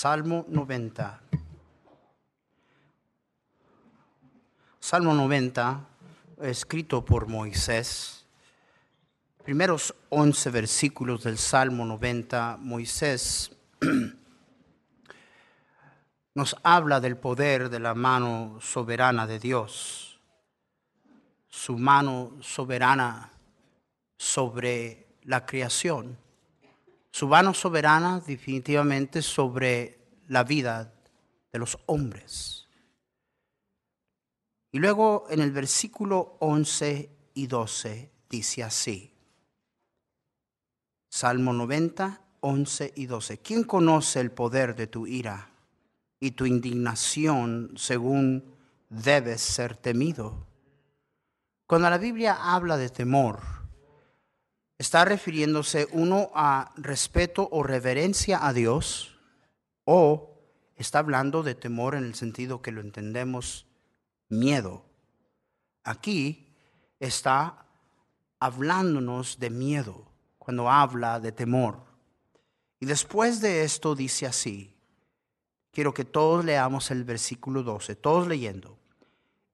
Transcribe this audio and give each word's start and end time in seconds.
Salmo 0.00 0.44
90. 0.46 1.20
Salmo 4.78 5.12
90, 5.12 5.88
escrito 6.42 7.04
por 7.04 7.26
Moisés. 7.26 8.24
Primeros 9.42 9.92
11 10.10 10.50
versículos 10.50 11.24
del 11.24 11.36
Salmo 11.36 11.84
90, 11.84 12.58
Moisés 12.60 13.50
nos 16.34 16.56
habla 16.62 17.00
del 17.00 17.16
poder 17.16 17.68
de 17.68 17.80
la 17.80 17.94
mano 17.94 18.58
soberana 18.60 19.26
de 19.26 19.40
Dios, 19.40 20.20
su 21.48 21.76
mano 21.76 22.36
soberana 22.40 23.32
sobre 24.16 25.08
la 25.24 25.44
creación 25.44 26.27
su 27.10 27.28
mano 27.28 27.54
soberana 27.54 28.20
definitivamente 28.20 29.22
sobre 29.22 29.98
la 30.28 30.44
vida 30.44 30.92
de 31.52 31.58
los 31.58 31.78
hombres. 31.86 32.68
Y 34.70 34.78
luego 34.78 35.26
en 35.30 35.40
el 35.40 35.50
versículo 35.50 36.36
11 36.40 37.10
y 37.34 37.46
12 37.46 38.12
dice 38.28 38.62
así, 38.62 39.14
Salmo 41.08 41.52
90, 41.52 42.20
11 42.40 42.92
y 42.94 43.06
12, 43.06 43.38
¿quién 43.38 43.64
conoce 43.64 44.20
el 44.20 44.30
poder 44.30 44.76
de 44.76 44.86
tu 44.86 45.06
ira 45.06 45.50
y 46.20 46.32
tu 46.32 46.44
indignación 46.44 47.72
según 47.76 48.44
debes 48.90 49.40
ser 49.40 49.76
temido? 49.76 50.46
Cuando 51.66 51.88
la 51.88 51.98
Biblia 51.98 52.36
habla 52.40 52.76
de 52.76 52.90
temor, 52.90 53.57
está 54.78 55.04
refiriéndose 55.04 55.88
uno 55.90 56.30
a 56.34 56.72
respeto 56.76 57.48
o 57.50 57.62
reverencia 57.62 58.46
a 58.46 58.52
Dios 58.52 59.18
o 59.84 60.38
está 60.76 61.00
hablando 61.00 61.42
de 61.42 61.56
temor 61.56 61.96
en 61.96 62.04
el 62.04 62.14
sentido 62.14 62.62
que 62.62 62.70
lo 62.70 62.80
entendemos 62.80 63.66
miedo. 64.28 64.84
Aquí 65.82 66.54
está 67.00 67.66
hablándonos 68.38 69.40
de 69.40 69.50
miedo 69.50 70.06
cuando 70.38 70.70
habla 70.70 71.18
de 71.18 71.32
temor. 71.32 71.82
Y 72.78 72.86
después 72.86 73.40
de 73.40 73.64
esto 73.64 73.96
dice 73.96 74.26
así, 74.26 74.76
quiero 75.72 75.92
que 75.92 76.04
todos 76.04 76.44
leamos 76.44 76.92
el 76.92 77.02
versículo 77.02 77.64
12, 77.64 77.96
todos 77.96 78.28
leyendo, 78.28 78.78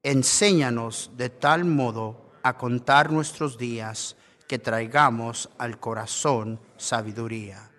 enséñanos 0.03 1.13
de 1.17 1.31
tal 1.31 1.65
modo 1.65 2.33
a 2.43 2.59
contar 2.59 3.11
nuestros 3.11 3.57
días 3.57 4.17
que 4.49 4.59
traigamos 4.59 5.51
al 5.59 5.79
corazón 5.79 6.61
sabiduría. 6.77 7.71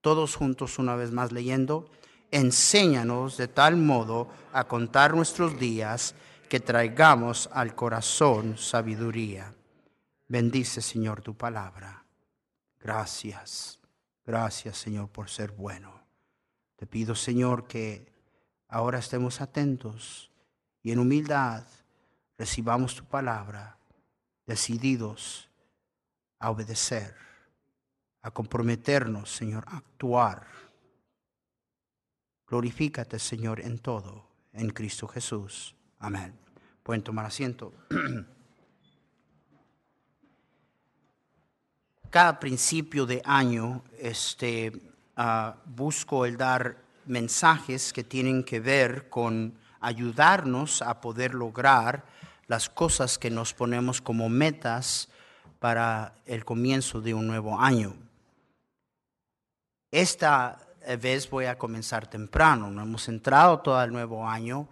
Todos 0.00 0.36
juntos 0.36 0.78
una 0.78 0.96
vez 0.96 1.12
más 1.12 1.32
leyendo, 1.32 1.90
enséñanos 2.30 3.36
de 3.36 3.48
tal 3.48 3.76
modo 3.76 4.28
a 4.52 4.64
contar 4.64 5.14
nuestros 5.14 5.58
días 5.58 6.14
que 6.48 6.60
traigamos 6.60 7.48
al 7.52 7.74
corazón 7.74 8.56
sabiduría. 8.56 9.54
Bendice, 10.28 10.80
Señor, 10.80 11.22
tu 11.22 11.36
palabra. 11.36 12.04
Gracias, 12.80 13.78
gracias, 14.24 14.78
Señor, 14.78 15.08
por 15.08 15.28
ser 15.28 15.52
bueno. 15.52 16.00
Te 16.76 16.86
pido, 16.86 17.14
Señor, 17.14 17.66
que 17.66 18.12
ahora 18.68 18.98
estemos 18.98 19.40
atentos 19.40 20.30
y 20.82 20.92
en 20.92 21.00
humildad 21.00 21.64
recibamos 22.38 22.94
tu 22.94 23.04
palabra, 23.04 23.78
decididos 24.46 25.47
a 26.38 26.50
obedecer, 26.50 27.14
a 28.22 28.30
comprometernos, 28.30 29.30
Señor, 29.30 29.64
a 29.68 29.78
actuar. 29.78 30.46
Glorifícate, 32.46 33.18
Señor, 33.18 33.60
en 33.60 33.78
todo, 33.78 34.28
en 34.52 34.70
Cristo 34.70 35.08
Jesús. 35.08 35.74
Amén. 35.98 36.38
Pueden 36.82 37.02
tomar 37.02 37.26
asiento. 37.26 37.72
Cada 42.10 42.40
principio 42.40 43.04
de 43.04 43.20
año 43.24 43.84
este, 43.98 44.72
uh, 45.18 45.52
busco 45.66 46.24
el 46.24 46.38
dar 46.38 46.78
mensajes 47.04 47.92
que 47.92 48.04
tienen 48.04 48.44
que 48.44 48.60
ver 48.60 49.10
con 49.10 49.58
ayudarnos 49.80 50.80
a 50.82 51.00
poder 51.00 51.34
lograr 51.34 52.06
las 52.46 52.70
cosas 52.70 53.18
que 53.18 53.30
nos 53.30 53.52
ponemos 53.52 54.00
como 54.00 54.28
metas 54.30 55.10
para 55.58 56.14
el 56.26 56.44
comienzo 56.44 57.00
de 57.00 57.14
un 57.14 57.26
nuevo 57.26 57.60
año. 57.60 57.94
Esta 59.90 60.58
vez 61.00 61.28
voy 61.28 61.46
a 61.46 61.58
comenzar 61.58 62.08
temprano, 62.08 62.70
no 62.70 62.82
hemos 62.82 63.08
entrado 63.08 63.60
todo 63.60 63.82
el 63.82 63.92
nuevo 63.92 64.28
año 64.28 64.68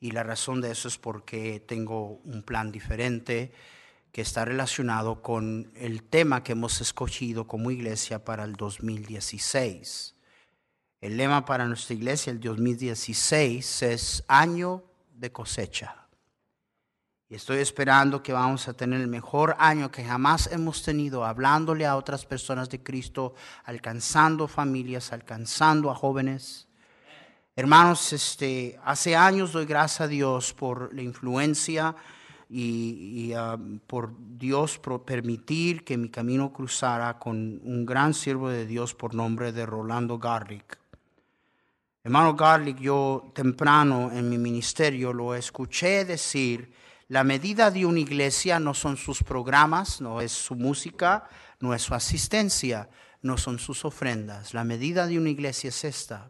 y 0.00 0.10
la 0.10 0.22
razón 0.22 0.60
de 0.60 0.70
eso 0.70 0.88
es 0.88 0.98
porque 0.98 1.60
tengo 1.60 2.20
un 2.24 2.42
plan 2.42 2.70
diferente 2.72 3.52
que 4.12 4.20
está 4.22 4.44
relacionado 4.44 5.22
con 5.22 5.72
el 5.74 6.02
tema 6.02 6.44
que 6.44 6.52
hemos 6.52 6.80
escogido 6.80 7.46
como 7.46 7.70
iglesia 7.70 8.24
para 8.24 8.44
el 8.44 8.54
2016. 8.54 10.14
El 11.00 11.16
lema 11.16 11.44
para 11.44 11.66
nuestra 11.66 11.94
iglesia 11.94 12.30
el 12.30 12.40
2016 12.40 13.82
es 13.82 14.24
año 14.28 14.84
de 15.14 15.32
cosecha. 15.32 16.03
Estoy 17.34 17.58
esperando 17.58 18.22
que 18.22 18.32
vamos 18.32 18.68
a 18.68 18.74
tener 18.74 19.00
el 19.00 19.08
mejor 19.08 19.56
año 19.58 19.90
que 19.90 20.04
jamás 20.04 20.48
hemos 20.52 20.84
tenido, 20.84 21.24
hablándole 21.24 21.84
a 21.84 21.96
otras 21.96 22.24
personas 22.24 22.70
de 22.70 22.80
Cristo, 22.80 23.34
alcanzando 23.64 24.46
familias, 24.46 25.12
alcanzando 25.12 25.90
a 25.90 25.96
jóvenes. 25.96 26.68
Hermanos, 27.56 28.12
este, 28.12 28.78
hace 28.84 29.16
años 29.16 29.50
doy 29.50 29.66
gracias 29.66 30.02
a 30.02 30.06
Dios 30.06 30.54
por 30.54 30.94
la 30.94 31.02
influencia 31.02 31.96
y, 32.48 33.32
ah, 33.36 33.58
por 33.88 34.12
Dios 34.38 34.80
permitir 35.04 35.82
que 35.82 35.96
mi 35.96 36.10
camino 36.10 36.52
cruzara 36.52 37.18
con 37.18 37.60
un 37.64 37.84
gran 37.84 38.14
siervo 38.14 38.48
de 38.48 38.64
Dios 38.64 38.94
por 38.94 39.12
nombre 39.12 39.50
de 39.50 39.66
Rolando 39.66 40.20
Garlic. 40.20 40.78
Hermano 42.04 42.36
Garlic, 42.36 42.78
yo 42.78 43.32
temprano 43.34 44.12
en 44.12 44.30
mi 44.30 44.38
ministerio 44.38 45.12
lo 45.12 45.34
escuché 45.34 46.04
decir, 46.04 46.72
la 47.14 47.22
medida 47.22 47.70
de 47.70 47.86
una 47.86 48.00
iglesia 48.00 48.58
no 48.58 48.74
son 48.74 48.96
sus 48.96 49.22
programas, 49.22 50.00
no 50.00 50.20
es 50.20 50.32
su 50.32 50.56
música, 50.56 51.28
no 51.60 51.72
es 51.72 51.82
su 51.82 51.94
asistencia, 51.94 52.88
no 53.22 53.38
son 53.38 53.60
sus 53.60 53.84
ofrendas. 53.84 54.52
La 54.52 54.64
medida 54.64 55.06
de 55.06 55.16
una 55.16 55.30
iglesia 55.30 55.68
es 55.68 55.84
esta. 55.84 56.28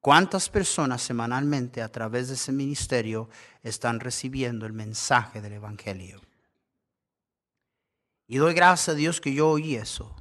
¿Cuántas 0.00 0.48
personas 0.48 1.02
semanalmente 1.02 1.82
a 1.82 1.92
través 1.92 2.28
de 2.28 2.36
ese 2.36 2.52
ministerio 2.52 3.28
están 3.62 4.00
recibiendo 4.00 4.64
el 4.64 4.72
mensaje 4.72 5.42
del 5.42 5.52
Evangelio? 5.52 6.22
Y 8.26 8.38
doy 8.38 8.54
gracias 8.54 8.88
a 8.88 8.94
Dios 8.94 9.20
que 9.20 9.34
yo 9.34 9.50
oí 9.50 9.74
eso. 9.74 10.16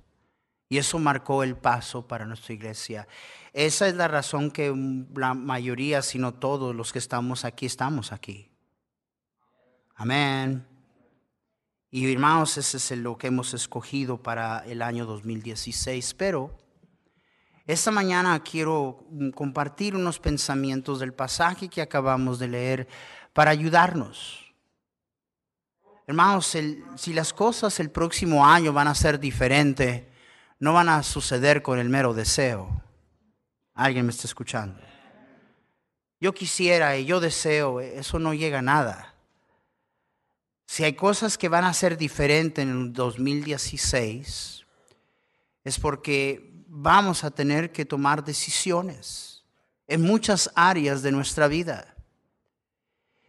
Y 0.68 0.80
eso 0.80 1.00
marcó 1.00 1.44
el 1.44 1.56
paso 1.56 2.06
para 2.10 2.26
nuestra 2.26 2.54
iglesia. 2.54 3.08
Esa 3.54 3.88
es 3.88 3.96
la 3.96 4.10
razón 4.10 4.52
que 4.52 4.74
la 5.16 5.34
mayoría, 5.34 6.02
si 6.02 6.20
no 6.20 6.34
todos 6.34 6.76
los 6.76 6.92
que 6.92 7.00
estamos 7.00 7.46
aquí, 7.46 7.68
estamos 7.68 8.12
aquí. 8.12 8.52
Amén. 10.00 10.64
Y 11.90 12.14
hermanos, 12.14 12.56
ese 12.60 12.78
es 12.78 12.92
lo 13.00 13.18
que 13.18 13.28
hemos 13.28 13.56
escogido 13.56 14.22
para 14.22 14.60
el 14.68 14.84
año 14.84 15.08
2016. 15.08 16.14
Pero 16.14 16.56
esta 17.66 17.90
mañana 17.90 18.40
quiero 18.44 19.08
compartir 19.34 19.96
unos 19.96 20.20
pensamientos 20.20 21.00
del 21.00 21.16
pasaje 21.16 21.68
que 21.68 21.82
acabamos 21.82 22.38
de 22.38 22.48
leer 22.48 22.88
para 23.34 23.50
ayudarnos. 23.50 24.54
Hermanos, 26.06 26.56
si 26.96 27.14
las 27.14 27.34
cosas 27.34 27.80
el 27.80 27.90
próximo 27.90 28.46
año 28.46 28.72
van 28.72 28.88
a 28.88 28.94
ser 28.94 29.20
diferentes, 29.20 30.04
no 30.60 30.74
van 30.74 30.90
a 30.90 31.02
suceder 31.02 31.64
con 31.64 31.80
el 31.80 31.90
mero 31.90 32.14
deseo. 32.14 32.84
Alguien 33.74 34.06
me 34.06 34.12
está 34.12 34.28
escuchando. 34.28 34.80
Yo 36.20 36.36
quisiera 36.36 36.96
y 36.98 37.06
yo 37.06 37.20
deseo, 37.20 37.82
eso 37.82 38.20
no 38.20 38.36
llega 38.36 38.60
a 38.60 38.62
nada. 38.62 39.17
Si 40.68 40.84
hay 40.84 40.94
cosas 40.94 41.38
que 41.38 41.48
van 41.48 41.64
a 41.64 41.74
ser 41.74 41.98
diferentes 41.98 42.62
en 42.62 42.70
el 42.70 42.94
2016, 42.94 44.66
es 45.64 45.80
porque 45.80 46.52
vamos 46.68 47.24
a 47.24 47.32
tener 47.32 47.72
que 47.72 47.86
tomar 47.86 48.24
decisiones 48.24 49.46
en 49.88 50.02
muchas 50.02 50.52
áreas 50.56 51.02
de 51.02 51.14
nuestra 51.14 51.48
vida. 51.48 51.96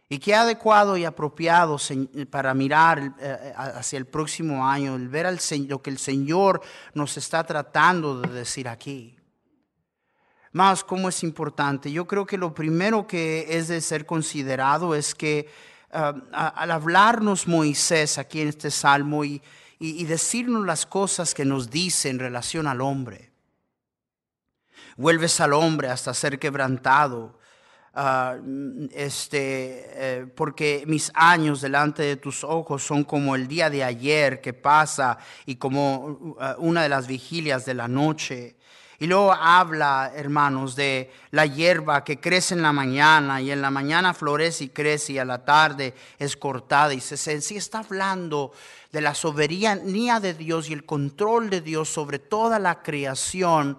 Y 0.09 0.19
qué 0.19 0.35
adecuado 0.35 0.97
y 0.97 1.05
apropiado 1.05 1.77
para 2.29 2.53
mirar 2.53 3.15
eh, 3.19 3.53
hacia 3.55 3.97
el 3.97 4.05
próximo 4.05 4.67
año, 4.67 4.95
el 4.95 5.07
ver 5.07 5.39
lo 5.67 5.81
que 5.81 5.89
el 5.91 5.97
Señor 5.97 6.61
nos 6.93 7.15
está 7.15 7.45
tratando 7.45 8.19
de 8.19 8.33
decir 8.33 8.67
aquí. 8.67 9.15
Más, 10.51 10.83
cómo 10.83 11.07
es 11.07 11.23
importante. 11.23 11.89
Yo 11.89 12.05
creo 12.05 12.25
que 12.25 12.37
lo 12.37 12.53
primero 12.53 13.07
que 13.07 13.45
es 13.49 13.69
de 13.69 13.79
ser 13.79 14.05
considerado 14.05 14.93
es 14.93 15.15
que 15.15 15.47
ah, 15.91 16.53
al 16.55 16.71
hablarnos 16.71 17.47
Moisés 17.47 18.17
aquí 18.17 18.41
en 18.41 18.49
este 18.49 18.71
salmo 18.71 19.23
y, 19.23 19.41
y 19.79 20.05
decirnos 20.05 20.65
las 20.65 20.85
cosas 20.85 21.33
que 21.33 21.45
nos 21.45 21.69
dice 21.69 22.09
en 22.09 22.19
relación 22.19 22.67
al 22.67 22.81
hombre, 22.81 23.31
vuelves 24.97 25.39
al 25.39 25.53
hombre 25.53 25.89
hasta 25.89 26.13
ser 26.13 26.39
quebrantado 26.39 27.39
Ah, 28.01 28.37
este, 28.93 30.19
eh, 30.21 30.25
porque 30.35 30.83
mis 30.85 31.11
años 31.15 31.59
delante 31.59 32.03
de 32.03 32.15
tus 32.17 32.43
ojos 32.43 32.83
son 32.83 33.03
como 33.03 33.35
el 33.35 33.47
día 33.47 33.69
de 33.69 33.83
ayer 33.83 34.39
que 34.41 34.53
pasa 34.53 35.17
y 35.45 35.55
como 35.55 36.05
uh, 36.05 36.37
una 36.59 36.83
de 36.83 36.89
las 36.89 37.07
vigilias 37.07 37.65
de 37.65 37.73
la 37.73 37.87
noche. 37.87 38.55
Y 39.01 39.07
luego 39.07 39.31
habla, 39.33 40.11
hermanos, 40.13 40.75
de 40.75 41.09
la 41.31 41.45
hierba 41.45 42.03
que 42.03 42.19
crece 42.19 42.53
en 42.53 42.61
la 42.61 42.73
mañana 42.73 43.41
y 43.41 43.49
en 43.49 43.61
la 43.61 43.71
mañana 43.71 44.13
florece 44.13 44.65
y 44.65 44.69
crece 44.69 45.13
y 45.13 45.17
a 45.19 45.25
la 45.25 45.45
tarde 45.45 45.93
es 46.17 46.35
cortada. 46.35 46.93
Y 46.93 46.99
se, 46.99 47.39
sí 47.39 47.55
está 47.55 47.79
hablando 47.79 48.51
de 48.91 48.99
la 48.99 49.13
soberanía 49.15 50.19
de 50.19 50.33
Dios 50.33 50.69
y 50.69 50.73
el 50.73 50.85
control 50.85 51.49
de 51.49 51.61
Dios 51.61 51.87
sobre 51.87 52.19
toda 52.19 52.59
la 52.59 52.81
creación 52.81 53.77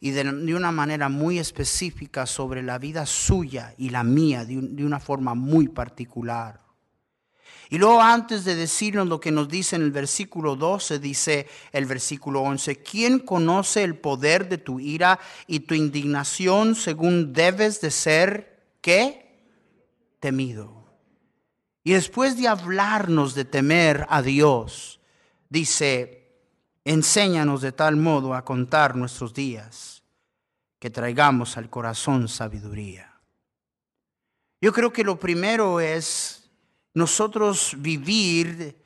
y 0.00 0.10
de, 0.10 0.54
una 0.54 0.70
manera 0.70 1.08
muy 1.08 1.38
específica 1.38 2.26
sobre 2.26 2.62
la 2.62 2.78
vida 2.78 3.06
suya 3.06 3.74
y 3.78 3.88
la 3.88 4.04
mía, 4.04 4.44
de, 4.44 4.58
de 4.60 4.84
una 4.84 5.00
forma 5.00 5.34
muy 5.34 5.68
particular. 5.68 6.67
Y 7.70 7.78
luego 7.78 8.00
antes 8.00 8.44
de 8.44 8.54
decirnos 8.54 9.06
lo 9.06 9.20
que 9.20 9.30
nos 9.30 9.48
dice 9.48 9.76
en 9.76 9.82
el 9.82 9.90
versículo 9.90 10.56
12, 10.56 10.98
dice 10.98 11.46
el 11.72 11.86
versículo 11.86 12.40
11, 12.40 12.82
¿quién 12.82 13.18
conoce 13.18 13.82
el 13.82 13.96
poder 13.96 14.48
de 14.48 14.58
tu 14.58 14.80
ira 14.80 15.18
y 15.46 15.60
tu 15.60 15.74
indignación 15.74 16.74
según 16.74 17.32
debes 17.32 17.80
de 17.80 17.90
ser, 17.90 18.62
qué? 18.80 19.44
Temido. 20.20 20.86
Y 21.84 21.92
después 21.92 22.38
de 22.38 22.48
hablarnos 22.48 23.34
de 23.34 23.44
temer 23.44 24.06
a 24.08 24.22
Dios, 24.22 25.00
dice, 25.48 26.18
Enséñanos 26.88 27.60
de 27.60 27.72
tal 27.72 27.96
modo 27.96 28.32
a 28.32 28.46
contar 28.46 28.96
nuestros 28.96 29.34
días 29.34 30.02
que 30.78 30.88
traigamos 30.88 31.58
al 31.58 31.68
corazón 31.68 32.28
sabiduría. 32.28 33.20
Yo 34.62 34.72
creo 34.72 34.90
que 34.90 35.04
lo 35.04 35.20
primero 35.20 35.80
es 35.80 36.37
nosotros 36.98 37.74
vivir 37.78 38.76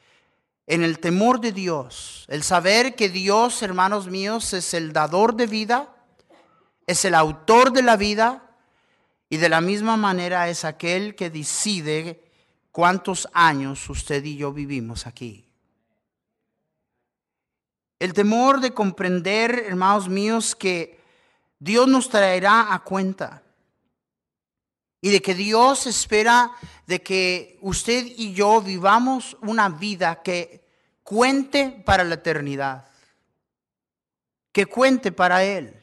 en 0.67 0.85
el 0.85 1.01
temor 1.01 1.41
de 1.41 1.53
Dios, 1.53 2.25
el 2.29 2.43
saber 2.43 2.95
que 2.95 3.09
Dios, 3.09 3.63
hermanos 3.63 4.09
míos, 4.09 4.53
es 4.53 4.75
el 4.75 4.93
dador 4.93 5.35
de 5.35 5.47
vida, 5.47 5.95
es 6.87 7.05
el 7.05 7.15
autor 7.15 7.73
de 7.73 7.83
la 7.83 7.97
vida 7.97 8.57
y 9.29 9.39
de 9.39 9.49
la 9.49 9.61
misma 9.61 9.97
manera 9.97 10.49
es 10.49 10.65
aquel 10.65 11.15
que 11.15 11.31
decide 11.31 12.23
cuántos 12.71 13.29
años 13.33 13.89
usted 13.89 14.25
y 14.25 14.37
yo 14.37 14.53
vivimos 14.53 15.07
aquí. 15.07 15.49
El 17.99 18.13
temor 18.13 18.61
de 18.61 18.75
comprender, 18.75 19.65
hermanos 19.69 20.09
míos, 20.09 20.55
que 20.57 21.01
Dios 21.59 21.87
nos 21.87 22.09
traerá 22.09 22.75
a 22.75 22.81
cuenta. 22.81 23.43
Y 25.01 25.11
de 25.11 25.23
que 25.23 25.35
Dios 25.35 25.87
espera 25.87 26.51
de 26.93 27.03
que 27.03 27.57
usted 27.63 28.05
y 28.05 28.35
yo 28.35 28.61
vivamos 28.61 29.35
una 29.41 29.71
vida 29.71 30.21
que 30.23 30.63
cuente 31.03 31.83
para 31.87 32.05
la 32.05 32.17
eternidad. 32.17 32.87
Que 34.53 34.67
cuente 34.67 35.11
para 35.11 35.43
Él. 35.43 35.75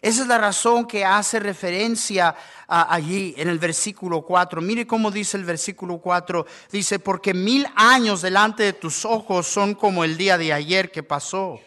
Esa 0.00 0.22
es 0.22 0.26
la 0.26 0.38
razón 0.38 0.88
que 0.88 1.04
hace 1.04 1.38
referencia 1.38 2.34
allí 2.66 3.32
en 3.38 3.48
el 3.48 3.60
versículo 3.60 4.22
4. 4.22 4.60
Mire 4.60 4.88
cómo 4.88 5.12
dice 5.12 5.36
el 5.36 5.44
versículo 5.44 5.98
4. 5.98 6.44
Dice, 6.72 6.98
porque 6.98 7.32
mil 7.32 7.64
años 7.76 8.22
delante 8.22 8.64
de 8.64 8.72
tus 8.72 9.04
ojos 9.04 9.46
son 9.46 9.76
como 9.76 10.02
el 10.02 10.16
día 10.16 10.36
de 10.36 10.52
ayer 10.52 10.90
que 10.90 11.04
pasó 11.04 11.60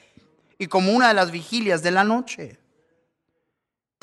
y 0.57 0.67
como 0.67 0.91
una 0.91 1.07
de 1.07 1.13
las 1.13 1.31
vigilias 1.31 1.81
de 1.81 1.91
la 1.91 2.03
noche. 2.03 2.59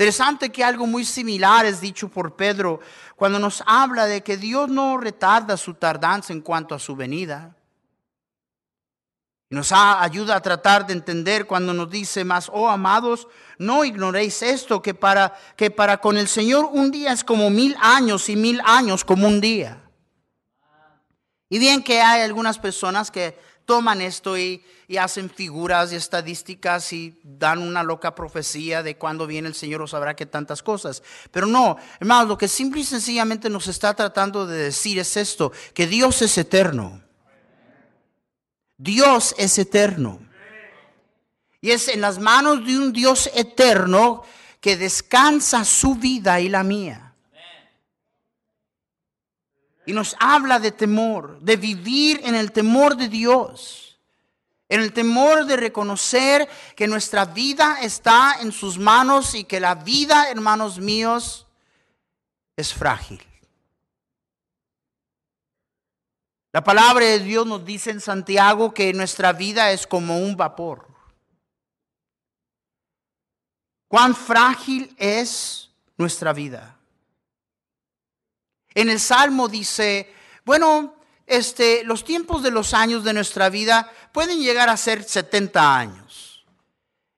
Interesante 0.02 0.50
que 0.50 0.64
algo 0.64 0.84
muy 0.84 1.04
similar 1.04 1.64
es 1.64 1.80
dicho 1.80 2.08
por 2.08 2.34
Pedro 2.34 2.80
cuando 3.14 3.38
nos 3.38 3.62
habla 3.66 4.06
de 4.06 4.20
que 4.24 4.36
Dios 4.36 4.68
no 4.68 4.98
retarda 4.98 5.56
su 5.56 5.74
tardanza 5.74 6.32
en 6.32 6.40
cuanto 6.40 6.74
a 6.74 6.80
su 6.80 6.96
venida. 6.96 7.54
Nos 9.48 9.70
ayuda 9.70 10.34
a 10.34 10.42
tratar 10.42 10.88
de 10.88 10.94
entender 10.94 11.46
cuando 11.46 11.72
nos 11.72 11.88
dice 11.88 12.24
más, 12.24 12.50
oh 12.52 12.68
amados, 12.68 13.28
no 13.58 13.84
ignoréis 13.84 14.42
esto, 14.42 14.82
que 14.82 14.92
para, 14.92 15.38
que 15.54 15.70
para 15.70 15.98
con 15.98 16.16
el 16.16 16.26
Señor 16.26 16.68
un 16.72 16.90
día 16.90 17.12
es 17.12 17.22
como 17.22 17.48
mil 17.48 17.76
años 17.80 18.28
y 18.28 18.34
mil 18.34 18.60
años 18.64 19.04
como 19.04 19.28
un 19.28 19.40
día. 19.40 19.84
Y 21.48 21.60
bien 21.60 21.84
que 21.84 22.02
hay 22.02 22.22
algunas 22.22 22.58
personas 22.58 23.12
que 23.12 23.38
toman 23.64 24.00
esto 24.00 24.36
y, 24.36 24.64
hacen 25.00 25.30
figuras 25.30 25.90
y 25.90 25.96
estadísticas 25.96 26.92
y 26.92 27.18
dan 27.24 27.60
una 27.60 27.82
loca 27.82 28.14
profecía 28.14 28.82
de 28.82 28.98
cuándo 28.98 29.26
viene 29.26 29.48
el 29.48 29.54
Señor 29.54 29.80
o 29.80 29.86
sabrá 29.86 30.14
que 30.14 30.26
tantas 30.26 30.62
cosas. 30.62 31.02
Pero 31.30 31.46
no, 31.46 31.78
hermanos, 31.98 32.28
lo 32.28 32.36
que 32.36 32.46
simple 32.46 32.82
y 32.82 32.84
sencillamente 32.84 33.48
nos 33.48 33.68
está 33.68 33.94
tratando 33.94 34.46
de 34.46 34.64
decir 34.64 34.98
es 34.98 35.16
esto, 35.16 35.50
que 35.72 35.86
Dios 35.86 36.20
es 36.20 36.36
eterno. 36.36 37.00
Dios 38.76 39.34
es 39.38 39.58
eterno. 39.58 40.20
Y 41.62 41.70
es 41.70 41.88
en 41.88 42.02
las 42.02 42.18
manos 42.18 42.66
de 42.66 42.76
un 42.76 42.92
Dios 42.92 43.30
eterno 43.34 44.24
que 44.60 44.76
descansa 44.76 45.64
su 45.64 45.94
vida 45.94 46.38
y 46.40 46.48
la 46.50 46.64
mía. 46.64 47.11
Y 49.86 49.92
nos 49.92 50.16
habla 50.20 50.58
de 50.58 50.72
temor, 50.72 51.40
de 51.40 51.56
vivir 51.56 52.20
en 52.24 52.34
el 52.34 52.52
temor 52.52 52.96
de 52.96 53.08
Dios, 53.08 53.98
en 54.68 54.80
el 54.80 54.92
temor 54.92 55.44
de 55.46 55.56
reconocer 55.56 56.48
que 56.76 56.86
nuestra 56.86 57.24
vida 57.24 57.78
está 57.82 58.36
en 58.40 58.52
sus 58.52 58.78
manos 58.78 59.34
y 59.34 59.44
que 59.44 59.60
la 59.60 59.74
vida, 59.74 60.30
hermanos 60.30 60.78
míos, 60.78 61.46
es 62.56 62.72
frágil. 62.72 63.20
La 66.52 66.62
palabra 66.62 67.06
de 67.06 67.18
Dios 67.18 67.46
nos 67.46 67.64
dice 67.64 67.90
en 67.90 68.00
Santiago 68.00 68.74
que 68.74 68.92
nuestra 68.92 69.32
vida 69.32 69.72
es 69.72 69.86
como 69.86 70.18
un 70.18 70.36
vapor. 70.36 70.86
Cuán 73.88 74.14
frágil 74.14 74.94
es 74.98 75.70
nuestra 75.96 76.32
vida. 76.32 76.78
En 78.74 78.88
el 78.88 79.00
Salmo 79.00 79.48
dice, 79.48 80.12
bueno, 80.44 80.94
este, 81.26 81.84
los 81.84 82.04
tiempos 82.04 82.42
de 82.42 82.50
los 82.50 82.74
años 82.74 83.04
de 83.04 83.12
nuestra 83.12 83.48
vida 83.48 83.90
pueden 84.12 84.40
llegar 84.40 84.68
a 84.68 84.76
ser 84.76 85.02
70 85.02 85.76
años. 85.76 86.44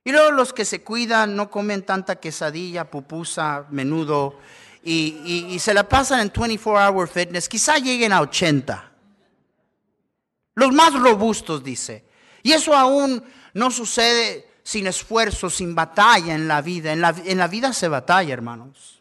Y 0.05 0.13
luego 0.13 0.33
los 0.33 0.53
que 0.53 0.65
se 0.65 0.83
cuidan 0.83 1.35
no 1.35 1.51
comen 1.51 1.83
tanta 1.83 2.17
quesadilla, 2.17 2.91
pupusa, 2.91 3.67
menudo, 3.71 4.39
y, 4.87 5.57
se 5.61 5.73
la 5.73 5.89
pasan 5.89 6.21
en 6.21 6.31
24-hour 6.31 7.09
fitness, 7.09 7.49
quizá 7.49 7.79
lleguen 7.79 8.13
a 8.13 8.21
80. 8.21 8.93
Los 10.57 10.73
más 10.73 10.93
robustos, 10.93 11.65
dice. 11.65 12.05
Y 12.43 12.53
eso 12.53 12.75
aún 12.75 13.25
no 13.55 13.71
sucede 13.71 14.47
sin 14.63 14.87
esfuerzo, 14.87 15.49
sin 15.49 15.75
batalla 15.75 16.35
en 16.35 16.47
la 16.47 16.61
vida. 16.61 16.93
En 16.93 17.01
la, 17.01 17.15
en 17.25 17.39
la 17.39 17.49
vida 17.49 17.73
se 17.73 17.89
batalla, 17.89 18.35
hermanos. 18.35 19.01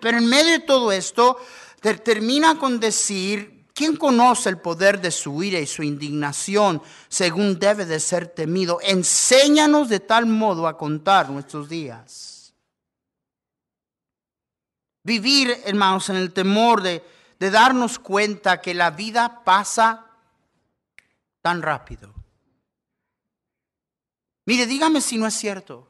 Pero 0.00 0.18
en 0.18 0.26
medio 0.26 0.52
de 0.52 0.60
todo 0.60 0.92
esto, 0.92 1.38
termina 1.80 2.58
con 2.58 2.80
decir, 2.80 3.66
¿quién 3.74 3.96
conoce 3.96 4.48
el 4.48 4.58
poder 4.58 5.00
de 5.00 5.10
su 5.10 5.42
ira 5.42 5.58
y 5.58 5.66
su 5.66 5.82
indignación 5.82 6.82
según 7.08 7.58
debe 7.58 7.86
de 7.86 8.00
ser 8.00 8.28
temido? 8.28 8.78
Enséñanos 8.82 9.88
de 9.88 10.00
tal 10.00 10.26
modo 10.26 10.66
a 10.66 10.76
contar 10.76 11.30
nuestros 11.30 11.68
días. 11.68 12.54
Vivir, 15.04 15.56
hermanos, 15.64 16.10
en 16.10 16.16
el 16.16 16.32
temor 16.32 16.82
de 16.82 17.02
de 17.38 17.50
darnos 17.50 17.98
cuenta 17.98 18.60
que 18.60 18.74
la 18.74 18.90
vida 18.90 19.44
pasa 19.44 20.06
tan 21.40 21.62
rápido. 21.62 22.12
Mire, 24.44 24.66
dígame 24.66 25.00
si 25.00 25.18
no 25.18 25.26
es 25.26 25.34
cierto. 25.34 25.87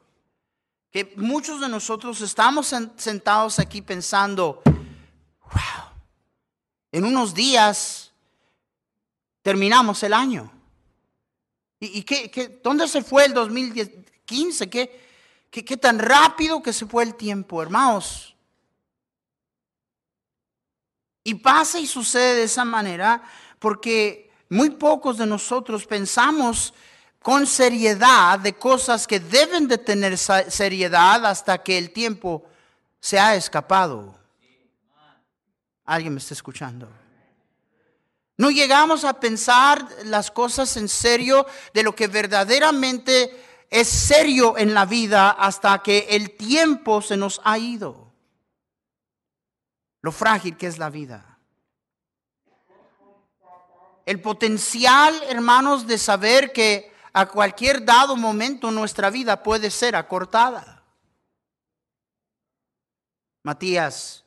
Que 0.90 1.12
muchos 1.16 1.60
de 1.60 1.68
nosotros 1.68 2.20
estamos 2.20 2.74
sentados 2.96 3.58
aquí 3.58 3.82
pensando, 3.82 4.62
wow, 4.64 5.92
en 6.92 7.04
unos 7.04 7.34
días 7.34 8.12
terminamos 9.42 10.02
el 10.02 10.14
año. 10.14 10.50
¿Y, 11.80 12.02
qué, 12.02 12.60
dónde 12.64 12.88
se 12.88 13.02
fue 13.02 13.26
el 13.26 13.34
2015? 13.34 14.68
¿Qué, 14.68 15.00
qué, 15.50 15.64
qué 15.64 15.76
tan 15.76 15.98
rápido 15.98 16.62
que 16.62 16.72
se 16.72 16.86
fue 16.86 17.04
el 17.04 17.14
tiempo, 17.14 17.62
hermanos? 17.62 18.34
Y 21.22 21.34
pasa 21.34 21.78
y 21.78 21.86
sucede 21.86 22.36
de 22.36 22.42
esa 22.44 22.64
manera 22.64 23.22
porque 23.58 24.30
muy 24.48 24.70
pocos 24.70 25.18
de 25.18 25.26
nosotros 25.26 25.86
pensamos 25.86 26.72
con 27.28 27.46
seriedad 27.46 28.38
de 28.38 28.54
cosas 28.54 29.06
que 29.06 29.20
deben 29.20 29.68
de 29.68 29.76
tener 29.76 30.16
seriedad 30.16 31.26
hasta 31.26 31.62
que 31.62 31.76
el 31.76 31.90
tiempo 31.90 32.42
se 33.00 33.20
ha 33.20 33.34
escapado. 33.34 34.18
¿Alguien 35.84 36.14
me 36.14 36.20
está 36.20 36.32
escuchando? 36.32 36.88
No 38.38 38.50
llegamos 38.50 39.04
a 39.04 39.20
pensar 39.20 39.86
las 40.06 40.30
cosas 40.30 40.74
en 40.78 40.88
serio 40.88 41.44
de 41.74 41.82
lo 41.82 41.94
que 41.94 42.06
verdaderamente 42.06 43.66
es 43.68 43.88
serio 43.88 44.56
en 44.56 44.72
la 44.72 44.86
vida 44.86 45.28
hasta 45.28 45.82
que 45.82 46.06
el 46.08 46.30
tiempo 46.30 47.02
se 47.02 47.18
nos 47.18 47.42
ha 47.44 47.58
ido 47.58 48.10
lo 50.00 50.12
frágil 50.12 50.56
que 50.56 50.66
es 50.66 50.78
la 50.78 50.88
vida. 50.88 51.38
El 54.06 54.18
potencial, 54.22 55.22
hermanos, 55.28 55.86
de 55.86 55.98
saber 55.98 56.54
que 56.54 56.96
a 57.12 57.26
cualquier 57.26 57.84
dado 57.84 58.16
momento 58.16 58.70
nuestra 58.70 59.10
vida 59.10 59.42
puede 59.42 59.70
ser 59.70 59.96
acortada. 59.96 60.82
Matías, 63.42 64.24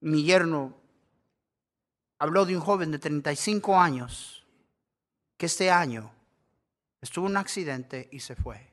mi 0.00 0.22
yerno, 0.22 0.76
habló 2.18 2.44
de 2.44 2.56
un 2.56 2.62
joven 2.62 2.90
de 2.90 2.98
35 2.98 3.78
años 3.78 4.44
que 5.36 5.46
este 5.46 5.70
año 5.70 6.12
estuvo 7.00 7.26
en 7.26 7.32
un 7.32 7.36
accidente 7.38 8.08
y 8.12 8.20
se 8.20 8.36
fue. 8.36 8.72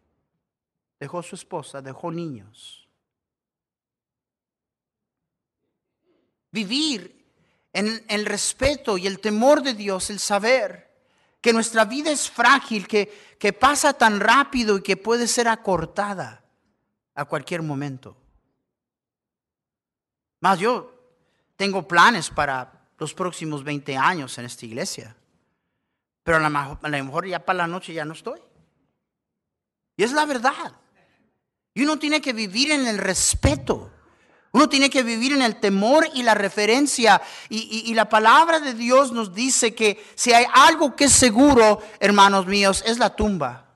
Dejó 1.00 1.24
su 1.24 1.36
esposa, 1.36 1.82
dejó 1.82 2.12
niños. 2.12 2.88
vivir 6.52 7.26
en 7.74 8.04
el 8.08 8.26
respeto 8.26 8.98
y 8.98 9.06
el 9.06 9.20
temor 9.20 9.62
de 9.62 9.74
Dios, 9.74 10.10
el 10.10 10.20
saber 10.20 10.87
que 11.48 11.54
nuestra 11.54 11.86
vida 11.86 12.12
es 12.12 12.30
frágil, 12.30 12.90
que, 12.90 13.38
que 13.40 13.54
pasa 13.54 13.94
tan 13.94 14.20
rápido 14.20 14.76
y 14.76 14.82
que 14.82 14.98
puede 14.98 15.30
ser 15.30 15.48
acortada 15.48 16.44
a 17.16 17.24
cualquier 17.24 17.62
momento. 17.62 18.18
Más 20.42 20.60
yo 20.60 20.94
tengo 21.56 21.88
planes 21.88 22.30
para 22.30 22.90
los 22.98 23.14
próximos 23.14 23.64
20 23.64 23.96
años 23.96 24.38
en 24.38 24.44
esta 24.44 24.66
iglesia, 24.66 25.16
pero 26.22 26.36
a 26.46 26.50
lo 26.50 27.04
mejor 27.06 27.26
ya 27.26 27.40
para 27.40 27.60
la 27.60 27.68
noche 27.68 27.94
ya 27.94 28.04
no 28.04 28.12
estoy. 28.12 28.42
Y 29.96 30.04
es 30.04 30.12
la 30.12 30.26
verdad. 30.26 30.74
Y 31.74 31.84
uno 31.84 31.98
tiene 31.98 32.20
que 32.20 32.34
vivir 32.34 32.72
en 32.72 32.88
el 32.88 32.98
respeto 32.98 33.90
uno 34.58 34.68
tiene 34.68 34.90
que 34.90 35.04
vivir 35.04 35.34
en 35.34 35.44
el 35.44 35.58
temor 35.58 36.10
y 36.16 36.24
la 36.24 36.34
referencia. 36.34 37.22
Y, 37.48 37.94
la 37.94 38.10
palabra 38.10 38.60
de 38.60 38.74
Dios 38.74 39.12
nos 39.12 39.32
dice 39.32 39.76
que 39.76 40.04
si 40.16 40.34
hay 40.34 40.48
algo 40.52 40.96
que 40.96 41.04
es 41.04 41.14
seguro, 41.14 41.80
hermanos 42.00 42.48
míos, 42.48 42.84
es 42.88 42.98
la 42.98 43.16
tumba. 43.16 43.68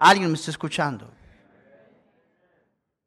¿Alguien 0.00 0.32
me 0.32 0.36
está 0.36 0.50
escuchando? 0.50 1.08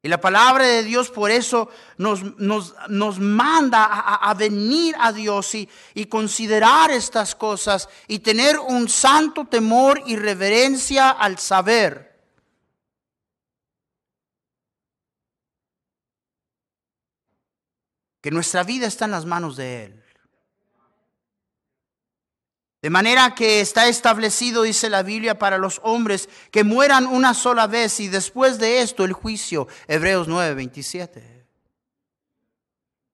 Y 0.02 0.08
la 0.08 0.18
palabra 0.18 0.64
de 0.64 0.82
Dios 0.82 1.10
por 1.10 1.30
eso 1.30 1.68
nos, 1.98 2.22
nos, 2.38 3.18
manda 3.18 3.84
a, 3.84 4.30
a, 4.30 4.32
venir 4.32 4.96
a 4.98 5.12
Dios 5.12 5.54
y, 5.54 5.68
y, 5.92 6.06
considerar 6.06 6.90
estas 6.90 7.34
cosas 7.34 7.86
y 8.06 8.20
tener 8.20 8.58
un 8.58 8.88
santo 8.88 9.44
temor 9.44 10.02
y 10.06 10.16
reverencia 10.16 11.10
al 11.10 11.38
saber 11.38 12.07
que 18.28 18.34
nuestra 18.34 18.62
vida 18.62 18.86
está 18.86 19.06
en 19.06 19.12
las 19.12 19.24
manos 19.24 19.56
de 19.56 19.84
Él. 19.84 20.04
De 22.82 22.90
manera 22.90 23.34
que 23.34 23.62
está 23.62 23.88
establecido, 23.88 24.64
dice 24.64 24.90
la 24.90 25.02
Biblia, 25.02 25.38
para 25.38 25.56
los 25.56 25.80
hombres 25.82 26.28
que 26.50 26.62
mueran 26.62 27.06
una 27.06 27.32
sola 27.32 27.66
vez 27.66 28.00
y 28.00 28.08
después 28.08 28.58
de 28.58 28.82
esto 28.82 29.06
el 29.06 29.14
juicio. 29.14 29.66
Hebreos 29.86 30.28
9, 30.28 30.52
27. 30.56 31.46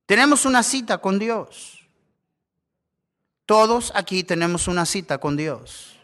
Tenemos 0.04 0.46
una 0.46 0.64
cita 0.64 0.98
con 0.98 1.20
Dios. 1.20 1.86
Todos 3.46 3.92
aquí 3.94 4.24
tenemos 4.24 4.66
una 4.66 4.84
cita 4.84 5.18
con 5.18 5.36
Dios. 5.36 5.94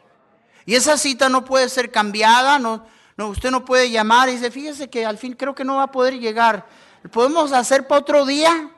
Y 0.67 0.77
esa 0.77 0.97
cita 0.97 1.29
no 1.29 1.45
puede 1.45 1.69
ser 1.69 1.91
cambiada, 1.91 2.61
no, 2.61 2.87
usted 3.17 3.51
no 3.51 3.65
puede 3.65 3.91
llamar 3.91 4.29
y 4.29 4.37
dice, 4.37 4.53
fíjese 4.53 4.89
que 4.89 5.05
al 5.05 5.19
fin 5.19 5.33
creo 5.33 5.53
que 5.53 5.65
no 5.65 5.79
va 5.79 5.83
a 5.83 5.91
poder 5.91 6.21
llegar. 6.21 6.65
¿Podemos 7.11 7.51
hacer 7.51 7.89
para 7.89 8.03
otro 8.03 8.25
día? 8.25 8.71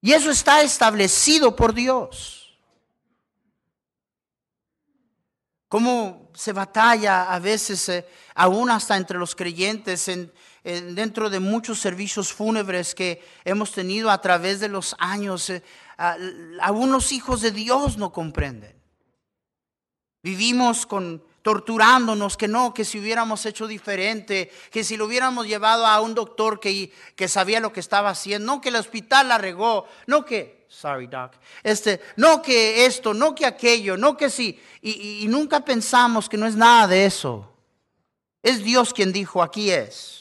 Y 0.00 0.12
eso 0.12 0.30
está 0.30 0.62
establecido 0.62 1.56
por 1.56 1.74
Dios. 1.74 2.58
Cómo 5.68 6.30
se 6.34 6.52
batalla 6.52 7.32
a 7.32 7.38
veces, 7.38 7.88
eh, 7.88 8.06
aún 8.34 8.70
hasta 8.70 8.96
entre 8.96 9.18
los 9.18 9.34
creyentes, 9.34 10.08
en, 10.08 10.32
dentro 10.64 11.30
de 11.30 11.40
muchos 11.40 11.78
servicios 11.78 12.32
fúnebres 12.32 12.94
que 12.94 13.22
hemos 13.44 13.72
tenido 13.72 14.10
a 14.10 14.20
través 14.20 14.60
de 14.60 14.68
los 14.68 14.94
años, 14.98 15.50
eh, 15.50 15.62
aún 16.60 16.92
los 16.92 17.12
hijos 17.12 17.40
de 17.40 17.50
Dios 17.50 17.96
no 17.96 18.12
comprenden. 18.12 18.80
Vivimos 20.22 20.86
con 20.86 21.22
torturándonos, 21.42 22.36
que 22.36 22.48
no, 22.48 22.74
que 22.74 22.84
si 22.84 22.98
hubiéramos 22.98 23.44
hecho 23.46 23.66
diferente, 23.66 24.50
que 24.70 24.84
si 24.84 24.96
lo 24.96 25.06
hubiéramos 25.06 25.46
llevado 25.46 25.86
a 25.86 26.00
un 26.00 26.14
doctor 26.14 26.60
que, 26.60 26.92
que 27.16 27.28
sabía 27.28 27.60
lo 27.60 27.72
que 27.72 27.80
estaba 27.80 28.10
haciendo, 28.10 28.46
no 28.46 28.60
que 28.60 28.68
el 28.68 28.76
hospital 28.76 29.28
la 29.28 29.38
regó, 29.38 29.86
no 30.06 30.24
que, 30.24 30.66
sorry 30.68 31.06
doc, 31.06 31.32
este, 31.62 32.00
no 32.16 32.42
que 32.42 32.86
esto, 32.86 33.14
no 33.14 33.34
que 33.34 33.46
aquello, 33.46 33.96
no 33.96 34.16
que 34.16 34.30
sí, 34.30 34.60
y, 34.82 35.24
y 35.24 35.28
nunca 35.28 35.64
pensamos 35.64 36.28
que 36.28 36.36
no 36.36 36.46
es 36.46 36.56
nada 36.56 36.86
de 36.86 37.06
eso. 37.06 37.52
Es 38.42 38.62
Dios 38.62 38.94
quien 38.94 39.12
dijo, 39.12 39.42
aquí 39.42 39.70
es. 39.70 40.18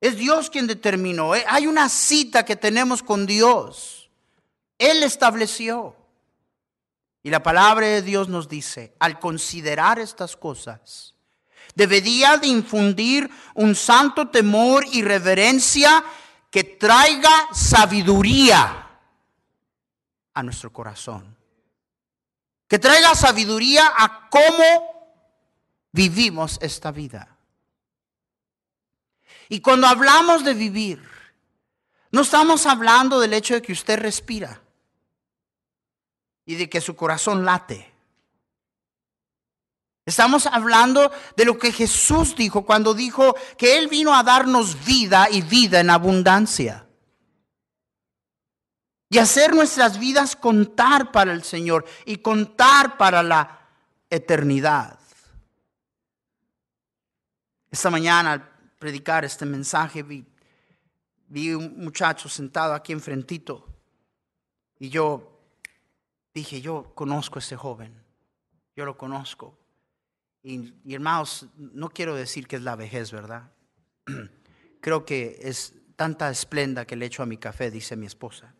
Es 0.00 0.16
Dios 0.16 0.48
quien 0.48 0.66
determinó. 0.66 1.34
¿eh? 1.34 1.44
Hay 1.48 1.66
una 1.66 1.88
cita 1.88 2.44
que 2.44 2.56
tenemos 2.56 3.02
con 3.02 3.26
Dios. 3.26 4.08
Él 4.78 5.02
estableció. 5.02 5.96
Y 7.28 7.30
la 7.30 7.42
palabra 7.42 7.86
de 7.86 8.00
Dios 8.00 8.30
nos 8.30 8.48
dice, 8.48 8.94
al 9.00 9.20
considerar 9.20 9.98
estas 9.98 10.34
cosas, 10.34 11.14
debería 11.74 12.38
de 12.38 12.46
infundir 12.46 13.28
un 13.52 13.74
santo 13.74 14.28
temor 14.28 14.86
y 14.92 15.02
reverencia 15.02 16.02
que 16.50 16.64
traiga 16.64 17.48
sabiduría 17.52 18.98
a 20.32 20.42
nuestro 20.42 20.72
corazón. 20.72 21.36
Que 22.66 22.78
traiga 22.78 23.14
sabiduría 23.14 23.92
a 23.94 24.30
cómo 24.30 25.12
vivimos 25.92 26.58
esta 26.62 26.92
vida. 26.92 27.36
Y 29.50 29.60
cuando 29.60 29.86
hablamos 29.86 30.44
de 30.44 30.54
vivir, 30.54 31.06
no 32.10 32.22
estamos 32.22 32.64
hablando 32.64 33.20
del 33.20 33.34
hecho 33.34 33.52
de 33.52 33.60
que 33.60 33.72
usted 33.72 33.98
respira 33.98 34.62
y 36.48 36.54
de 36.54 36.70
que 36.70 36.80
su 36.80 36.96
corazón 36.96 37.44
late. 37.44 37.92
Estamos 40.06 40.46
hablando 40.46 41.12
de 41.36 41.44
lo 41.44 41.58
que 41.58 41.70
Jesús 41.70 42.34
dijo 42.34 42.64
cuando 42.64 42.94
dijo 42.94 43.36
que 43.58 43.76
Él 43.76 43.88
vino 43.88 44.14
a 44.14 44.22
darnos 44.22 44.82
vida 44.86 45.28
y 45.30 45.42
vida 45.42 45.78
en 45.78 45.90
abundancia. 45.90 46.86
Y 49.10 49.18
hacer 49.18 49.54
nuestras 49.54 49.98
vidas 49.98 50.36
contar 50.36 51.12
para 51.12 51.34
el 51.34 51.44
Señor 51.44 51.84
y 52.06 52.16
contar 52.16 52.96
para 52.96 53.22
la 53.22 53.68
eternidad. 54.08 54.98
Esta 57.70 57.90
mañana 57.90 58.32
al 58.32 58.48
predicar 58.78 59.26
este 59.26 59.44
mensaje 59.44 60.02
vi, 60.02 60.24
vi 61.26 61.52
un 61.52 61.84
muchacho 61.84 62.26
sentado 62.30 62.72
aquí 62.72 62.94
enfrentito 62.94 63.66
y 64.78 64.88
yo 64.88 65.37
dije, 66.38 66.60
yo 66.60 66.92
conozco 66.94 67.38
a 67.38 67.40
ese 67.40 67.56
joven, 67.56 68.02
yo 68.76 68.84
lo 68.84 68.96
conozco. 68.96 69.58
Y, 70.42 70.72
hermanos, 70.92 71.46
no 71.56 71.90
quiero 71.90 72.14
decir 72.14 72.46
que 72.46 72.56
es 72.56 72.62
la 72.62 72.76
vejez, 72.76 73.12
¿verdad? 73.12 73.50
Creo 74.80 75.04
que 75.04 75.38
es 75.42 75.74
tanta 75.96 76.30
esplenda 76.30 76.86
que 76.86 76.96
le 76.96 77.06
echo 77.06 77.22
a 77.22 77.26
mi 77.26 77.38
café, 77.38 77.70
dice 77.70 77.96
mi 77.96 78.06
esposa. 78.06 78.54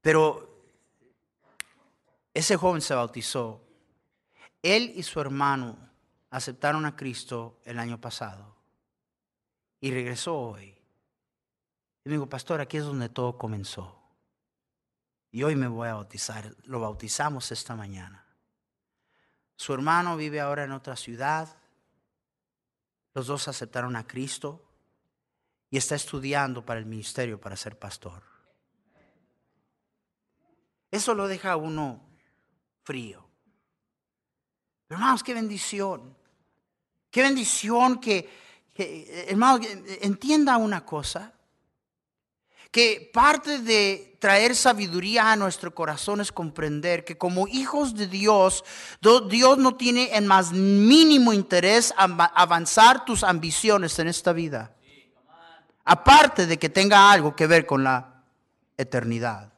Pero 0.00 0.48
Ese 2.34 2.56
joven 2.56 2.80
se 2.80 2.94
bautizó. 2.94 3.60
Él 4.62 4.92
y 4.94 5.02
su 5.02 5.20
hermano 5.20 5.76
aceptaron 6.30 6.86
a 6.86 6.94
Cristo 6.94 7.58
el 7.64 7.80
año 7.80 8.00
pasado 8.00 8.54
y 9.80 9.90
regresó 9.90 10.38
hoy. 10.38 10.78
Y 12.04 12.08
me 12.08 12.12
dijo, 12.12 12.28
pastor, 12.28 12.60
aquí 12.60 12.76
es 12.76 12.84
donde 12.84 13.08
todo 13.08 13.36
comenzó. 13.36 13.97
Y 15.30 15.42
hoy 15.42 15.56
me 15.56 15.68
voy 15.68 15.88
a 15.88 15.94
bautizar. 15.94 16.54
Lo 16.64 16.80
bautizamos 16.80 17.52
esta 17.52 17.74
mañana. 17.74 18.24
Su 19.56 19.74
hermano 19.74 20.16
vive 20.16 20.40
ahora 20.40 20.64
en 20.64 20.72
otra 20.72 20.96
ciudad. 20.96 21.48
Los 23.14 23.26
dos 23.26 23.48
aceptaron 23.48 23.96
a 23.96 24.06
Cristo 24.06 24.64
y 25.70 25.76
está 25.76 25.96
estudiando 25.96 26.64
para 26.64 26.80
el 26.80 26.86
ministerio 26.86 27.40
para 27.40 27.56
ser 27.56 27.78
pastor. 27.78 28.22
Eso 30.90 31.14
lo 31.14 31.26
deja 31.26 31.52
a 31.52 31.56
uno 31.56 32.00
frío. 32.84 33.28
hermanos, 34.88 35.22
qué 35.22 35.34
bendición. 35.34 36.16
Qué 37.10 37.22
bendición 37.22 38.00
que, 38.00 38.30
que 38.72 39.26
hermanos, 39.28 39.66
entienda 40.00 40.56
una 40.56 40.84
cosa 40.84 41.34
que 42.70 43.10
parte 43.12 43.58
de 43.58 44.07
traer 44.18 44.56
sabiduría 44.56 45.32
a 45.32 45.36
nuestro 45.36 45.74
corazón 45.74 46.20
es 46.20 46.32
comprender 46.32 47.04
que 47.04 47.16
como 47.16 47.46
hijos 47.46 47.94
de 47.94 48.06
Dios, 48.06 48.64
Dios 49.28 49.58
no 49.58 49.76
tiene 49.76 50.16
en 50.16 50.26
más 50.26 50.52
mínimo 50.52 51.32
interés 51.32 51.94
avanzar 51.96 53.04
tus 53.04 53.22
ambiciones 53.22 53.98
en 53.98 54.08
esta 54.08 54.32
vida. 54.32 54.74
Aparte 55.84 56.46
de 56.46 56.58
que 56.58 56.68
tenga 56.68 57.10
algo 57.10 57.34
que 57.34 57.46
ver 57.46 57.64
con 57.64 57.84
la 57.84 58.24
eternidad. 58.76 59.52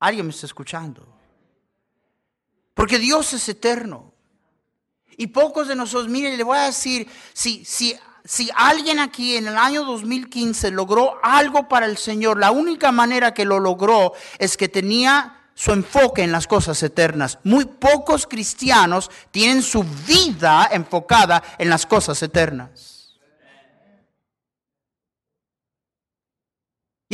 ¿Alguien 0.00 0.26
me 0.26 0.32
está 0.32 0.46
escuchando? 0.46 1.14
Porque 2.74 2.98
Dios 2.98 3.32
es 3.32 3.48
eterno. 3.48 4.12
Y 5.16 5.28
pocos 5.28 5.68
de 5.68 5.76
nosotros, 5.76 6.08
mire, 6.08 6.36
le 6.36 6.42
voy 6.42 6.58
a 6.58 6.66
decir, 6.66 7.08
si, 7.32 7.64
si 7.64 7.96
si 8.24 8.50
alguien 8.56 9.00
aquí 9.00 9.36
en 9.36 9.48
el 9.48 9.58
año 9.58 9.84
2015 9.84 10.70
logró 10.70 11.18
algo 11.22 11.68
para 11.68 11.84
el 11.86 11.98
Señor, 11.98 12.38
la 12.38 12.50
única 12.50 12.90
manera 12.90 13.34
que 13.34 13.44
lo 13.44 13.60
logró 13.60 14.14
es 14.38 14.56
que 14.56 14.68
tenía 14.68 15.42
su 15.54 15.72
enfoque 15.72 16.22
en 16.22 16.32
las 16.32 16.46
cosas 16.46 16.82
eternas. 16.82 17.38
Muy 17.44 17.66
pocos 17.66 18.26
cristianos 18.26 19.10
tienen 19.30 19.62
su 19.62 19.84
vida 20.06 20.68
enfocada 20.72 21.42
en 21.58 21.68
las 21.68 21.84
cosas 21.84 22.22
eternas. 22.22 22.93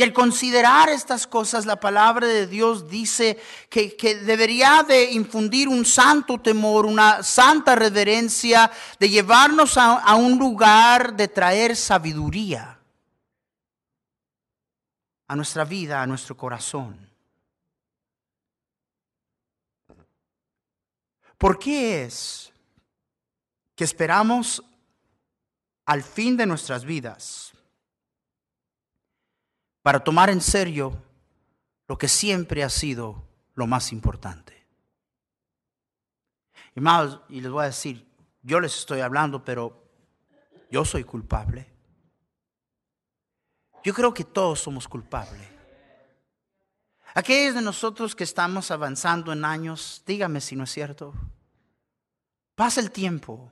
Y 0.01 0.03
al 0.03 0.13
considerar 0.13 0.89
estas 0.89 1.27
cosas, 1.27 1.67
la 1.67 1.79
palabra 1.79 2.25
de 2.25 2.47
Dios 2.47 2.89
dice 2.89 3.39
que, 3.69 3.95
debería 4.25 4.81
de 4.81 5.11
infundir 5.11 5.67
un 5.67 5.85
santo 5.85 6.39
temor, 6.39 6.87
una 6.87 7.21
santa 7.21 7.75
reverencia, 7.75 8.71
de 8.99 9.09
llevarnos 9.11 9.77
a, 9.77 9.99
a 9.99 10.15
un 10.15 10.39
lugar 10.39 11.13
de 11.13 11.27
traer 11.27 11.75
sabiduría 11.75 12.79
a 15.27 15.35
nuestra 15.35 15.65
vida, 15.65 16.01
a 16.01 16.07
nuestro 16.07 16.35
corazón. 16.35 16.97
¿Por 21.37 21.59
qué 21.59 22.05
es 22.05 22.51
que 23.75 23.83
esperamos 23.83 24.63
al 25.85 26.01
fin 26.01 26.35
de 26.37 26.47
nuestras 26.47 26.85
vidas? 26.85 27.50
Para 29.81 30.03
tomar 30.03 30.29
en 30.29 30.41
serio 30.41 31.01
lo 31.87 31.97
que 31.97 32.07
siempre 32.07 32.63
ha 32.63 32.69
sido 32.69 33.27
lo 33.55 33.67
más 33.67 33.91
importante. 33.91 34.65
Hermanos, 36.75 37.21
y 37.29 37.41
les 37.41 37.51
voy 37.51 37.63
a 37.63 37.67
decir, 37.67 38.07
yo 38.43 38.59
les 38.59 38.77
estoy 38.77 39.01
hablando, 39.01 39.43
pero 39.43 39.83
yo 40.69 40.85
soy 40.85 41.03
culpable. 41.03 41.67
Yo 43.83 43.93
creo 43.93 44.13
que 44.13 44.23
todos 44.23 44.59
somos 44.59 44.87
culpables. 44.87 45.47
Aquellos 47.13 47.55
de 47.55 47.61
nosotros 47.61 48.15
que 48.15 48.23
estamos 48.23 48.71
avanzando 48.71 49.33
en 49.33 49.43
años, 49.43 50.01
dígame 50.05 50.39
si 50.39 50.55
no 50.55 50.63
es 50.63 50.71
cierto. 50.71 51.13
Pasa 52.55 52.79
el 52.79 52.91
tiempo 52.91 53.51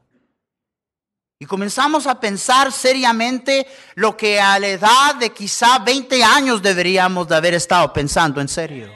y 1.42 1.46
comenzamos 1.46 2.06
a 2.06 2.20
pensar 2.20 2.70
seriamente 2.74 3.66
lo 3.96 4.18
que 4.18 4.42
a 4.42 4.60
la 4.60 4.68
edad 4.68 5.16
de 5.16 5.30
quizá 5.30 5.80
20 5.80 6.22
años 6.22 6.62
deberíamos 6.62 7.30
de 7.30 7.36
haber 7.38 7.54
estado 7.54 7.94
pensando 7.94 8.42
en 8.42 8.50
serio. 8.50 8.92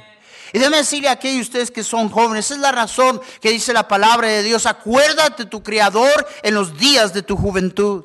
Y 0.52 0.60
déjeme 0.60 0.78
decirle 0.78 1.08
a 1.08 1.14
aquellos 1.14 1.38
de 1.38 1.42
ustedes 1.44 1.72
que 1.72 1.86
son 1.86 2.10
jóvenes, 2.10 2.46
esa 2.46 2.56
es 2.56 2.60
la 2.60 2.74
razón 2.74 3.22
que 3.40 3.50
dice 3.50 3.72
la 3.72 3.88
palabra 3.88 4.28
de 4.28 4.44
Dios, 4.44 4.66
acuérdate 4.66 5.46
tu 5.46 5.64
Creador 5.64 6.28
en 6.44 6.54
los 6.54 6.78
días 6.78 7.14
de 7.14 7.24
tu 7.24 7.38
juventud. 7.38 8.04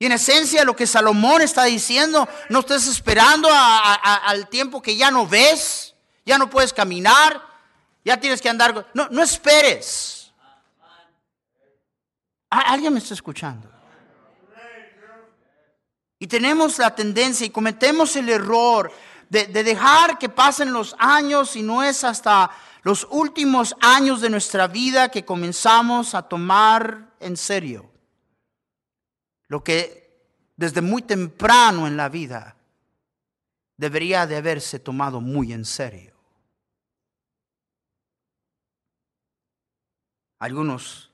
Y 0.00 0.06
en 0.06 0.12
esencia 0.12 0.64
lo 0.64 0.74
que 0.74 0.88
Salomón 0.88 1.42
está 1.42 1.62
diciendo, 1.64 2.28
no 2.48 2.58
estés 2.58 2.88
esperando 2.88 3.48
al 3.52 4.48
tiempo 4.48 4.82
que 4.82 4.96
ya 4.96 5.12
no 5.12 5.28
ves, 5.28 5.94
ya 6.26 6.38
no 6.38 6.50
puedes 6.50 6.72
caminar, 6.72 7.40
ya 8.04 8.18
tienes 8.18 8.42
que 8.42 8.48
andar. 8.48 8.90
No, 8.94 9.06
no 9.10 9.22
esperes. 9.22 10.21
¿Alguien 12.52 12.92
me 12.92 12.98
está 12.98 13.14
escuchando? 13.14 13.66
Y 16.18 16.26
tenemos 16.26 16.78
la 16.78 16.94
tendencia 16.94 17.46
y 17.46 17.50
cometemos 17.50 18.14
el 18.14 18.28
error 18.28 18.92
de, 19.30 19.46
dejar 19.46 20.18
que 20.18 20.28
pasen 20.28 20.70
los 20.70 20.94
años 20.98 21.56
y 21.56 21.62
no 21.62 21.82
es 21.82 22.04
hasta 22.04 22.50
los 22.82 23.08
últimos 23.10 23.74
años 23.80 24.20
de 24.20 24.28
nuestra 24.28 24.66
vida 24.66 25.08
que 25.08 25.24
comenzamos 25.24 26.14
a 26.14 26.28
tomar 26.28 27.14
en 27.20 27.38
serio 27.38 27.90
lo 29.48 29.64
que 29.64 30.28
desde 30.54 30.82
muy 30.82 31.00
temprano 31.00 31.86
en 31.86 31.96
la 31.96 32.10
vida 32.10 32.56
debería 33.78 34.26
de 34.26 34.36
haberse 34.36 34.78
tomado 34.78 35.22
muy 35.22 35.52
en 35.54 35.64
serio. 35.64 36.14
Algunos 40.38 41.11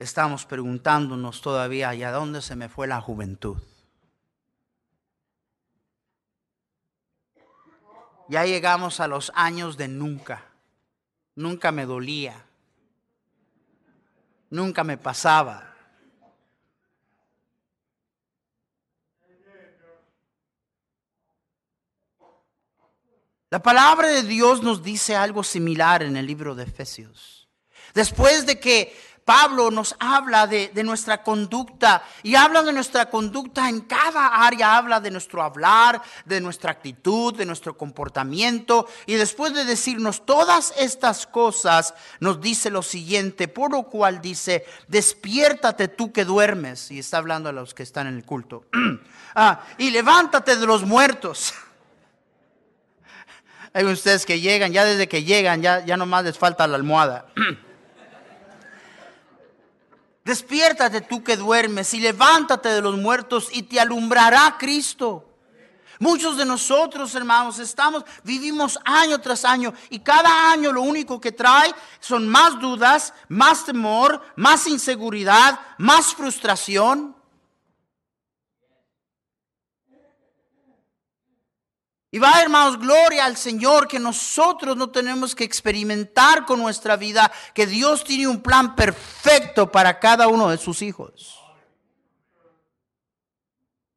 estamos 0.00 0.46
preguntándonos 0.46 1.42
todavía, 1.42 1.94
¿y 1.94 2.02
a 2.02 2.10
dónde 2.10 2.42
se 2.42 2.56
me 2.56 2.68
fue 2.68 2.86
la 2.86 3.00
juventud? 3.00 3.58
Ya 8.28 8.44
llegamos 8.46 8.98
a 9.00 9.08
los 9.08 9.30
años 9.34 9.76
de 9.76 9.88
nunca. 9.88 10.46
Nunca 11.34 11.70
me 11.70 11.84
dolía. 11.84 12.44
Nunca 14.48 14.84
me 14.84 14.96
pasaba. 14.96 15.74
La 23.50 23.60
palabra 23.60 24.08
de 24.08 24.22
Dios 24.22 24.62
nos 24.62 24.82
dice 24.82 25.16
algo 25.16 25.42
similar 25.42 26.04
en 26.04 26.16
el 26.16 26.24
libro 26.24 26.54
de 26.54 26.62
Efesios. 26.62 27.48
Después 27.94 28.46
de 28.46 28.60
que 28.60 28.96
Pablo 29.30 29.70
nos 29.70 29.94
habla 30.00 30.48
de, 30.48 30.72
nuestra 30.82 31.22
conducta 31.22 32.02
y 32.24 32.34
habla 32.34 32.64
de 32.64 32.72
nuestra 32.72 33.08
conducta 33.08 33.68
en 33.68 33.82
cada 33.82 34.26
área, 34.44 34.76
habla 34.76 34.98
de 34.98 35.12
nuestro 35.12 35.40
hablar, 35.40 36.02
de 36.24 36.40
nuestra 36.40 36.72
actitud, 36.72 37.32
de 37.36 37.46
nuestro 37.46 37.78
comportamiento 37.78 38.88
y 39.06 39.14
después 39.14 39.54
de 39.54 39.64
decirnos 39.64 40.26
todas 40.26 40.74
estas 40.76 41.28
cosas 41.28 41.94
nos 42.18 42.40
dice 42.40 42.70
lo 42.70 42.82
siguiente, 42.82 43.46
por 43.46 43.70
lo 43.70 43.84
cual 43.84 44.20
dice, 44.20 44.64
despiértate 44.88 45.86
tú 45.86 46.12
que 46.12 46.24
duermes 46.24 46.90
y 46.90 46.98
está 46.98 47.18
hablando 47.18 47.50
a 47.50 47.52
los 47.52 47.72
que 47.72 47.84
están 47.84 48.08
en 48.08 48.16
el 48.16 48.24
culto 48.24 48.64
ah, 49.36 49.60
y 49.78 49.92
levántate 49.92 50.56
de 50.56 50.66
los 50.66 50.82
muertos. 50.82 51.54
Hay 53.74 53.84
ustedes 53.84 54.26
que 54.26 54.40
llegan, 54.40 54.72
ya 54.72 54.84
desde 54.84 55.06
que 55.06 55.22
llegan, 55.22 55.62
ya, 55.62 55.86
ya 55.86 55.96
nomás 55.96 56.24
les 56.24 56.36
falta 56.36 56.66
la 56.66 56.74
almohada. 56.74 57.26
Despiértate 60.24 61.00
tú 61.00 61.24
que 61.24 61.36
duermes 61.36 61.94
y 61.94 62.00
levántate 62.00 62.68
de 62.68 62.82
los 62.82 62.96
muertos 62.96 63.48
y 63.52 63.62
te 63.62 63.80
alumbrará 63.80 64.56
Cristo. 64.58 65.26
Muchos 65.98 66.38
de 66.38 66.46
nosotros, 66.46 67.14
hermanos, 67.14 67.58
estamos, 67.58 68.04
vivimos 68.24 68.78
año 68.84 69.20
tras 69.20 69.44
año 69.44 69.74
y 69.90 69.98
cada 69.98 70.50
año 70.50 70.72
lo 70.72 70.80
único 70.80 71.20
que 71.20 71.30
trae 71.30 71.74
son 72.00 72.26
más 72.26 72.58
dudas, 72.58 73.12
más 73.28 73.66
temor, 73.66 74.22
más 74.34 74.66
inseguridad, 74.66 75.60
más 75.76 76.14
frustración. 76.14 77.14
Y 82.12 82.18
va, 82.18 82.42
hermanos, 82.42 82.78
gloria 82.78 83.24
al 83.24 83.36
Señor 83.36 83.86
que 83.86 84.00
nosotros 84.00 84.76
no 84.76 84.90
tenemos 84.90 85.34
que 85.34 85.44
experimentar 85.44 86.44
con 86.44 86.60
nuestra 86.60 86.96
vida, 86.96 87.30
que 87.54 87.66
Dios 87.66 88.02
tiene 88.02 88.26
un 88.26 88.42
plan 88.42 88.74
perfecto 88.74 89.70
para 89.70 90.00
cada 90.00 90.26
uno 90.26 90.48
de 90.48 90.58
sus 90.58 90.82
hijos. 90.82 91.38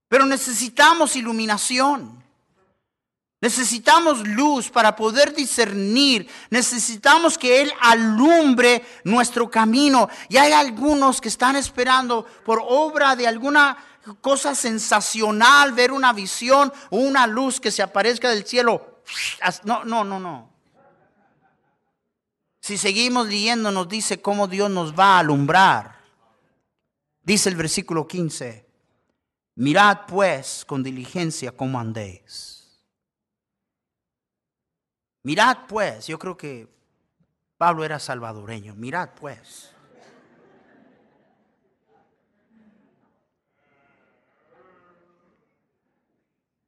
Pero 0.08 0.28
necesitamos 0.28 1.16
iluminación. 1.16 2.24
Necesitamos 3.42 4.26
luz 4.28 4.70
para 4.70 4.96
poder 4.96 5.34
discernir. 5.34 6.30
Necesitamos 6.52 7.38
que 7.38 7.62
Él 7.62 7.74
alumbre 7.82 8.86
nuestro 9.04 9.50
camino. 9.50 10.08
Y 10.30 10.38
hay 10.38 10.52
algunos 10.52 11.20
que 11.20 11.30
están 11.30 11.56
esperando 11.56 12.26
por 12.46 12.64
obra 12.64 13.16
de 13.16 13.28
alguna 13.28 13.76
cosa 14.22 14.56
sensacional, 14.56 15.74
ver 15.74 15.92
una 15.92 16.14
visión 16.14 16.72
una 16.90 17.28
luz 17.28 17.60
que 17.60 17.72
se 17.72 17.82
aparezca 17.82 18.30
del 18.30 18.46
cielo. 18.46 19.02
No, 19.64 19.84
no, 19.84 20.04
no, 20.04 20.20
no. 20.20 20.50
Si 22.62 22.78
seguimos 22.78 23.28
leyendo 23.28 23.72
nos 23.72 23.90
dice 23.90 24.22
cómo 24.22 24.48
Dios 24.48 24.70
nos 24.70 24.98
va 24.98 25.16
a 25.16 25.20
alumbrar. 25.20 26.02
Dice 27.22 27.50
el 27.50 27.56
versículo 27.56 28.08
15, 28.08 28.66
mirad 29.56 30.00
pues 30.08 30.66
con 30.66 30.84
diligencia 30.84 31.54
cómo 31.54 31.80
andéis 31.80 32.54
Mirad 35.24 35.68
pues, 35.70 36.06
yo 36.06 36.20
creo 36.20 36.36
que 36.36 36.68
Pablo 37.58 37.86
era 37.86 37.98
salvadoreño, 37.98 38.76
mirad 38.76 39.12
pues. 39.20 39.73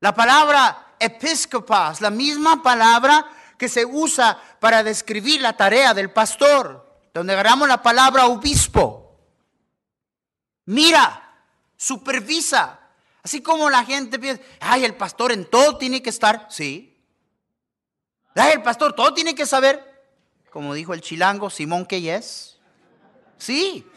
La 0.05 0.13
palabra 0.13 0.93
episcopas, 0.99 1.99
la 1.99 2.11
misma 2.11 2.61
palabra 2.61 3.27
que 3.57 3.67
se 3.67 3.83
usa 3.83 4.39
para 4.59 4.83
describir 4.83 5.41
la 5.41 5.57
tarea 5.57 5.95
del 5.95 6.11
pastor, 6.11 7.07
donde 7.11 7.33
agarramos 7.33 7.67
la 7.67 7.81
palabra 7.81 8.27
obispo. 8.27 9.17
Mira, 10.65 11.41
supervisa, 11.75 12.81
así 13.23 13.41
como 13.41 13.67
la 13.67 13.83
gente 13.83 14.19
piensa, 14.19 14.43
ay, 14.59 14.85
el 14.85 14.93
pastor 14.93 15.31
en 15.31 15.49
todo 15.49 15.79
tiene 15.79 16.03
que 16.03 16.11
estar, 16.11 16.45
sí, 16.51 17.03
el 18.35 18.61
pastor 18.61 18.93
todo 18.93 19.11
tiene 19.11 19.33
que 19.33 19.47
saber, 19.47 20.05
como 20.51 20.75
dijo 20.75 20.93
el 20.93 21.01
chilango 21.01 21.49
Simón 21.49 21.83
que 21.83 22.13
es. 22.13 22.59
Sí, 23.39 23.89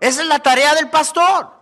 esa 0.00 0.20
es 0.20 0.28
la 0.28 0.40
tarea 0.40 0.74
del 0.74 0.90
pastor. 0.90 1.55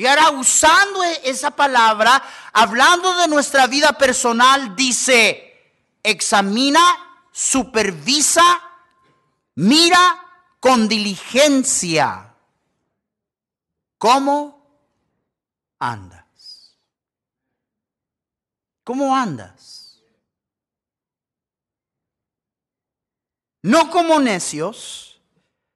Y 0.00 0.06
ahora 0.06 0.30
usando 0.30 1.04
e-, 1.04 1.20
esa 1.24 1.50
palabra, 1.50 2.22
hablando 2.52 3.14
de 3.18 3.28
nuestra 3.28 3.66
vida 3.66 3.92
personal, 3.92 4.74
dice, 4.74 5.74
examina, 6.02 6.80
supervisa, 7.30 8.42
mira 9.56 10.26
con 10.58 10.88
diligencia 10.88 12.34
cómo 13.98 14.66
andas. 15.78 16.76
¿Cómo 18.84 19.14
andas? 19.14 19.80
no 23.62 23.90
como 23.90 24.18
necios, 24.20 25.20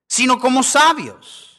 sino 0.07 0.39
como 0.39 0.63
sabios. 0.63 1.54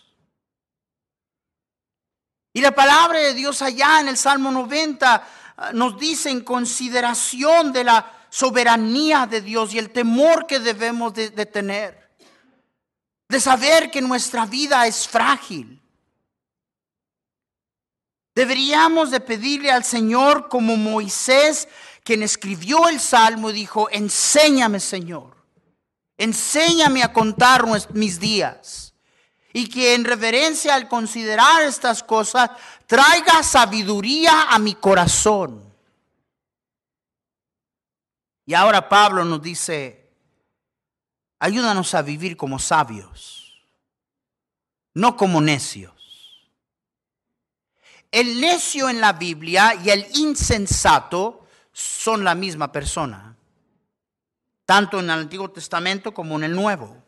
Y 2.55 2.61
la 2.61 2.71
palabra 2.71 3.19
de 3.19 3.33
Dios 3.33 3.61
allá 3.61 3.99
en 3.99 4.07
el 4.07 4.15
Salmo 4.15 4.49
90 4.49 5.27
ah, 5.57 5.71
nos 5.73 5.99
dice 5.99 6.29
en 6.29 6.39
consideración 6.39 7.73
de 7.73 7.83
la 7.83 8.13
soberanía 8.29 9.27
de 9.27 9.41
Dios 9.41 9.73
y 9.73 9.77
el 9.77 9.89
temor 9.89 10.47
que 10.47 10.61
debemos 10.61 11.13
de, 11.13 11.29
tener, 11.45 12.15
de 13.27 13.39
saber 13.41 13.91
que 13.91 14.01
nuestra 14.01 14.45
vida 14.45 14.87
es 14.87 15.05
frágil. 15.05 15.81
Deberíamos 18.33 19.11
de 19.11 19.19
pedirle 19.19 19.69
al 19.69 19.83
Señor 19.83 20.47
como 20.47 20.77
Moisés, 20.77 21.67
quien 22.05 22.23
escribió 22.23 22.87
el 22.87 23.01
Salmo, 23.01 23.51
dijo, 23.51 23.89
enséñame 23.91 24.79
Señor 24.79 25.35
Enséñame 26.17 27.03
a 27.03 27.11
contar 27.11 27.65
mis 27.93 28.17
días. 28.17 28.84
Y 29.55 29.69
que 29.69 29.93
en 29.93 30.03
reverencia 30.03 30.75
al 30.75 30.89
considerar 30.89 31.61
estas 31.63 32.03
cosas 32.03 32.49
traiga 32.85 33.41
sabiduría 33.41 34.49
a 34.49 34.59
mi 34.59 34.75
corazón. 34.75 35.63
Y 38.45 38.53
ahora 38.53 38.89
Pablo 38.89 39.23
nos 39.23 39.41
dice, 39.41 40.11
ayúdanos 41.39 41.93
a 41.93 42.01
vivir 42.01 42.35
como 42.35 42.59
sabios, 42.59 43.63
no 44.93 45.15
como 45.15 45.39
necios. 45.39 45.93
El 48.11 48.41
necio 48.41 48.89
en 48.89 48.99
la 48.99 49.13
Biblia 49.13 49.73
y 49.83 49.89
el 49.89 50.05
insensato 50.15 51.47
son 51.71 52.25
la 52.25 52.35
misma 52.35 52.73
persona 52.73 53.35
tanto 54.65 54.99
en 54.99 55.05
el 55.05 55.11
Antiguo 55.11 55.49
Testamento 55.49 56.13
como 56.13 56.35
en 56.35 56.43
el 56.43 56.55
Nuevo. 56.55 57.04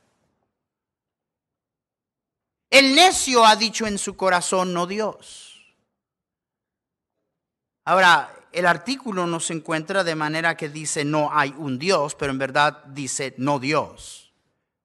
El 2.69 2.95
necio 2.95 3.45
ha 3.45 3.55
dicho 3.55 3.87
en 3.87 3.97
su 3.97 4.15
corazón, 4.15 4.73
no 4.73 4.87
Dios. 4.87 5.47
Ahora, 7.85 8.33
el 8.51 8.65
artículo 8.65 9.27
no 9.27 9.39
se 9.39 9.53
encuentra 9.53 10.03
de 10.03 10.15
manera 10.15 10.57
que 10.57 10.67
dice 10.67 11.05
no 11.05 11.29
hay 11.31 11.53
un 11.57 11.79
Dios, 11.79 12.15
pero 12.15 12.31
en 12.31 12.37
verdad 12.37 12.83
dice 12.85 13.33
no 13.37 13.59
Dios. 13.59 14.33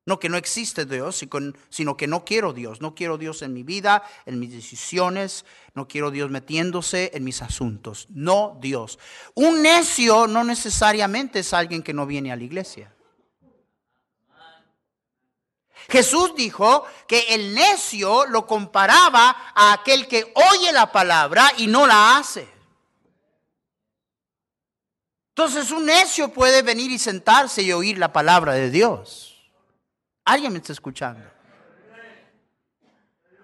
No 0.05 0.19
que 0.19 0.29
no 0.29 0.37
existe 0.37 0.85
Dios, 0.85 1.25
sino 1.71 1.97
que 1.97 2.07
no 2.09 2.25
quiero 2.25 2.53
Dios. 2.53 2.81
No 2.81 2.95
quiero 2.95 3.19
Dios 3.19 3.43
en 3.43 3.53
mi 3.53 3.63
vida, 3.63 4.03
en 4.27 4.41
mis 4.41 4.53
decisiones. 4.53 5.45
No 5.75 5.87
quiero 5.87 6.11
Dios 6.11 6.29
metiéndose 6.29 7.13
en 7.15 7.23
mis 7.23 7.41
asuntos. 7.41 8.09
No 8.11 8.59
Dios. 8.61 8.99
Un 9.35 9.63
necio 9.63 10.27
no 10.27 10.43
necesariamente 10.43 11.39
es 11.39 11.53
alguien 11.53 11.85
que 11.85 11.95
no 11.95 12.05
viene 12.05 12.33
a 12.33 12.37
la 12.37 12.43
iglesia. 12.43 12.93
Jesús 15.89 16.35
dijo 16.37 16.85
que 17.07 17.35
el 17.35 17.55
necio 17.55 18.27
lo 18.27 18.47
comparaba 18.47 19.53
a 19.55 19.73
aquel 19.73 20.07
que 20.09 20.33
oye 20.35 20.73
la 20.73 20.91
palabra 20.91 21.53
y 21.59 21.67
no 21.67 21.87
la 21.87 22.17
hace. 22.17 22.49
Entonces 25.31 25.71
un 25.71 25.87
necio 25.87 26.29
puede 26.29 26.63
venir 26.63 26.91
y 26.91 26.99
sentarse 26.99 27.63
y 27.63 27.73
oír 27.73 27.99
la 27.99 28.13
palabra 28.13 28.53
de 28.53 28.71
Dios. 28.71 29.51
¿Alguien 30.25 30.53
me 30.53 30.59
está 30.59 30.73
escuchando? 30.73 31.25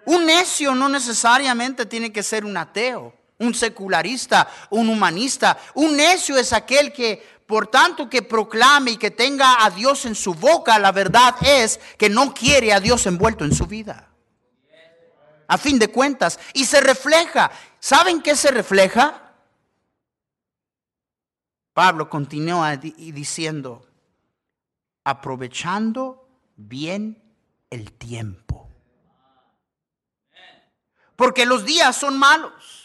Un 0.04 0.24
necio 0.26 0.74
no 0.74 0.88
necesariamente 0.88 1.86
tiene 1.86 2.12
que 2.12 2.22
ser 2.22 2.44
un 2.44 2.56
ateo, 2.56 3.14
un 3.38 3.54
secularista, 3.54 4.48
un 4.70 4.88
humanista. 4.88 5.58
Un 5.74 5.96
necio 5.96 6.36
es 6.36 6.52
aquel 6.52 6.92
que, 6.92 7.37
por 7.48 7.66
tanto 7.68 8.10
que 8.10 8.20
proclame 8.20 8.90
y 8.90 8.96
que 8.98 9.10
tenga 9.10 9.64
a 9.64 9.70
Dios 9.70 10.04
en 10.04 10.14
su 10.14 10.34
boca, 10.34 10.78
la 10.78 10.92
verdad 10.92 11.34
es 11.40 11.80
que 11.96 12.10
no 12.10 12.34
quiere 12.34 12.74
a 12.74 12.78
Dios 12.78 13.06
envuelto 13.06 13.42
en 13.46 13.54
su 13.54 13.66
vida. 13.66 14.10
A 15.46 15.56
fin 15.56 15.78
de 15.78 15.88
cuentas. 15.88 16.38
Y 16.52 16.66
se 16.66 16.82
refleja. 16.82 17.50
¿Saben 17.80 18.20
qué 18.20 18.36
se 18.36 18.50
refleja? 18.50 19.32
Pablo 21.72 22.10
continúa 22.10 22.76
diciendo, 22.76 23.86
aprovechando 25.04 26.28
bien 26.54 27.22
el 27.70 27.92
tiempo. 27.92 28.68
Porque 31.16 31.46
los 31.46 31.64
días 31.64 31.96
son 31.96 32.18
malos. 32.18 32.77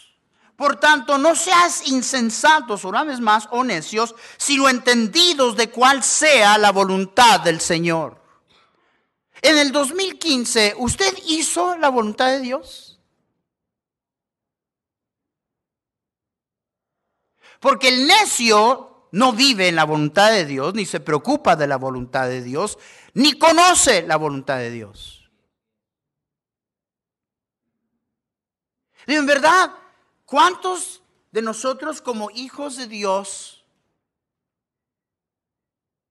Por 0.56 0.76
tanto, 0.76 1.18
no 1.18 1.34
seas 1.34 1.88
insensatos, 1.88 2.84
una 2.84 3.02
vez 3.02 3.20
más, 3.20 3.48
o 3.50 3.64
necios, 3.64 4.14
sino 4.36 4.68
entendidos 4.68 5.56
de 5.56 5.70
cuál 5.70 6.02
sea 6.04 6.58
la 6.58 6.70
voluntad 6.70 7.40
del 7.40 7.60
Señor. 7.60 8.22
En 9.42 9.58
el 9.58 9.72
2015, 9.72 10.74
¿usted 10.78 11.12
hizo 11.26 11.76
la 11.76 11.88
voluntad 11.88 12.28
de 12.28 12.40
Dios? 12.40 13.00
Porque 17.58 17.88
el 17.88 18.06
necio 18.06 19.08
no 19.10 19.32
vive 19.32 19.68
en 19.68 19.76
la 19.76 19.84
voluntad 19.84 20.30
de 20.30 20.44
Dios, 20.44 20.74
ni 20.74 20.86
se 20.86 21.00
preocupa 21.00 21.56
de 21.56 21.66
la 21.66 21.76
voluntad 21.76 22.28
de 22.28 22.42
Dios, 22.42 22.78
ni 23.14 23.32
conoce 23.38 24.02
la 24.02 24.16
voluntad 24.16 24.58
de 24.58 24.70
Dios. 24.70 25.30
Y 29.06 29.14
en 29.14 29.26
verdad, 29.26 29.70
¿cuántos 30.34 31.00
de 31.30 31.42
nosotros 31.42 32.02
como 32.02 32.28
hijos 32.32 32.76
de 32.76 32.88
Dios, 32.88 33.64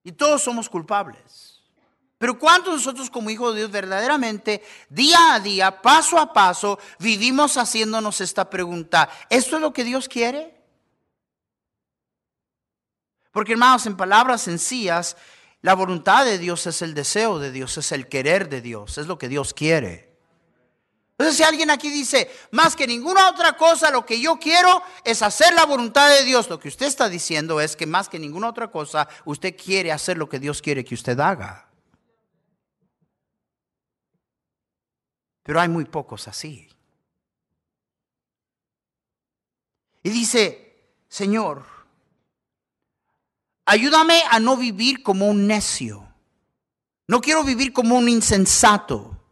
y 0.02 0.14
todos 0.14 0.42
somos 0.42 0.70
culpables, 0.70 1.62
pero 2.20 2.40
cuántos 2.40 2.72
de 2.72 2.78
nosotros 2.78 3.10
como 3.10 3.30
hijos 3.30 3.54
de 3.54 3.60
Dios 3.60 3.72
verdaderamente, 3.72 4.64
día 4.88 5.34
a 5.34 5.42
día, 5.42 5.82
paso 5.82 6.18
a 6.18 6.32
paso, 6.32 6.80
vivimos 7.00 7.58
haciéndonos 7.58 8.22
esta 8.22 8.50
pregunta, 8.50 9.10
¿esto 9.30 9.58
es 9.58 9.62
lo 9.62 9.74
que 9.74 9.84
Dios 9.84 10.08
quiere? 10.08 10.58
Porque 13.34 13.52
hermanos, 13.52 13.86
en 13.88 13.98
palabras 13.98 14.42
sencillas, 14.44 15.18
la 15.60 15.74
voluntad 15.74 16.24
de 16.24 16.38
Dios 16.38 16.66
es 16.66 16.82
el 16.82 16.94
deseo 16.94 17.40
de 17.40 17.52
Dios, 17.52 17.78
es 17.78 17.92
el 17.92 18.08
querer 18.08 18.48
de 18.48 18.62
Dios, 18.62 18.98
es 18.98 19.08
lo 19.08 19.18
que 19.18 19.28
Dios 19.28 19.54
quiere. 19.54 20.13
Entonces, 21.18 21.38
si 21.38 21.44
alguien 21.44 21.70
aquí 21.70 21.90
dice, 21.92 22.30
más 22.52 22.76
que 22.76 22.88
ninguna 22.88 23.30
otra 23.30 23.56
cosa, 23.56 23.92
lo 23.92 24.04
que 24.04 24.20
yo 24.20 24.40
quiero 24.40 24.82
es 25.04 25.22
hacer 25.22 25.54
la 25.54 25.66
voluntad 25.66 26.10
de 26.10 26.26
Dios, 26.26 26.50
lo 26.50 26.60
que 26.60 26.70
usted 26.70 26.88
está 26.88 27.08
diciendo 27.08 27.62
es 27.62 27.76
que 27.76 27.86
más 27.86 28.10
que 28.10 28.18
ninguna 28.18 28.50
otra 28.50 28.72
cosa, 28.72 29.08
usted 29.24 29.56
quiere 29.56 29.92
hacer 29.92 30.18
lo 30.18 30.28
que 30.28 30.40
Dios 30.40 30.62
quiere 30.62 30.84
que 30.84 30.96
usted 30.96 31.20
haga. 31.20 31.70
Pero 35.44 35.62
hay 35.62 35.70
muy 35.70 35.86
pocos 35.86 36.28
así. 36.28 36.68
Y 40.02 40.10
dice, 40.10 40.98
Señor, 41.08 41.64
ayúdame 43.66 44.24
a 44.32 44.40
no 44.40 44.58
vivir 44.58 45.04
como 45.04 45.28
un 45.28 45.46
necio. 45.46 46.08
No 47.08 47.22
quiero 47.22 47.44
vivir 47.44 47.72
como 47.72 47.98
un 47.98 48.10
insensato. 48.10 49.23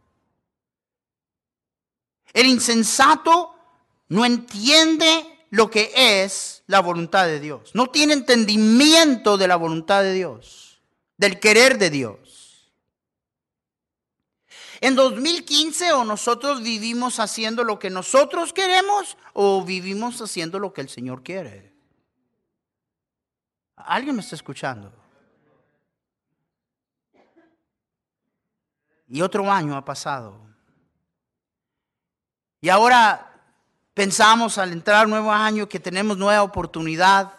El 2.32 2.46
insensato 2.46 3.54
no 4.08 4.24
entiende 4.24 5.46
lo 5.50 5.70
que 5.70 5.92
es 5.94 6.62
la 6.66 6.80
voluntad 6.80 7.26
de 7.26 7.40
Dios. 7.40 7.74
No 7.74 7.88
tiene 7.88 8.14
entendimiento 8.14 9.36
de 9.36 9.48
la 9.48 9.56
voluntad 9.56 10.02
de 10.02 10.14
Dios, 10.14 10.80
del 11.16 11.38
querer 11.38 11.78
de 11.78 11.90
Dios. 11.90 12.72
En 14.80 14.96
2015 14.96 15.92
o 15.92 16.04
nosotros 16.04 16.62
vivimos 16.62 17.20
haciendo 17.20 17.62
lo 17.62 17.78
que 17.78 17.88
nosotros 17.88 18.52
queremos 18.52 19.16
o 19.32 19.62
vivimos 19.64 20.20
haciendo 20.20 20.58
lo 20.58 20.72
que 20.72 20.80
el 20.80 20.88
Señor 20.88 21.22
quiere. 21.22 21.72
¿Alguien 23.76 24.16
me 24.16 24.22
está 24.22 24.34
escuchando? 24.34 24.92
Y 29.06 29.20
otro 29.20 29.50
año 29.50 29.76
ha 29.76 29.84
pasado. 29.84 30.51
Y 32.62 32.68
ahora 32.68 33.28
pensamos 33.92 34.56
al 34.56 34.72
entrar 34.72 35.08
nuevo 35.08 35.32
año 35.32 35.68
que 35.68 35.80
tenemos 35.80 36.16
nueva 36.16 36.42
oportunidad. 36.42 37.34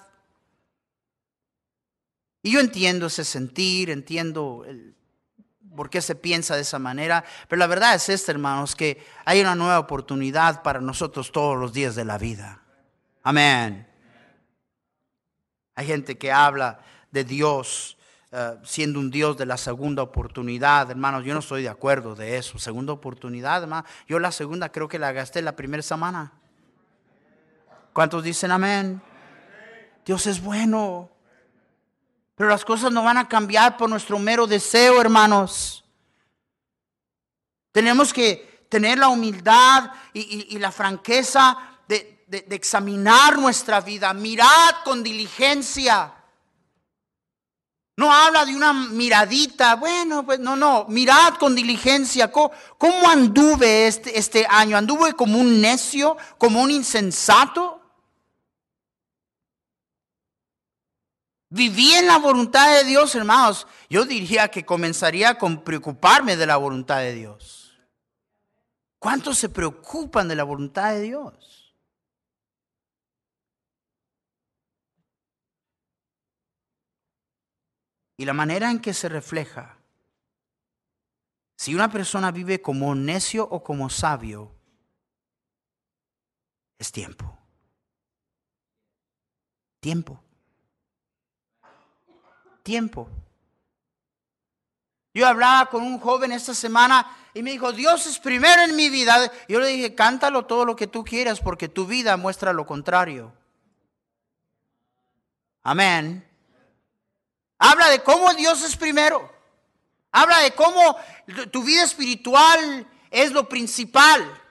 Y 2.44 2.52
yo 2.52 2.60
entiendo 2.60 3.08
ese 3.08 3.24
sentir, 3.24 3.90
entiendo 3.90 4.66
el, 4.68 4.96
por 5.76 5.90
qué 5.90 6.02
se 6.02 6.16
piensa 6.16 6.56
de 6.56 6.64
esa 6.64 6.78
manera, 6.78 7.24
pero 7.48 7.58
la 7.58 7.68
verdad 7.68 7.96
es 7.96 8.10
esta, 8.10 8.34
hermanos, 8.34 8.76
que 8.76 9.02
hay 9.24 9.40
una 9.40 9.56
nueva 9.56 9.80
oportunidad 9.80 10.62
para 10.62 10.82
nosotros 10.82 11.32
todos 11.32 11.58
los 11.58 11.72
días 11.72 11.96
de 11.96 12.04
la 12.04 12.18
vida. 12.18 12.62
Amén. 13.24 13.88
Hay 15.76 15.88
gente 15.88 16.18
que 16.18 16.34
habla 16.34 16.82
de 17.12 17.24
Dios 17.24 17.98
eh, 18.36 18.58
siendo 18.64 19.00
un 19.00 19.12
Dios 19.12 19.38
de 19.38 19.46
la 19.46 19.58
segunda 19.58 20.02
oportunidad, 20.02 20.90
hermanos, 20.90 21.24
yo 21.24 21.36
no 21.36 21.40
estoy 21.40 21.62
de 21.62 21.70
acuerdo 21.70 22.16
de 22.16 22.38
eso. 22.38 22.58
Segunda 22.58 22.92
oportunidad, 22.92 23.62
hermano. 23.62 23.88
Yo 24.08 24.18
la 24.18 24.32
segunda 24.32 24.72
creo 24.72 24.88
que 24.88 24.98
la 24.98 25.12
gasté 25.12 25.44
la 25.44 25.56
primera 25.56 25.84
semana. 25.84 26.32
¿Cuántos 27.94 28.24
dicen 28.24 28.50
amén? 28.50 29.00
Dios 30.04 30.26
es 30.26 30.42
bueno. 30.42 31.12
Pero 32.34 32.50
las 32.50 32.66
cosas 32.66 32.92
no 32.92 33.04
van 33.04 33.20
a 33.20 33.28
cambiar 33.28 33.78
por 33.78 33.88
nuestro 33.88 34.18
mero 34.18 34.48
deseo, 34.48 35.00
hermanos. 35.00 35.86
Tenemos 37.72 38.12
que 38.12 38.66
tener 38.68 38.98
la 38.98 39.10
humildad 39.10 39.92
y, 40.12 40.58
la 40.58 40.72
franqueza 40.72 41.56
de, 41.88 42.26
de 42.26 42.56
examinar 42.56 43.38
nuestra 43.38 43.80
vida. 43.80 44.12
Mirad 44.12 44.78
con 44.84 45.04
diligencia 45.04 46.16
no 47.96 48.12
habla 48.12 48.44
de 48.46 48.56
una 48.56 48.74
miradita, 48.74 49.76
bueno, 49.76 50.26
pues 50.26 50.40
no, 50.40 50.56
no, 50.56 50.86
mirad 50.90 51.36
con 51.36 51.54
diligencia 51.54 52.32
cómo, 52.32 52.52
anduve 53.08 53.88
este, 53.88 54.18
este 54.18 54.48
año. 54.50 54.78
¿Anduve 54.78 55.14
como 55.14 55.38
un 55.38 55.62
necio, 55.62 56.18
como 56.38 56.62
un 56.62 56.72
insensato? 56.72 57.80
Viví 61.50 61.94
en 61.94 62.08
la 62.08 62.18
voluntad 62.18 62.74
de 62.78 62.84
Dios, 62.84 63.14
hermanos. 63.14 63.68
Yo 63.88 64.06
diría 64.06 64.48
que 64.48 64.66
comenzaría 64.66 65.38
con 65.38 65.64
preocuparme 65.64 66.36
de 66.36 66.48
la 66.48 66.58
voluntad 66.58 66.98
de 66.98 67.14
Dios. 67.14 67.78
¿Cuántos 68.98 69.38
se 69.38 69.50
preocupan 69.50 70.28
de 70.28 70.36
la 70.36 70.46
voluntad 70.46 70.94
de 70.94 71.02
Dios? 71.02 71.63
Y 78.18 78.26
la 78.26 78.34
manera 78.34 78.70
en 78.70 78.80
que 78.80 78.94
se 78.94 79.10
refleja. 79.10 79.78
Si 81.56 81.74
una 81.74 81.90
persona 81.92 82.32
vive 82.32 82.62
como 82.62 82.94
necio 82.96 83.48
o 83.50 83.64
como 83.64 83.90
sabio, 83.90 84.52
es 86.78 86.92
tiempo. 86.92 87.38
Tiempo. 89.80 90.22
Tiempo. 92.64 93.10
Yo 95.14 95.28
hablaba 95.28 95.70
con 95.70 95.84
un 95.84 96.00
joven 96.00 96.32
esta 96.32 96.54
semana 96.54 97.16
y 97.34 97.44
me 97.44 97.52
dijo, 97.52 97.72
Dios 97.72 98.08
es 98.08 98.20
primero 98.20 98.64
en 98.64 98.76
mi 98.76 98.90
vida. 98.90 99.32
Yo 99.48 99.60
le 99.60 99.68
dije, 99.68 99.94
cántalo 99.94 100.46
todo 100.46 100.66
lo 100.66 100.76
que 100.76 100.88
tú 100.88 101.04
quieras 101.04 101.40
porque 101.40 101.70
tu 101.70 101.86
vida 101.86 102.18
muestra 102.18 102.52
lo 102.52 102.66
contrario. 102.66 103.32
Amén. 105.62 106.28
Habla 107.58 107.90
de 107.90 108.04
cómo 108.04 108.34
Dios 108.34 108.64
es 108.64 108.76
primero. 108.76 109.32
Habla 110.12 110.40
de 110.40 110.52
cómo 110.52 110.96
tu 111.52 111.64
vida 111.64 111.84
espiritual 111.84 112.88
es 113.10 113.32
lo 113.32 113.48
principal. 113.50 114.42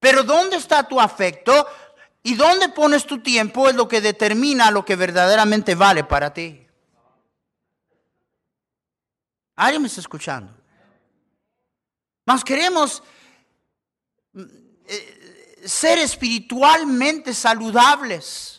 Pero 0.00 0.22
¿dónde 0.22 0.56
está 0.56 0.86
tu 0.86 1.00
afecto? 1.00 1.66
Y 2.22 2.34
dónde 2.34 2.68
pones 2.68 3.06
tu 3.06 3.22
tiempo 3.22 3.68
es 3.68 3.74
lo 3.74 3.88
que 3.88 4.00
determina 4.00 4.70
lo 4.70 4.84
que 4.84 4.96
verdaderamente 4.96 5.74
vale 5.74 6.04
para 6.04 6.32
ti. 6.34 6.66
¿Alguien 9.56 9.82
me 9.82 9.88
está 9.88 10.00
escuchando? 10.00 10.54
Más 12.26 12.44
queremos 12.44 13.02
eh, 14.86 15.62
ser 15.64 15.98
espiritualmente 15.98 17.32
saludables. 17.34 18.57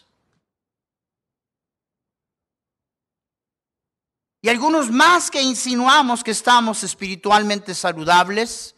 Y 4.41 4.49
algunos 4.49 4.89
más 4.89 5.29
que 5.29 5.41
insinuamos 5.41 6.23
que 6.23 6.31
estamos 6.31 6.83
espiritualmente 6.83 7.75
saludables, 7.75 8.75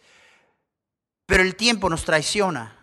pero 1.25 1.43
el 1.43 1.55
tiempo 1.55 1.89
nos 1.89 2.03
traiciona. 2.03 2.77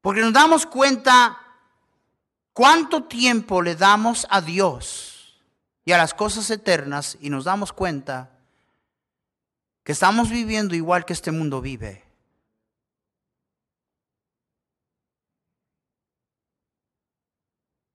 Porque 0.00 0.20
nos 0.20 0.32
damos 0.32 0.66
cuenta 0.66 1.38
cuánto 2.52 3.04
tiempo 3.04 3.62
le 3.62 3.76
damos 3.76 4.26
a 4.28 4.40
Dios 4.40 5.40
y 5.84 5.92
a 5.92 5.98
las 5.98 6.14
cosas 6.14 6.50
eternas 6.50 7.16
y 7.20 7.30
nos 7.30 7.44
damos 7.44 7.72
cuenta 7.72 8.30
que 9.84 9.92
estamos 9.92 10.30
viviendo 10.30 10.74
igual 10.74 11.04
que 11.04 11.12
este 11.12 11.30
mundo 11.30 11.60
vive. 11.60 12.04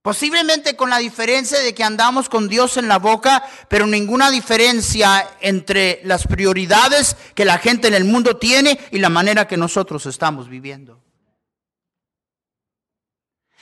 Posiblemente 0.08 0.78
con 0.78 0.90
la 0.90 1.00
diferencia 1.00 1.60
de 1.60 1.76
que 1.76 1.84
andamos 1.84 2.30
con 2.30 2.48
Dios 2.48 2.78
en 2.78 2.88
la 2.88 2.98
boca, 2.98 3.44
pero 3.68 3.86
ninguna 3.86 4.32
diferencia 4.32 5.32
entre 5.42 6.00
las 6.06 6.26
prioridades 6.26 7.18
que 7.36 7.44
la 7.44 7.58
gente 7.58 7.90
en 7.90 7.94
el 7.94 8.06
mundo 8.06 8.38
tiene 8.38 8.80
y 8.92 9.00
la 9.00 9.10
manera 9.10 9.50
que 9.50 9.58
nosotros 9.58 10.06
estamos 10.06 10.48
viviendo. 10.48 11.04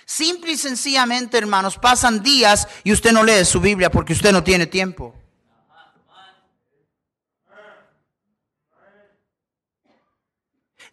Simple 0.05 0.51
y 0.51 0.57
sencillamente, 0.57 1.35
hermanos, 1.39 1.79
pasan 1.79 2.21
días 2.21 2.67
y 2.83 2.91
usted 2.91 3.11
no 3.11 3.23
lee 3.23 3.43
su 3.43 3.59
Biblia 3.59 3.89
porque 3.89 4.13
usted 4.13 4.31
no 4.31 4.43
tiene 4.43 4.67
tiempo. 4.67 5.15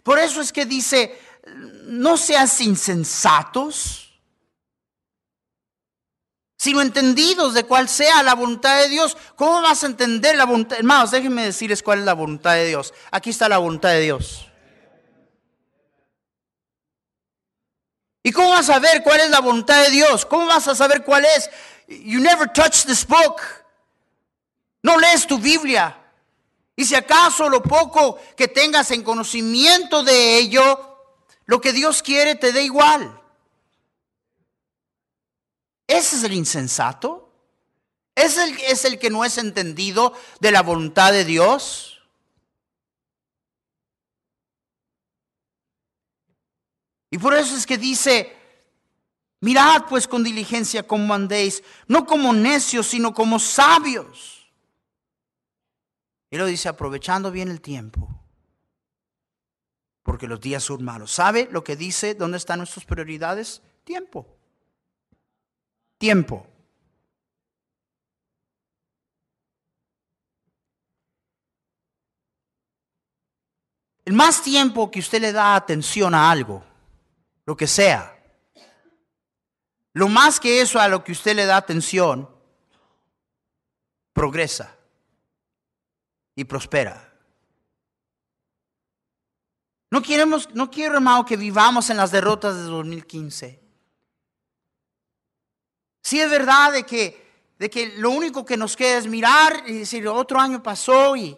Por 0.02 0.18
eso 0.18 0.40
es 0.40 0.50
que 0.50 0.64
dice, 0.64 1.20
no 1.84 2.16
seas 2.16 2.58
insensatos 2.62 4.01
sino 6.62 6.80
entendidos 6.80 7.54
de 7.54 7.64
cuál 7.64 7.88
sea 7.88 8.22
la 8.22 8.36
voluntad 8.36 8.82
de 8.82 8.88
Dios. 8.88 9.16
¿Cómo 9.34 9.62
vas 9.62 9.82
a 9.82 9.86
entender 9.86 10.36
la 10.36 10.44
voluntad? 10.44 10.78
Hermanos, 10.78 11.10
déjenme 11.10 11.44
decirles 11.44 11.82
cuál 11.82 11.98
es 11.98 12.04
la 12.04 12.12
voluntad 12.12 12.54
de 12.54 12.66
Dios. 12.66 12.94
Aquí 13.10 13.30
está 13.30 13.48
la 13.48 13.58
voluntad 13.58 13.88
de 13.88 13.98
Dios. 13.98 14.46
¿Y 18.22 18.30
cómo 18.30 18.50
vas 18.50 18.70
a 18.70 18.74
saber 18.74 19.02
cuál 19.02 19.18
es 19.18 19.30
la 19.30 19.40
voluntad 19.40 19.82
de 19.82 19.90
Dios? 19.90 20.24
¿Cómo 20.24 20.46
vas 20.46 20.68
a 20.68 20.76
saber 20.76 21.02
cuál 21.02 21.24
es? 21.24 21.50
You 21.88 22.20
never 22.20 22.46
touch 22.52 22.84
this 22.84 23.04
book. 23.04 23.42
No 24.84 25.00
lees 25.00 25.26
tu 25.26 25.38
Biblia. 25.38 25.98
Y 26.76 26.84
si 26.84 26.94
acaso 26.94 27.48
lo 27.48 27.60
poco 27.60 28.20
que 28.36 28.46
tengas 28.46 28.92
en 28.92 29.02
conocimiento 29.02 30.04
de 30.04 30.38
ello, 30.38 31.00
lo 31.44 31.60
que 31.60 31.72
Dios 31.72 32.04
quiere 32.04 32.36
te 32.36 32.52
da 32.52 32.60
igual. 32.60 33.20
Ese 35.92 36.16
es 36.16 36.24
el 36.24 36.32
insensato. 36.32 37.30
¿Es 38.14 38.38
el, 38.38 38.58
¿Es 38.60 38.86
el 38.86 38.98
que 38.98 39.10
no 39.10 39.26
es 39.26 39.36
entendido 39.36 40.14
de 40.40 40.50
la 40.50 40.62
voluntad 40.62 41.12
de 41.12 41.24
Dios? 41.24 42.00
Y 47.10 47.18
por 47.18 47.34
eso 47.34 47.54
es 47.54 47.66
que 47.66 47.76
dice, 47.76 48.34
mirad 49.40 49.84
pues 49.86 50.08
con 50.08 50.24
diligencia 50.24 50.86
cómo 50.86 51.12
andéis, 51.12 51.62
no 51.86 52.06
como 52.06 52.32
necios, 52.32 52.86
sino 52.86 53.12
como 53.12 53.38
sabios. 53.38 54.50
Y 56.30 56.38
lo 56.38 56.46
dice, 56.46 56.70
aprovechando 56.70 57.30
bien 57.30 57.50
el 57.50 57.60
tiempo, 57.60 58.08
porque 60.02 60.26
los 60.26 60.40
días 60.40 60.64
son 60.64 60.82
malos. 60.82 61.12
¿Sabe 61.12 61.50
lo 61.52 61.62
que 61.62 61.76
dice? 61.76 62.14
¿Dónde 62.14 62.38
están 62.38 62.60
nuestras 62.60 62.86
prioridades? 62.86 63.60
Tiempo. 63.84 64.41
Tiempo. 66.02 66.44
El 74.04 74.12
más 74.14 74.42
tiempo 74.42 74.90
que 74.90 74.98
usted 74.98 75.20
le 75.20 75.30
da 75.30 75.54
atención 75.54 76.12
a 76.12 76.28
algo, 76.28 76.64
lo 77.46 77.56
que 77.56 77.68
sea, 77.68 78.20
lo 79.92 80.08
más 80.08 80.40
que 80.40 80.60
eso 80.60 80.80
a 80.80 80.88
lo 80.88 81.04
que 81.04 81.12
usted 81.12 81.36
le 81.36 81.46
da 81.46 81.56
atención, 81.56 82.28
progresa 84.12 84.76
y 86.34 86.42
prospera. 86.42 87.14
No 89.92 90.02
queremos, 90.02 90.52
no 90.52 90.68
quiero, 90.68 90.96
hermano, 90.96 91.24
que 91.24 91.36
vivamos 91.36 91.90
en 91.90 91.98
las 91.98 92.10
derrotas 92.10 92.56
de 92.56 92.62
2015. 92.62 93.61
Sí 96.02 96.20
es 96.20 96.28
verdad 96.28 96.72
de 96.72 96.84
que, 96.84 97.54
de 97.58 97.70
que 97.70 97.96
lo 97.96 98.10
único 98.10 98.44
que 98.44 98.56
nos 98.56 98.76
queda 98.76 98.98
es 98.98 99.06
mirar 99.06 99.62
y 99.66 99.78
decir, 99.78 100.06
otro 100.08 100.40
año 100.40 100.62
pasó 100.62 101.16
y, 101.16 101.36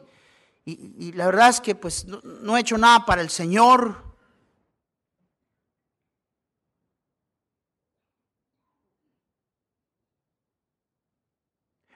y, 0.64 1.12
la 1.12 1.27
verdad 1.27 1.50
es 1.50 1.61
que 1.61 1.74
pues 1.74 2.07
no, 2.07 2.20
no 2.22 2.57
he 2.57 2.61
hecho 2.61 2.79
nada 2.79 3.05
para 3.05 3.20
el 3.20 3.29
Señor. 3.29 4.03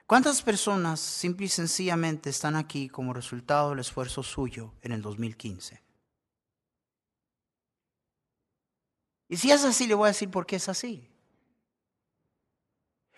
¿Cuántas 0.05 0.41
personas 0.41 0.99
simple 0.99 1.45
y 1.45 1.49
sencillamente 1.49 2.31
están 2.31 2.55
aquí 2.55 2.89
como 2.89 3.13
resultado 3.13 3.69
del 3.69 3.79
esfuerzo 3.79 4.23
suyo 4.23 4.73
en 4.81 4.91
el 4.91 5.03
2015? 5.03 5.83
Y 9.27 9.37
si 9.37 9.51
es 9.51 9.63
así, 9.63 9.85
le 9.85 9.93
voy 9.93 10.05
a 10.05 10.07
decir 10.07 10.31
por 10.31 10.47
qué 10.47 10.55
es 10.55 10.67
así. 10.67 11.07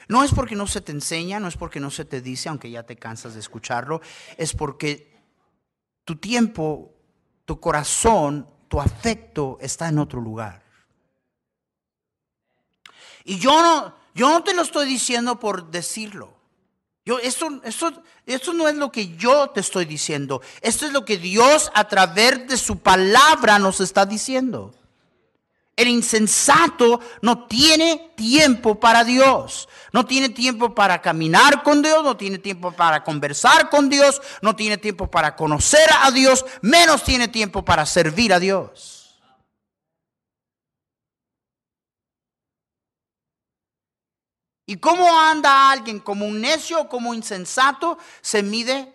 No 0.07 0.23
es 0.23 0.33
porque 0.33 0.55
no 0.55 0.67
se 0.67 0.81
te 0.81 0.91
enseña, 0.91 1.39
no 1.39 1.47
es 1.47 1.57
porque 1.57 1.79
no 1.79 1.91
se 1.91 2.05
te 2.05 2.21
dice, 2.21 2.49
aunque 2.49 2.69
ya 2.69 2.83
te 2.83 2.95
cansas 2.95 3.33
de 3.33 3.39
escucharlo, 3.39 4.01
es 4.37 4.53
porque 4.53 5.11
tu 6.03 6.15
tiempo, 6.15 6.93
tu 7.45 7.59
corazón, 7.59 8.47
tu 8.67 8.79
afecto 8.79 9.57
está 9.61 9.89
en 9.89 9.99
otro 9.99 10.21
lugar. 10.21 10.63
Y 13.23 13.37
yo 13.37 13.61
no, 13.61 13.95
yo 14.13 14.29
no 14.29 14.43
te 14.43 14.53
lo 14.53 14.61
estoy 14.61 14.87
diciendo 14.87 15.39
por 15.39 15.69
decirlo. 15.69 16.33
Yo, 17.03 17.17
esto, 17.19 17.61
esto, 17.63 18.03
esto 18.25 18.53
no 18.53 18.67
es 18.67 18.75
lo 18.75 18.91
que 18.91 19.15
yo 19.15 19.49
te 19.49 19.59
estoy 19.59 19.85
diciendo. 19.85 20.41
Esto 20.61 20.85
es 20.85 20.93
lo 20.93 21.03
que 21.03 21.17
Dios 21.17 21.71
a 21.73 21.87
través 21.87 22.47
de 22.47 22.57
su 22.57 22.79
palabra 22.79 23.57
nos 23.57 23.79
está 23.79 24.05
diciendo. 24.05 24.73
El 25.81 25.87
insensato 25.87 26.99
no 27.21 27.47
tiene 27.47 28.11
tiempo 28.15 28.79
para 28.79 29.03
Dios. 29.03 29.67
No 29.91 30.05
tiene 30.05 30.29
tiempo 30.29 30.75
para 30.75 31.01
caminar 31.01 31.63
con 31.63 31.81
Dios, 31.81 32.03
no 32.03 32.15
tiene 32.15 32.37
tiempo 32.37 32.71
para 32.71 33.03
conversar 33.03 33.69
con 33.69 33.89
Dios, 33.89 34.21
no 34.41 34.55
tiene 34.55 34.77
tiempo 34.77 35.09
para 35.09 35.35
conocer 35.35 35.89
a 36.01 36.11
Dios, 36.11 36.45
menos 36.61 37.03
tiene 37.03 37.27
tiempo 37.27 37.65
para 37.65 37.85
servir 37.85 38.31
a 38.31 38.39
Dios. 38.39 39.19
¿Y 44.65 44.77
cómo 44.77 45.19
anda 45.19 45.71
alguien 45.71 45.99
como 45.99 46.25
un 46.25 46.39
necio 46.39 46.79
o 46.79 46.87
como 46.87 47.13
insensato? 47.13 47.97
Se 48.21 48.43
mide 48.43 48.93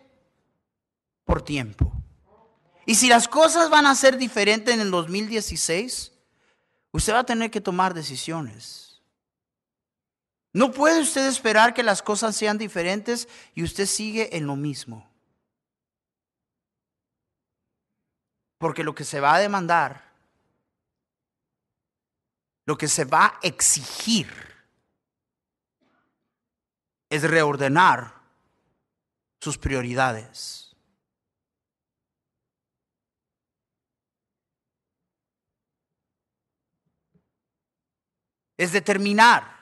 por 1.24 1.42
tiempo. 1.42 1.92
Y 2.86 2.94
si 2.94 3.08
las 3.08 3.28
cosas 3.28 3.68
van 3.68 3.84
a 3.84 3.94
ser 3.94 4.16
diferentes 4.16 4.72
en 4.72 4.80
el 4.80 4.90
2016, 4.90 6.12
Usted 6.96 7.12
va 7.12 7.18
a 7.18 7.24
tener 7.24 7.50
que 7.50 7.60
tomar 7.60 7.92
decisiones. 7.92 9.02
No 10.54 10.72
puede 10.72 11.02
usted 11.02 11.26
esperar 11.26 11.74
que 11.74 11.82
las 11.82 12.00
cosas 12.00 12.34
sean 12.34 12.56
diferentes 12.56 13.28
y 13.54 13.62
usted 13.64 13.84
sigue 13.84 14.34
en 14.34 14.46
lo 14.46 14.56
mismo. 14.56 15.06
Porque 18.56 18.82
lo 18.82 18.94
que 18.94 19.04
se 19.04 19.20
va 19.20 19.34
a 19.34 19.40
demandar, 19.40 20.10
lo 22.64 22.78
que 22.78 22.88
se 22.88 23.04
va 23.04 23.26
a 23.26 23.38
exigir, 23.42 24.32
es 27.10 27.24
reordenar 27.24 28.14
sus 29.38 29.58
prioridades. 29.58 30.65
Es 38.56 38.72
determinar 38.72 39.56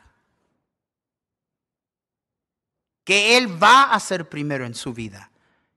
que 3.04 3.36
Él 3.36 3.62
va 3.62 3.84
a 3.84 4.00
ser 4.00 4.28
primero 4.28 4.64
en 4.64 4.74
su 4.74 4.92
vida. 4.92 5.30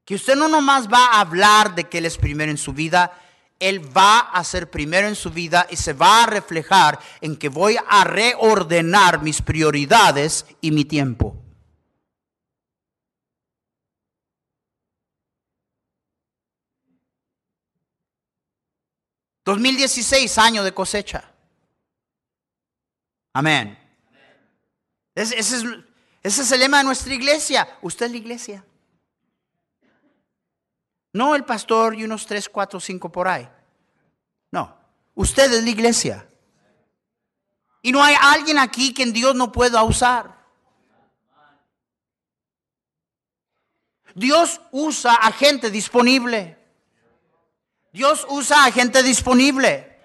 Que 0.06 0.16
usted 0.16 0.36
no 0.36 0.48
nomás 0.48 0.88
va 0.88 1.08
a 1.08 1.20
hablar 1.20 1.76
de 1.76 1.84
que 1.86 1.98
Él 1.98 2.06
es 2.06 2.18
primero 2.18 2.50
en 2.50 2.58
su 2.58 2.74
vida, 2.74 3.20
Él 3.60 3.96
va 3.96 4.20
a 4.20 4.44
ser 4.44 4.72
primero 4.72 5.08
en 5.08 5.16
su 5.16 5.30
vida 5.30 5.68
y 5.70 5.76
se 5.76 5.94
va 5.94 6.24
a 6.24 6.28
reflejar 6.28 7.00
en 7.20 7.36
que 7.36 7.50
voy 7.50 7.78
a 7.90 8.04
reordenar 8.06 9.22
mis 9.22 9.42
prioridades 9.42 10.46
y 10.62 10.72
mi 10.72 10.86
tiempo. 10.86 11.44
...2016, 19.46 20.38
año 20.40 20.62
de 20.62 20.74
cosecha. 20.74 21.37
Amén. 23.38 23.78
Ese, 25.14 25.38
es, 25.38 26.52
el 26.52 26.60
lema 26.60 26.80
de 26.80 26.86
nuestra 26.86 27.14
iglesia. 27.14 27.78
Usted 27.84 28.08
es 28.08 28.12
la 28.12 28.18
iglesia. 28.18 28.66
No 31.14 31.36
el 31.36 31.46
pastor 31.46 31.94
y 31.94 32.04
unos 32.04 32.26
tres, 32.26 32.50
cuatro, 32.50 32.80
cinco 32.80 33.12
por 33.12 33.28
ahí. 33.28 33.48
No, 34.50 34.76
usted 35.14 35.54
es 35.54 35.64
la 35.64 35.70
iglesia. 35.70 36.28
Y 37.84 37.92
no 37.92 38.02
hay 38.02 38.16
alguien 38.20 38.58
aquí 38.58 38.92
que 38.92 39.06
Dios 39.06 39.36
no 39.36 39.52
pueda 39.52 39.84
usar. 39.84 40.36
Dios 44.16 44.60
usa 44.72 45.14
a 45.14 45.32
gente 45.32 45.70
disponible. 45.70 46.58
Dios 47.94 48.26
usa 48.30 48.66
a 48.66 48.72
gente 48.72 49.04
disponible. 49.04 50.00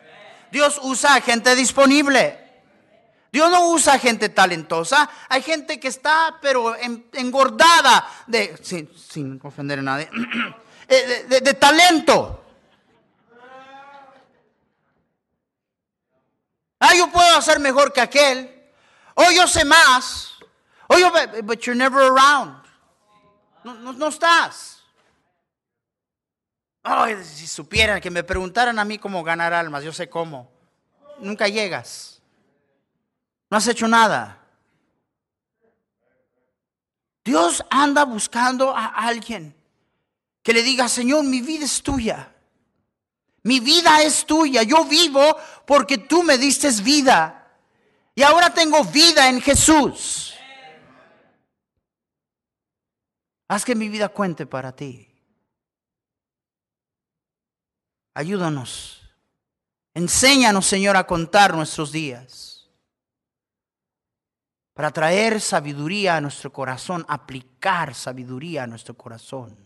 Dios 0.50 0.78
usa 0.82 1.14
a 1.14 1.20
gente 1.22 1.56
disponible. 1.56 2.41
Dios 3.32 3.50
no 3.50 3.68
usa 3.68 3.98
gente 3.98 4.28
talentosa. 4.28 5.08
Hay 5.30 5.40
gente 5.40 5.80
que 5.80 5.88
está, 5.88 6.38
pero 6.42 6.76
engordada 6.76 8.06
de, 8.26 8.58
sin, 8.62 9.40
ofender 9.42 9.78
a 9.78 9.82
nadie, 9.82 10.10
eh, 10.88 11.40
de, 11.40 11.54
talento. 11.54 12.44
Ah, 16.78 16.94
yo 16.94 17.10
puedo 17.10 17.36
hacer 17.36 17.58
mejor 17.58 17.92
que 17.92 18.02
aquel. 18.02 18.70
O 19.14 19.30
yo 19.30 19.46
sé 19.46 19.64
más. 19.64 20.34
O 20.88 20.98
yo, 20.98 21.10
but 21.44 21.60
you're 21.60 21.74
never 21.74 22.02
around. 22.02 22.62
No, 23.64 23.74
no, 23.74 24.08
estás. 24.08 24.82
Ay, 26.82 27.22
si 27.24 27.46
supieran 27.46 28.00
que 28.00 28.10
me 28.10 28.24
preguntaran 28.24 28.78
a 28.78 28.84
mí 28.84 28.98
cómo 28.98 29.22
ganar 29.22 29.54
almas, 29.54 29.84
yo 29.84 29.92
sé 29.92 30.10
cómo. 30.10 30.50
Nunca 31.20 31.46
llegas. 31.46 32.11
No 33.52 33.58
has 33.58 33.68
hecho 33.68 33.86
nada. 33.86 34.38
Dios 37.22 37.62
anda 37.68 38.02
buscando 38.06 38.74
a 38.74 38.86
alguien 38.86 39.54
que 40.42 40.54
le 40.54 40.62
diga, 40.62 40.88
Señor, 40.88 41.22
mi 41.24 41.42
vida 41.42 41.66
es 41.66 41.82
tuya. 41.82 42.34
Mi 43.42 43.60
vida 43.60 44.02
es 44.02 44.24
tuya. 44.24 44.62
Yo 44.62 44.86
vivo 44.86 45.36
porque 45.66 45.98
tú 45.98 46.22
me 46.22 46.38
diste 46.38 46.70
vida. 46.80 47.46
Y 48.14 48.22
ahora 48.22 48.54
tengo 48.54 48.82
vida 48.84 49.28
en 49.28 49.42
Jesús. 49.42 50.32
Haz 53.48 53.66
que 53.66 53.74
mi 53.74 53.90
vida 53.90 54.08
cuente 54.08 54.46
para 54.46 54.74
ti. 54.74 55.14
Ayúdanos. 58.14 59.02
Enséñanos, 59.92 60.64
Señor, 60.64 60.96
a 60.96 61.06
contar 61.06 61.54
nuestros 61.54 61.92
días. 61.92 62.51
Para 64.74 64.90
traer 64.90 65.40
sabiduría 65.40 66.16
a 66.16 66.20
nuestro 66.20 66.52
corazón, 66.52 67.04
aplicar 67.08 67.94
sabiduría 67.94 68.64
a 68.64 68.66
nuestro 68.66 68.94
corazón. 68.94 69.56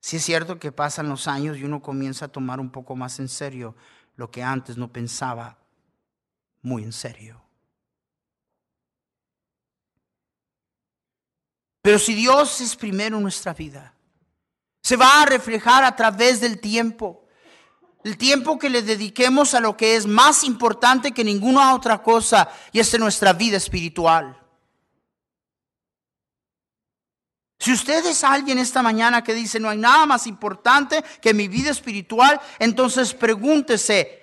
Si 0.00 0.16
es 0.16 0.24
cierto 0.24 0.58
que 0.58 0.70
pasan 0.70 1.08
los 1.08 1.26
años 1.26 1.56
y 1.56 1.64
uno 1.64 1.80
comienza 1.80 2.26
a 2.26 2.28
tomar 2.28 2.60
un 2.60 2.70
poco 2.70 2.94
más 2.94 3.18
en 3.20 3.28
serio 3.28 3.74
lo 4.16 4.30
que 4.30 4.42
antes 4.42 4.76
no 4.76 4.92
pensaba 4.92 5.56
muy 6.60 6.82
en 6.82 6.92
serio. 6.92 7.42
Pero 11.80 11.98
si 11.98 12.14
Dios 12.14 12.60
es 12.60 12.76
primero 12.76 13.16
en 13.16 13.22
nuestra 13.22 13.52
vida, 13.52 13.94
se 14.82 14.96
va 14.96 15.22
a 15.22 15.26
reflejar 15.26 15.84
a 15.84 15.96
través 15.96 16.40
del 16.40 16.60
tiempo. 16.60 17.23
El 18.04 18.18
tiempo 18.18 18.58
que 18.58 18.68
le 18.68 18.82
dediquemos 18.82 19.54
a 19.54 19.60
lo 19.60 19.78
que 19.78 19.96
es 19.96 20.06
más 20.06 20.44
importante 20.44 21.12
que 21.12 21.24
ninguna 21.24 21.74
otra 21.74 22.02
cosa, 22.02 22.50
y 22.70 22.78
es 22.78 22.98
nuestra 22.98 23.32
vida 23.32 23.56
espiritual. 23.56 24.38
Si 27.58 27.72
usted 27.72 28.04
es 28.04 28.22
alguien 28.22 28.58
esta 28.58 28.82
mañana 28.82 29.24
que 29.24 29.32
dice, 29.32 29.58
no 29.58 29.70
hay 29.70 29.78
nada 29.78 30.04
más 30.04 30.26
importante 30.26 31.02
que 31.22 31.32
mi 31.32 31.48
vida 31.48 31.70
espiritual, 31.70 32.38
entonces 32.58 33.14
pregúntese, 33.14 34.22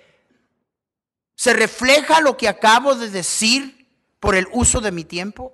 ¿se 1.34 1.52
refleja 1.52 2.20
lo 2.20 2.36
que 2.36 2.46
acabo 2.46 2.94
de 2.94 3.10
decir 3.10 3.88
por 4.20 4.36
el 4.36 4.46
uso 4.52 4.80
de 4.80 4.92
mi 4.92 5.02
tiempo? 5.02 5.52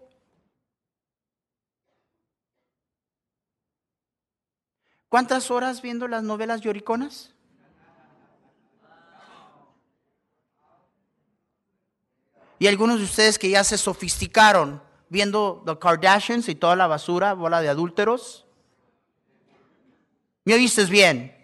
¿Cuántas 5.09 5.51
horas 5.51 5.81
viendo 5.81 6.09
las 6.09 6.23
novelas 6.23 6.61
lloriconas? 6.61 7.33
Y 12.59 12.67
algunos 12.67 12.99
de 12.99 13.05
ustedes 13.05 13.39
que 13.39 13.51
ya 13.51 13.63
se 13.63 13.79
sofisticaron 13.79 14.83
viendo 15.09 15.63
The 15.65 15.79
Kardashians 15.79 16.49
y 16.49 16.55
toda 16.55 16.77
la 16.77 16.87
basura, 16.87 17.35
bola 17.35 17.61
de 17.61 17.69
adúlteros. 17.69 18.47
¿Me 20.45 20.55
oíste 20.55 20.85
bien? 20.85 21.35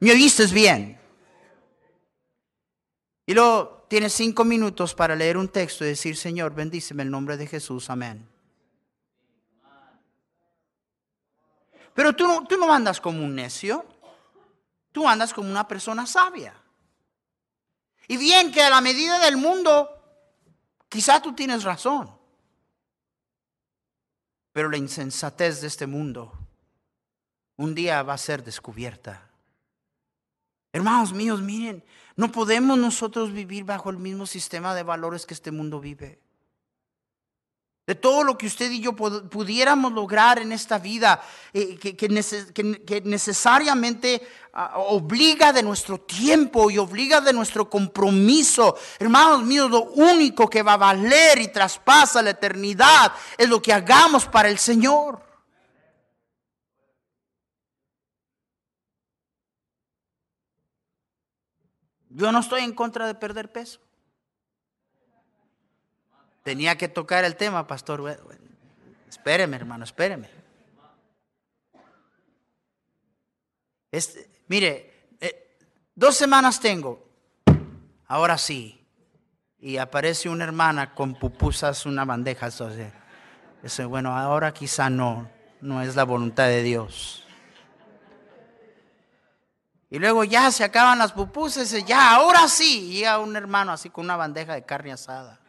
¿Me 0.00 0.10
oíste 0.12 0.46
bien? 0.46 1.00
Y 3.26 3.34
luego 3.34 3.86
tienes 3.88 4.12
cinco 4.14 4.44
minutos 4.44 4.94
para 4.94 5.14
leer 5.14 5.36
un 5.36 5.48
texto 5.48 5.84
y 5.84 5.88
decir, 5.88 6.16
Señor, 6.16 6.54
bendíceme 6.54 7.02
el 7.02 7.10
nombre 7.10 7.36
de 7.36 7.46
Jesús, 7.46 7.90
amén. 7.90 8.28
Pero 11.94 12.14
tú 12.14 12.26
no, 12.26 12.44
tú 12.44 12.56
no 12.56 12.72
andas 12.72 13.00
como 13.00 13.22
un 13.22 13.34
necio, 13.34 13.84
tú 14.92 15.06
andas 15.06 15.34
como 15.34 15.50
una 15.50 15.68
persona 15.68 16.06
sabia. 16.06 16.54
Y 18.08 18.16
bien 18.16 18.50
que 18.50 18.62
a 18.62 18.70
la 18.70 18.80
medida 18.80 19.18
del 19.20 19.36
mundo, 19.36 20.01
quizá 20.92 21.22
tú 21.22 21.34
tienes 21.34 21.64
razón, 21.64 22.10
pero 24.52 24.68
la 24.68 24.76
insensatez 24.76 25.62
de 25.62 25.68
este 25.68 25.86
mundo 25.86 26.38
un 27.56 27.74
día 27.74 28.02
va 28.02 28.12
a 28.12 28.18
ser 28.18 28.44
descubierta. 28.44 29.30
Hermanos 30.70 31.14
míos, 31.14 31.40
miren, 31.40 31.82
no 32.14 32.30
podemos 32.30 32.76
nosotros 32.76 33.32
vivir 33.32 33.64
bajo 33.64 33.88
el 33.88 33.96
mismo 33.96 34.26
sistema 34.26 34.74
de 34.74 34.82
valores 34.82 35.24
que 35.24 35.32
este 35.32 35.50
mundo 35.50 35.80
vive 35.80 36.20
de 37.86 37.96
todo 37.96 38.22
lo 38.22 38.38
que 38.38 38.46
usted 38.46 38.70
y 38.70 38.80
yo 38.80 38.94
pudiéramos 38.94 39.92
lograr 39.92 40.38
en 40.38 40.52
esta 40.52 40.78
vida, 40.78 41.20
eh, 41.52 41.76
que, 41.76 43.02
necesariamente 43.04 44.22
ah, 44.52 44.74
obliga 44.76 45.52
de 45.52 45.64
nuestro 45.64 45.98
tiempo 45.98 46.70
y 46.70 46.78
obliga 46.78 47.20
de 47.20 47.32
nuestro 47.32 47.68
compromiso. 47.68 48.76
Hermanos 49.00 49.42
míos, 49.42 49.68
lo 49.68 49.82
único 49.82 50.48
que 50.48 50.62
va 50.62 50.74
a 50.74 50.76
valer 50.76 51.40
y 51.40 51.48
traspasa 51.48 52.22
la 52.22 52.30
eternidad 52.30 53.12
es 53.36 53.48
lo 53.48 53.60
que 53.60 53.72
hagamos 53.72 54.26
para 54.26 54.48
el 54.48 54.58
Señor. 54.58 55.20
Yo 62.10 62.30
no 62.30 62.40
estoy 62.40 62.62
en 62.62 62.74
contra 62.74 63.06
de 63.06 63.14
perder 63.16 63.50
peso. 63.50 63.80
Tenía 66.42 66.76
que 66.76 66.88
tocar 66.88 67.24
el 67.24 67.36
tema, 67.36 67.66
pastor. 67.66 68.18
Espéreme, 69.08 69.56
hermano, 69.56 69.84
espéreme. 69.84 70.28
Este, 73.92 74.28
mire, 74.48 75.08
eh, 75.20 75.56
dos 75.94 76.16
semanas 76.16 76.58
tengo. 76.58 77.06
Ahora 78.06 78.38
sí. 78.38 78.78
Y 79.60 79.76
aparece 79.76 80.28
una 80.28 80.44
hermana 80.44 80.94
con 80.94 81.14
pupusas, 81.14 81.86
una 81.86 82.04
bandeja. 82.04 82.48
Eso, 82.48 83.88
bueno, 83.88 84.18
ahora 84.18 84.52
quizá 84.52 84.90
no, 84.90 85.30
no 85.60 85.82
es 85.82 85.94
la 85.94 86.04
voluntad 86.04 86.48
de 86.48 86.62
Dios. 86.64 87.24
Y 89.88 89.98
luego 89.98 90.24
ya 90.24 90.50
se 90.50 90.64
acaban 90.64 90.98
las 90.98 91.12
pupusas, 91.12 91.70
ya, 91.84 92.14
ahora 92.14 92.48
sí. 92.48 92.88
Y 92.88 92.92
llega 92.94 93.18
un 93.18 93.36
hermano 93.36 93.72
así 93.72 93.90
con 93.90 94.06
una 94.06 94.16
bandeja 94.16 94.54
de 94.54 94.64
carne 94.64 94.90
asada. 94.90 95.41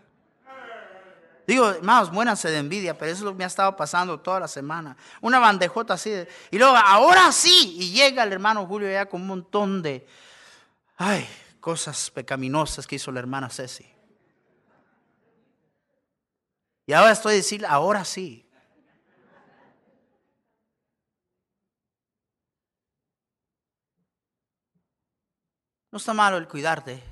Digo, 1.45 1.69
hermanos, 1.69 2.11
muéranse 2.11 2.49
de 2.49 2.57
envidia, 2.57 2.97
pero 2.97 3.11
eso 3.11 3.19
es 3.19 3.25
lo 3.25 3.31
que 3.31 3.39
me 3.39 3.43
ha 3.43 3.47
estado 3.47 3.75
pasando 3.75 4.19
toda 4.19 4.39
la 4.39 4.47
semana. 4.47 4.95
Una 5.19 5.39
bandejota 5.39 5.95
así. 5.95 6.13
y 6.51 6.57
luego, 6.57 6.75
ahora 6.75 7.31
sí. 7.31 7.75
Y 7.79 7.91
llega 7.91 8.23
el 8.23 8.31
hermano 8.31 8.65
Julio 8.65 8.89
ya 8.89 9.07
con 9.07 9.21
un 9.21 9.27
montón 9.27 9.81
de, 9.81 10.07
ay, 10.97 11.27
cosas 11.59 12.09
pecaminosas 12.11 12.87
que 12.87 12.95
hizo 12.95 13.11
la 13.11 13.19
hermana 13.19 13.49
Ceci. 13.49 13.85
Y 16.85 16.93
ahora 16.93 17.11
estoy 17.11 17.35
diciendo, 17.35 17.67
ahora 17.69 18.05
sí. 18.05 18.45
No 25.91 25.97
está 25.97 26.13
malo 26.13 26.37
el 26.37 26.47
cuidarte. 26.47 27.03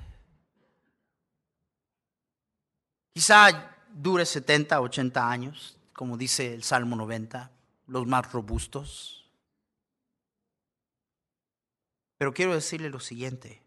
Quizá 3.12 3.71
dure 3.94 4.26
70, 4.26 4.80
80 4.80 5.30
años, 5.30 5.76
como 5.92 6.16
dice 6.16 6.54
el 6.54 6.62
Salmo 6.62 6.96
90, 6.96 7.50
los 7.86 8.06
más 8.06 8.30
robustos. 8.32 9.30
Pero 12.18 12.32
quiero 12.32 12.54
decirle 12.54 12.90
lo 12.90 13.00
siguiente. 13.00 13.62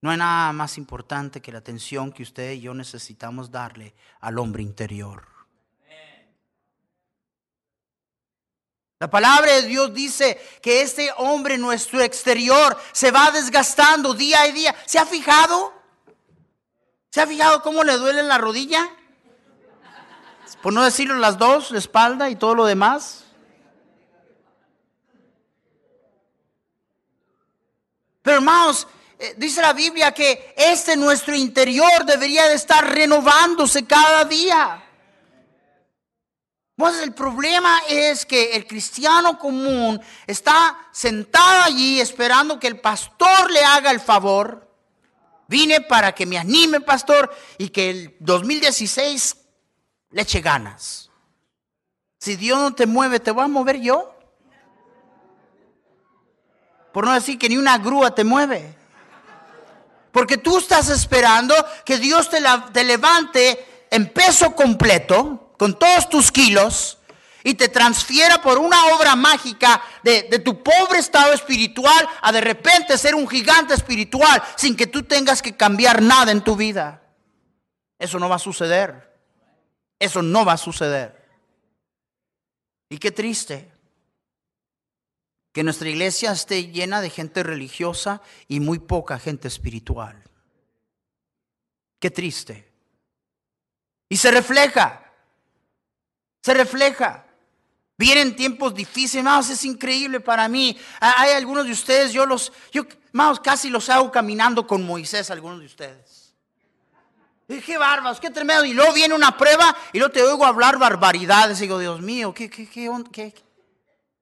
No 0.00 0.10
hay 0.10 0.18
nada 0.18 0.52
más 0.52 0.76
importante 0.78 1.40
que 1.40 1.52
la 1.52 1.58
atención 1.58 2.12
que 2.12 2.22
usted 2.22 2.52
y 2.52 2.60
yo 2.60 2.74
necesitamos 2.74 3.50
darle 3.50 3.94
al 4.20 4.38
hombre 4.38 4.62
interior. 4.62 5.34
La 9.00 9.10
palabra 9.10 9.52
de 9.52 9.66
Dios 9.66 9.92
dice 9.92 10.40
que 10.62 10.80
este 10.80 11.10
hombre, 11.18 11.58
nuestro 11.58 12.00
exterior, 12.00 12.74
se 12.92 13.10
va 13.10 13.30
desgastando 13.30 14.14
día 14.14 14.40
a 14.40 14.46
día. 14.46 14.74
¿Se 14.86 14.98
ha 14.98 15.04
fijado? 15.04 15.73
¿Se 17.14 17.20
ha 17.20 17.28
fijado 17.28 17.62
cómo 17.62 17.84
le 17.84 17.96
duele 17.96 18.24
la 18.24 18.38
rodilla? 18.38 18.90
Por 20.60 20.72
no 20.72 20.82
decirlo 20.82 21.14
las 21.14 21.38
dos, 21.38 21.70
la 21.70 21.78
espalda 21.78 22.28
y 22.28 22.34
todo 22.34 22.56
lo 22.56 22.64
demás. 22.64 23.22
Pero 28.20 28.38
hermanos, 28.38 28.88
eh, 29.20 29.32
dice 29.36 29.62
la 29.62 29.72
Biblia 29.72 30.10
que 30.10 30.54
este 30.56 30.96
nuestro 30.96 31.36
interior 31.36 32.04
debería 32.04 32.48
de 32.48 32.54
estar 32.54 32.84
renovándose 32.84 33.86
cada 33.86 34.24
día. 34.24 34.82
Pues 36.74 36.98
el 36.98 37.14
problema 37.14 37.78
es 37.88 38.26
que 38.26 38.56
el 38.56 38.66
cristiano 38.66 39.38
común 39.38 40.00
está 40.26 40.88
sentado 40.90 41.62
allí 41.62 42.00
esperando 42.00 42.58
que 42.58 42.66
el 42.66 42.80
pastor 42.80 43.52
le 43.52 43.64
haga 43.64 43.92
el 43.92 44.00
favor 44.00 44.63
Vine 45.48 45.80
para 45.80 46.12
que 46.12 46.26
me 46.26 46.38
anime, 46.38 46.80
pastor, 46.80 47.34
y 47.58 47.68
que 47.68 47.90
el 47.90 48.16
2016 48.20 49.36
le 50.10 50.22
eche 50.22 50.40
ganas. 50.40 51.10
Si 52.18 52.36
Dios 52.36 52.58
no 52.58 52.74
te 52.74 52.86
mueve, 52.86 53.20
¿te 53.20 53.30
voy 53.30 53.44
a 53.44 53.48
mover 53.48 53.80
yo? 53.80 54.14
Por 56.92 57.04
no 57.04 57.12
decir 57.12 57.38
que 57.38 57.48
ni 57.48 57.56
una 57.56 57.76
grúa 57.78 58.14
te 58.14 58.24
mueve. 58.24 58.74
Porque 60.12 60.38
tú 60.38 60.58
estás 60.58 60.88
esperando 60.88 61.54
que 61.84 61.98
Dios 61.98 62.30
te, 62.30 62.38
te 62.72 62.84
levante 62.84 63.86
en 63.90 64.08
peso 64.12 64.54
completo, 64.54 65.52
con 65.58 65.78
todos 65.78 66.08
tus 66.08 66.30
kilos, 66.30 66.98
y 67.46 67.54
te 67.54 67.68
transfiera 67.68 68.40
por 68.40 68.58
una 68.58 68.86
obra 68.86 69.14
mágica 69.14 69.80
de, 70.02 70.22
tu 70.42 70.62
pobre 70.62 70.98
estado 70.98 71.34
espiritual 71.34 72.08
a 72.22 72.32
de 72.32 72.40
repente 72.40 72.96
ser 72.96 73.14
un 73.14 73.28
gigante 73.28 73.74
espiritual 73.74 74.42
sin 74.56 74.74
que 74.74 74.86
tú 74.86 75.02
tengas 75.02 75.42
que 75.42 75.54
cambiar 75.54 76.00
nada 76.00 76.32
en 76.32 76.42
tu 76.42 76.56
vida. 76.56 77.02
Eso 77.98 78.18
no 78.18 78.30
va 78.30 78.36
a 78.36 78.40
suceder. 78.40 79.14
Eso 79.98 80.22
no 80.22 80.44
va 80.46 80.54
a 80.54 80.56
suceder. 80.56 81.22
Y 82.88 82.96
qué 82.96 83.12
triste 83.12 83.70
que 85.52 85.62
nuestra 85.62 85.90
iglesia 85.90 86.32
esté 86.32 86.68
llena 86.68 87.02
de 87.02 87.10
gente 87.10 87.42
religiosa 87.42 88.22
y 88.48 88.60
muy 88.60 88.78
poca 88.78 89.18
gente 89.18 89.48
espiritual. 89.48 90.24
Qué 92.00 92.10
triste. 92.10 92.72
Y 94.08 94.16
se 94.16 94.30
refleja, 94.30 95.12
se 96.42 96.54
refleja. 96.54 97.23
Vienen 97.96 98.34
tiempos 98.34 98.74
difíciles, 98.74 99.24
más 99.24 99.48
es 99.50 99.64
increíble 99.64 100.18
para 100.18 100.48
mí. 100.48 100.76
Hay 101.00 101.30
algunos 101.32 101.64
de 101.64 101.72
ustedes, 101.72 102.12
yo 102.12 102.26
los, 102.26 102.52
yo, 102.72 102.84
más 103.12 103.38
casi 103.38 103.70
los 103.70 103.88
hago 103.88 104.10
caminando 104.10 104.66
con 104.66 104.84
Moisés, 104.84 105.30
algunos 105.30 105.60
de 105.60 105.66
ustedes. 105.66 106.34
Y 107.46 107.60
qué 107.60 107.78
bárbaros, 107.78 108.18
qué 108.18 108.30
tremendo. 108.30 108.64
Y 108.64 108.72
luego 108.72 108.92
viene 108.92 109.14
una 109.14 109.36
prueba 109.36 109.76
y 109.92 109.98
luego 109.98 110.12
te 110.12 110.22
oigo 110.22 110.44
hablar 110.44 110.78
barbaridades. 110.78 111.58
Y 111.58 111.62
digo, 111.62 111.78
Dios 111.78 112.00
mío, 112.00 112.34
¿qué, 112.34 112.50
qué, 112.50 112.68
qué, 112.68 112.90
qué, 113.12 113.34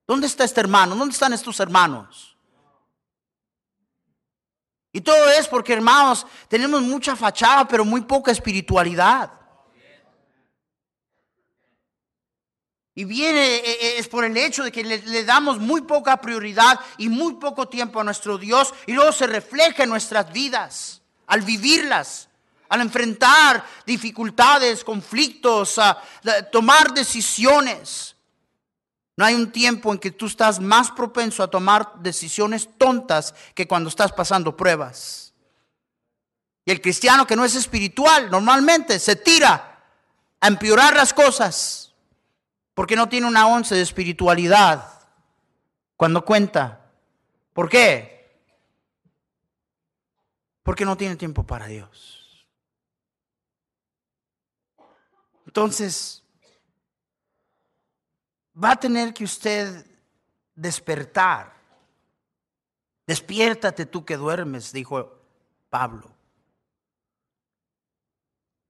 ¿dónde 0.05 0.27
está 0.27 0.43
este 0.43 0.59
hermano? 0.59 0.95
¿Dónde 0.95 1.13
están 1.13 1.33
estos 1.33 1.59
hermanos? 1.59 2.37
Y 4.91 5.01
todo 5.01 5.29
es 5.31 5.47
porque, 5.47 5.73
hermanos, 5.73 6.27
tenemos 6.47 6.81
mucha 6.83 7.15
fachada, 7.15 7.67
pero 7.67 7.83
muy 7.83 8.01
poca 8.01 8.31
espiritualidad. 8.31 9.31
Y 12.95 13.05
viene, 13.05 13.55
e, 13.55 13.71
e, 13.71 13.97
es 13.97 14.07
por 14.07 14.23
el 14.23 14.37
hecho 14.37 14.63
de 14.63 14.71
que 14.71 14.83
le, 14.83 15.23
damos 15.23 15.57
muy 15.57 15.81
poca 15.81 16.17
prioridad 16.17 16.79
y 16.97 17.09
muy 17.09 17.35
poco 17.35 17.67
tiempo 17.67 17.99
a 17.99 18.03
nuestro 18.03 18.37
Dios 18.37 18.73
y 18.85 18.93
luego 18.93 19.11
se 19.11 19.25
refleja 19.25 19.83
en 19.83 19.89
nuestras 19.89 20.31
vidas 20.31 21.01
al 21.25 21.41
vivirlas, 21.41 22.29
al 22.69 22.81
enfrentar 22.81 23.65
dificultades, 23.85 24.83
conflictos, 24.83 25.79
a, 25.79 25.99
tomar 26.51 26.93
decisiones. 26.93 28.15
No 29.17 29.25
hay 29.25 29.33
un 29.33 29.51
tiempo 29.51 29.91
en 29.91 29.99
que 29.99 30.11
tú 30.11 30.27
estás 30.27 30.59
más 30.59 30.91
propenso 30.91 31.41
a 31.41 31.49
tomar 31.49 31.93
decisiones 31.99 32.69
tontas 32.77 33.33
que 33.55 33.67
cuando 33.67 33.89
estás 33.89 34.11
pasando 34.11 34.55
pruebas. 34.55 35.33
Y 36.65 36.71
el 36.71 36.79
cristiano 36.79 37.25
que 37.25 37.35
no 37.35 37.43
es 37.43 37.55
espiritual 37.55 38.29
normalmente 38.29 38.99
se 38.99 39.15
tira 39.15 39.83
a 40.39 40.47
empeorar 40.47 40.95
las 40.95 41.13
cosas 41.13 41.82
porque 42.73 42.95
no 42.95 43.07
tiene 43.07 43.27
una 43.27 43.47
once 43.47 43.75
de 43.75 43.81
espiritualidad 43.81 44.87
cuando 45.95 46.25
cuenta. 46.25 46.91
¿Por 47.53 47.69
qué? 47.69 48.41
Porque 50.63 50.85
no 50.85 50.97
tiene 50.97 51.15
tiempo 51.15 51.43
para 51.43 51.67
Dios. 51.67 52.47
Entonces, 55.45 56.23
va 58.61 58.71
a 58.71 58.79
tener 58.79 59.13
que 59.13 59.23
usted 59.23 59.85
despertar. 60.55 61.53
Despiértate 63.05 63.85
tú 63.85 64.03
que 64.05 64.17
duermes, 64.17 64.71
dijo 64.71 65.21
Pablo. 65.69 66.09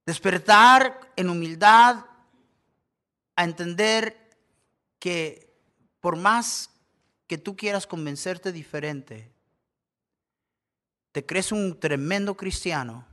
Despertar 0.06 1.14
en 1.16 1.30
humildad 1.30 2.04
a 3.36 3.44
entender 3.44 4.30
que 5.00 5.54
por 6.00 6.16
más 6.18 6.70
que 7.28 7.38
tú 7.38 7.56
quieras 7.56 7.88
convencerte 7.88 8.52
diferente, 8.52 9.32
te 11.12 11.26
crees 11.26 11.52
un 11.52 11.80
tremendo 11.80 12.36
cristiano 12.36 13.08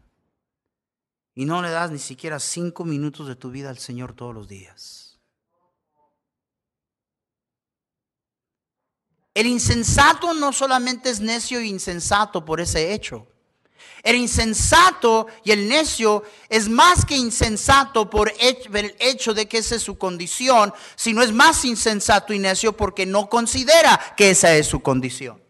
y 1.35 1.45
no 1.45 1.63
le 1.63 1.71
das 1.71 1.91
ni 1.91 1.99
siquiera 1.99 2.41
cinco 2.41 2.85
minutos 2.85 3.29
de 3.29 3.37
tu 3.37 3.51
vida 3.51 3.71
al 3.71 3.79
Señor 3.79 4.15
todos 4.15 4.35
los 4.35 4.49
días. 4.49 5.19
El 9.33 9.47
insensato 9.47 10.35
no 10.35 10.53
solamente 10.53 11.09
es 11.09 11.21
necio 11.21 11.61
e 11.61 11.67
insensato 11.67 12.45
por 12.45 12.61
ese 12.61 12.93
hecho. 12.93 13.30
El 14.03 14.17
insensato 14.17 15.27
y 15.45 15.53
el 15.53 15.69
necio 15.69 16.23
es 16.49 16.69
más 16.69 17.05
que 17.05 17.17
insensato 17.17 18.09
por 18.09 18.33
el 18.41 18.97
hecho 18.99 19.35
de 19.35 19.47
que 19.47 19.59
esa 19.59 19.77
es 19.77 19.83
su 19.83 19.99
condición, 19.99 20.73
sino 20.97 21.23
es 21.23 21.33
más 21.33 21.65
insensato 21.65 22.33
y 22.33 22.39
necio 22.39 22.77
porque 22.77 23.07
no 23.07 23.29
considera 23.29 24.15
que 24.17 24.31
esa 24.31 24.55
es 24.55 24.67
su 24.67 24.81
condición. 24.81 25.43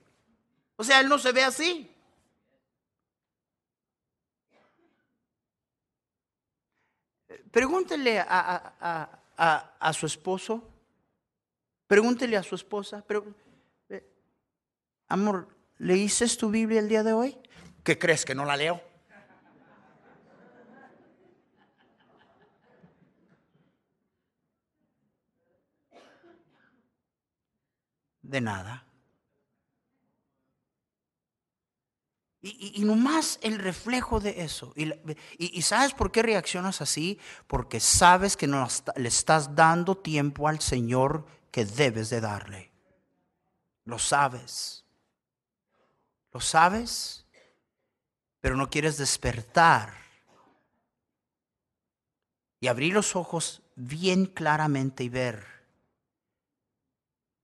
O 0.76 0.84
sea, 0.84 1.00
él 1.00 1.08
no 1.08 1.18
se 1.18 1.32
ve 1.32 1.44
así. 1.44 1.90
Pregúntele 7.50 8.20
a, 8.20 9.92
su 9.92 10.06
esposo, 10.06 10.62
pregúntele 11.86 12.36
a 12.36 12.42
su 12.42 12.54
esposa, 12.54 13.04
pero, 13.06 13.26
eh, 13.88 14.06
amor, 15.08 15.48
¿leíste 15.78 16.28
tu 16.36 16.50
Biblia 16.50 16.78
el 16.78 16.88
día 16.88 17.02
de 17.02 17.12
hoy? 17.12 17.39
¿Qué 17.82 17.98
crees 17.98 18.24
que 18.24 18.34
no 18.34 18.44
la 18.44 18.56
leo? 18.56 18.82
De 28.22 28.40
nada. 28.40 28.86
Y, 32.42 32.72
y, 32.80 32.84
nomás 32.84 33.38
el 33.42 33.58
reflejo 33.58 34.18
de 34.18 34.42
eso. 34.42 34.72
Y, 34.76 35.62
sabes 35.62 35.92
por 35.92 36.10
qué 36.10 36.22
reaccionas 36.22 36.80
así? 36.80 37.18
Porque 37.46 37.80
sabes 37.80 38.34
que 38.34 38.46
no 38.46 38.66
le 38.96 39.08
estás 39.08 39.54
dando 39.54 39.98
tiempo 39.98 40.48
al 40.48 40.60
Señor 40.60 41.26
que 41.50 41.66
debes 41.66 42.08
de 42.08 42.22
darle. 42.22 42.72
Lo 43.84 43.98
sabes. 43.98 44.86
¿Lo 46.32 46.40
sabes? 46.40 47.19
Pero 48.40 48.56
no 48.56 48.70
quieres 48.70 48.96
despertar 48.96 49.94
y 52.60 52.68
abrir 52.68 52.92
los 52.92 53.16
ojos 53.16 53.62
bien 53.76 54.26
claramente 54.26 55.04
y 55.04 55.08
ver, 55.08 55.46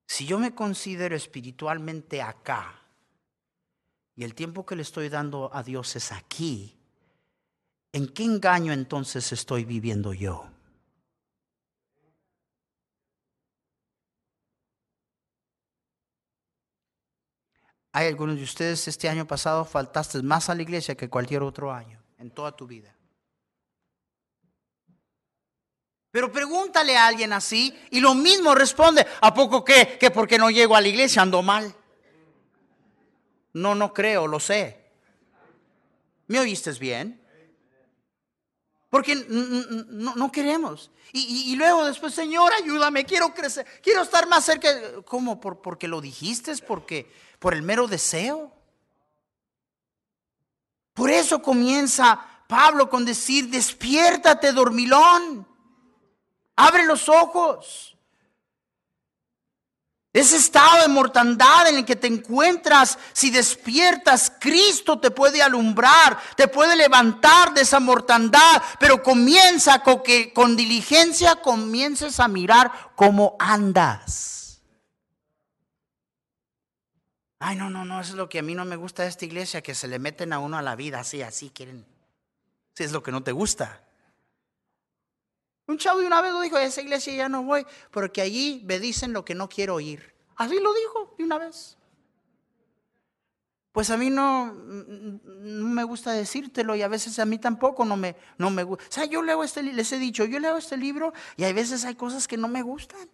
si 0.06 0.26
yo 0.26 0.38
me 0.38 0.54
considero 0.54 1.16
espiritualmente 1.16 2.22
acá 2.22 2.82
y 4.14 4.24
el 4.24 4.34
tiempo 4.34 4.64
que 4.64 4.76
le 4.76 4.82
estoy 4.82 5.08
dando 5.08 5.50
a 5.52 5.62
Dios 5.62 5.96
es 5.96 6.12
aquí, 6.12 6.78
¿en 7.92 8.08
qué 8.08 8.24
engaño 8.24 8.72
entonces 8.72 9.32
estoy 9.32 9.64
viviendo 9.64 10.14
yo? 10.14 10.55
Hay 17.96 18.08
algunos 18.08 18.36
de 18.36 18.42
ustedes 18.42 18.86
este 18.88 19.08
año 19.08 19.26
pasado 19.26 19.64
faltaste 19.64 20.20
más 20.20 20.50
a 20.50 20.54
la 20.54 20.60
iglesia 20.60 20.94
que 20.94 21.08
cualquier 21.08 21.42
otro 21.42 21.72
año 21.72 21.98
en 22.18 22.30
toda 22.30 22.54
tu 22.54 22.66
vida. 22.66 22.94
Pero 26.10 26.30
pregúntale 26.30 26.94
a 26.94 27.06
alguien 27.06 27.32
así 27.32 27.74
y 27.90 28.00
lo 28.00 28.14
mismo 28.14 28.54
responde. 28.54 29.06
¿A 29.22 29.32
poco 29.32 29.64
qué? 29.64 29.96
Que 29.98 30.10
porque 30.10 30.36
no 30.36 30.50
llego 30.50 30.76
a 30.76 30.82
la 30.82 30.88
iglesia 30.88 31.22
ando 31.22 31.40
mal. 31.40 31.74
No, 33.54 33.74
no 33.74 33.94
creo, 33.94 34.26
lo 34.26 34.40
sé. 34.40 34.78
¿Me 36.26 36.38
oíste 36.38 36.72
bien? 36.72 37.18
Porque 38.90 39.14
no, 39.14 40.30
queremos. 40.30 40.90
Y, 41.14 41.56
luego 41.56 41.86
después, 41.86 42.12
Señor, 42.12 42.52
ayúdame, 42.62 43.06
quiero 43.06 43.32
crecer, 43.32 43.64
quiero 43.82 44.02
estar 44.02 44.28
más 44.28 44.44
cerca. 44.44 44.68
¿Cómo? 45.06 45.40
¿Por, 45.40 45.62
¿Porque 45.62 45.88
lo 45.88 46.02
dijiste? 46.02 46.54
¿Porque 46.58 47.10
por 47.38 47.54
el 47.54 47.62
mero 47.62 47.86
deseo. 47.86 48.52
Por 50.94 51.10
eso 51.10 51.42
comienza 51.42 52.18
Pablo 52.46 52.88
con 52.88 53.04
decir, 53.04 53.50
despiértate 53.50 54.52
dormilón, 54.52 55.46
abre 56.54 56.86
los 56.86 57.08
ojos. 57.08 57.96
Ese 60.12 60.38
estado 60.38 60.80
de 60.80 60.88
mortandad 60.88 61.68
en 61.68 61.76
el 61.76 61.84
que 61.84 61.94
te 61.94 62.06
encuentras, 62.06 62.98
si 63.12 63.28
despiertas, 63.30 64.32
Cristo 64.40 64.98
te 64.98 65.10
puede 65.10 65.42
alumbrar, 65.42 66.18
te 66.36 66.48
puede 66.48 66.74
levantar 66.74 67.52
de 67.52 67.60
esa 67.60 67.80
mortandad, 67.80 68.62
pero 68.80 69.02
comienza 69.02 69.82
con 69.82 70.02
que 70.02 70.32
con 70.32 70.56
diligencia 70.56 71.36
comiences 71.36 72.18
a 72.18 72.28
mirar 72.28 72.72
cómo 72.94 73.36
andas. 73.38 74.35
Ay, 77.38 77.56
no, 77.56 77.68
no, 77.68 77.84
no, 77.84 78.00
eso 78.00 78.12
es 78.12 78.16
lo 78.16 78.28
que 78.28 78.38
a 78.38 78.42
mí 78.42 78.54
no 78.54 78.64
me 78.64 78.76
gusta 78.76 79.02
de 79.02 79.10
esta 79.10 79.24
iglesia, 79.24 79.62
que 79.62 79.74
se 79.74 79.88
le 79.88 79.98
meten 79.98 80.32
a 80.32 80.38
uno 80.38 80.56
a 80.56 80.62
la 80.62 80.74
vida 80.74 81.00
así, 81.00 81.22
así 81.22 81.50
quieren. 81.50 81.84
Si 82.74 82.84
es 82.84 82.92
lo 82.92 83.02
que 83.02 83.12
no 83.12 83.22
te 83.22 83.32
gusta. 83.32 83.82
Un 85.66 85.78
chavo 85.78 86.00
de 86.00 86.06
una 86.06 86.22
vez 86.22 86.32
lo 86.32 86.40
dijo, 86.40 86.56
a 86.56 86.62
esa 86.62 86.80
iglesia 86.80 87.14
ya 87.14 87.28
no 87.28 87.42
voy, 87.42 87.66
porque 87.90 88.20
allí 88.22 88.62
me 88.64 88.78
dicen 88.78 89.12
lo 89.12 89.24
que 89.24 89.34
no 89.34 89.48
quiero 89.48 89.74
oír. 89.74 90.14
Así 90.36 90.58
lo 90.60 90.72
dijo 90.72 91.14
de 91.18 91.24
una 91.24 91.38
vez. 91.38 91.76
Pues 93.72 93.90
a 93.90 93.98
mí 93.98 94.08
no, 94.08 94.54
no, 94.54 95.68
me 95.68 95.84
gusta 95.84 96.12
decírtelo 96.12 96.76
y 96.76 96.82
a 96.82 96.88
veces 96.88 97.18
a 97.18 97.26
mí 97.26 97.38
tampoco 97.38 97.84
no 97.84 97.96
me, 97.96 98.16
no 98.38 98.48
me 98.48 98.62
gusta. 98.62 98.86
O 98.88 98.92
sea, 98.92 99.04
yo 99.04 99.20
leo 99.20 99.44
este, 99.44 99.62
les 99.62 99.92
he 99.92 99.98
dicho, 99.98 100.24
yo 100.24 100.38
leo 100.38 100.56
este 100.56 100.78
libro 100.78 101.12
y 101.36 101.44
a 101.44 101.52
veces 101.52 101.84
hay 101.84 101.94
cosas 101.94 102.26
que 102.26 102.38
no 102.38 102.48
me 102.48 102.62
gustan. 102.62 103.10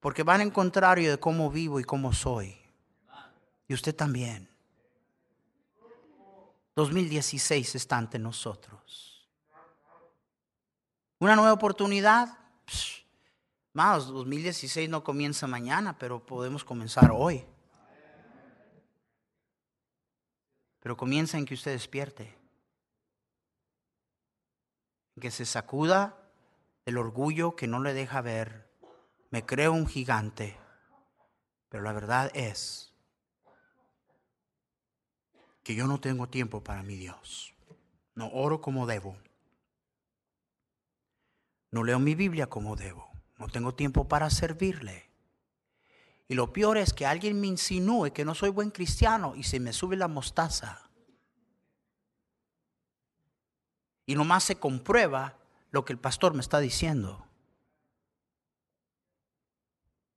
Porque 0.00 0.22
van 0.22 0.40
en 0.40 0.50
contrario 0.50 1.10
de 1.10 1.20
cómo 1.20 1.50
vivo 1.50 1.78
y 1.78 1.84
cómo 1.84 2.12
soy. 2.12 2.58
Y 3.68 3.74
usted 3.74 3.94
también. 3.94 4.48
2016 6.74 7.74
está 7.74 7.98
ante 7.98 8.18
nosotros. 8.18 9.28
Una 11.18 11.36
nueva 11.36 11.52
oportunidad. 11.52 12.38
Más, 13.74 14.06
2016 14.06 14.88
no 14.88 15.04
comienza 15.04 15.46
mañana, 15.46 15.98
pero 15.98 16.24
podemos 16.24 16.64
comenzar 16.64 17.10
hoy. 17.12 17.44
Pero 20.80 20.96
comienza 20.96 21.36
en 21.36 21.44
que 21.44 21.54
usted 21.54 21.72
despierte. 21.72 22.34
En 25.14 25.20
que 25.20 25.30
se 25.30 25.44
sacuda 25.44 26.16
el 26.86 26.96
orgullo 26.96 27.54
que 27.54 27.66
no 27.66 27.80
le 27.80 27.92
deja 27.92 28.22
ver. 28.22 28.69
Me 29.30 29.46
creo 29.46 29.72
un 29.72 29.86
gigante. 29.86 30.58
Pero 31.68 31.84
la 31.84 31.92
verdad 31.92 32.30
es 32.34 32.92
que 35.62 35.74
yo 35.74 35.86
no 35.86 36.00
tengo 36.00 36.28
tiempo 36.28 36.62
para 36.62 36.82
mi 36.82 36.96
Dios. 36.96 37.54
No 38.14 38.28
oro 38.28 38.60
como 38.60 38.86
debo. 38.86 39.16
No 41.70 41.84
leo 41.84 42.00
mi 42.00 42.16
Biblia 42.16 42.48
como 42.48 42.74
debo. 42.74 43.08
No 43.38 43.48
tengo 43.48 43.74
tiempo 43.74 44.08
para 44.08 44.28
servirle. 44.30 45.08
Y 46.26 46.34
lo 46.34 46.52
peor 46.52 46.76
es 46.76 46.92
que 46.92 47.06
alguien 47.06 47.40
me 47.40 47.46
insinúe 47.46 48.12
que 48.12 48.24
no 48.24 48.34
soy 48.34 48.50
buen 48.50 48.70
cristiano 48.70 49.34
y 49.36 49.44
se 49.44 49.60
me 49.60 49.72
sube 49.72 49.96
la 49.96 50.08
mostaza. 50.08 50.90
Y 54.06 54.16
nomás 54.16 54.42
se 54.42 54.56
comprueba 54.56 55.38
lo 55.70 55.84
que 55.84 55.92
el 55.92 55.98
pastor 56.00 56.34
me 56.34 56.40
está 56.40 56.58
diciendo. 56.58 57.29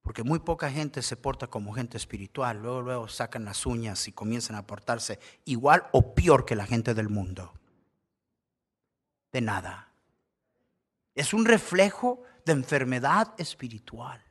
Porque 0.04 0.22
muy 0.22 0.40
poca 0.40 0.70
gente 0.70 1.02
se 1.02 1.16
porta 1.16 1.48
como 1.48 1.74
gente 1.74 1.98
espiritual. 1.98 2.62
Luego, 2.62 2.82
luego 2.82 3.08
sacan 3.08 3.46
las 3.46 3.66
uñas 3.66 4.08
y 4.08 4.12
comienzan 4.12 4.58
a 4.58 4.68
portarse 4.68 5.18
igual 5.46 5.88
o 5.94 6.14
peor 6.14 6.46
que 6.46 6.56
la 6.56 6.66
gente 6.66 6.94
del 6.94 7.08
mundo. 7.08 7.54
De 9.32 9.40
nada. 9.40 9.90
Es 11.16 11.34
un 11.34 11.46
reflejo 11.46 12.22
de 12.46 12.52
enfermedad 12.52 13.34
espiritual. 13.38 14.22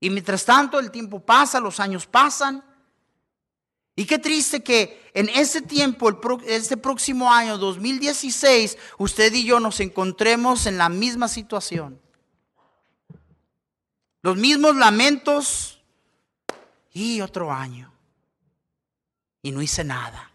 Y 0.00 0.10
mientras 0.10 0.44
tanto 0.44 0.80
el 0.80 0.90
tiempo 0.90 1.20
pasa, 1.20 1.60
los 1.60 1.78
años 1.78 2.06
pasan. 2.06 2.64
Y 3.94 4.06
qué 4.06 4.18
triste 4.18 4.60
que 4.60 5.08
en 5.14 5.28
ese 5.28 5.62
tiempo, 5.62 6.10
este 6.46 6.76
próximo 6.76 7.32
año 7.32 7.58
2016, 7.58 8.76
usted 8.98 9.32
y 9.32 9.44
yo 9.44 9.60
nos 9.60 9.78
encontremos 9.78 10.66
en 10.66 10.78
la 10.78 10.88
misma 10.88 11.28
situación. 11.28 12.00
Los 14.22 14.36
mismos 14.36 14.76
lamentos 14.76 15.82
y 16.92 17.20
otro 17.20 17.52
año. 17.52 17.92
Y 19.42 19.50
no 19.50 19.60
hice 19.60 19.82
nada. 19.82 20.30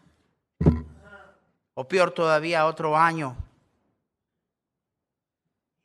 O 1.73 1.87
peor 1.87 2.11
todavía, 2.11 2.65
otro 2.65 2.97
año. 2.97 3.37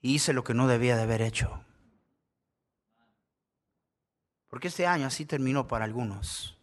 Y 0.00 0.14
hice 0.14 0.32
lo 0.32 0.42
que 0.42 0.54
no 0.54 0.66
debía 0.66 0.96
de 0.96 1.02
haber 1.02 1.22
hecho. 1.22 1.64
Porque 4.48 4.66
este 4.68 4.86
año 4.86 5.06
así 5.06 5.24
terminó 5.24 5.68
para 5.68 5.84
algunos. 5.84 6.58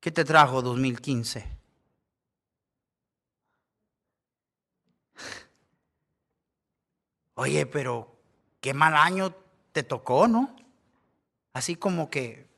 ¿Qué 0.00 0.10
te 0.10 0.24
trajo 0.24 0.62
2015? 0.62 1.46
Oye, 7.34 7.66
pero 7.66 8.13
qué 8.64 8.72
mal 8.72 8.94
año 8.94 9.34
te 9.72 9.82
tocó, 9.82 10.26
¿no? 10.26 10.56
Así 11.52 11.76
como 11.76 12.08
que, 12.08 12.48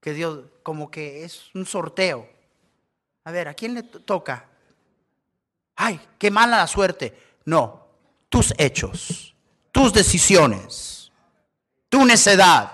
que 0.00 0.12
Dios, 0.12 0.46
como 0.64 0.90
que 0.90 1.24
es 1.24 1.54
un 1.54 1.64
sorteo. 1.64 2.28
A 3.22 3.30
ver, 3.30 3.46
¿a 3.46 3.54
quién 3.54 3.74
le 3.74 3.84
toca? 3.84 4.48
Ay, 5.76 6.00
qué 6.18 6.30
mala 6.30 6.56
la 6.56 6.66
suerte. 6.66 7.38
No, 7.44 7.86
tus 8.28 8.52
hechos, 8.58 9.34
tus 9.70 9.92
decisiones 9.92 10.98
tu 11.88 12.04
necedad. 12.04 12.72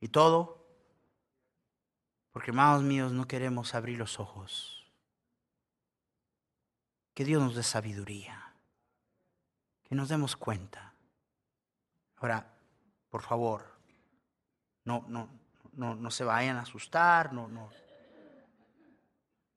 Y 0.00 0.08
todo 0.08 0.54
porque, 2.32 2.50
hermanos 2.50 2.82
míos, 2.82 3.12
no 3.12 3.28
queremos 3.28 3.74
abrir 3.74 3.98
los 3.98 4.18
ojos. 4.18 4.84
Que 7.14 7.24
Dios 7.24 7.40
nos 7.40 7.54
dé 7.54 7.62
sabiduría. 7.62 8.53
Que 9.84 9.94
nos 9.94 10.08
demos 10.08 10.36
cuenta. 10.36 10.94
Ahora, 12.16 12.50
por 13.10 13.22
favor, 13.22 13.64
no, 14.84 15.04
no, 15.08 15.28
no, 15.72 15.94
no 15.94 16.10
se 16.10 16.24
vayan 16.24 16.56
a 16.56 16.62
asustar, 16.62 17.32
no, 17.32 17.48
no. 17.48 17.70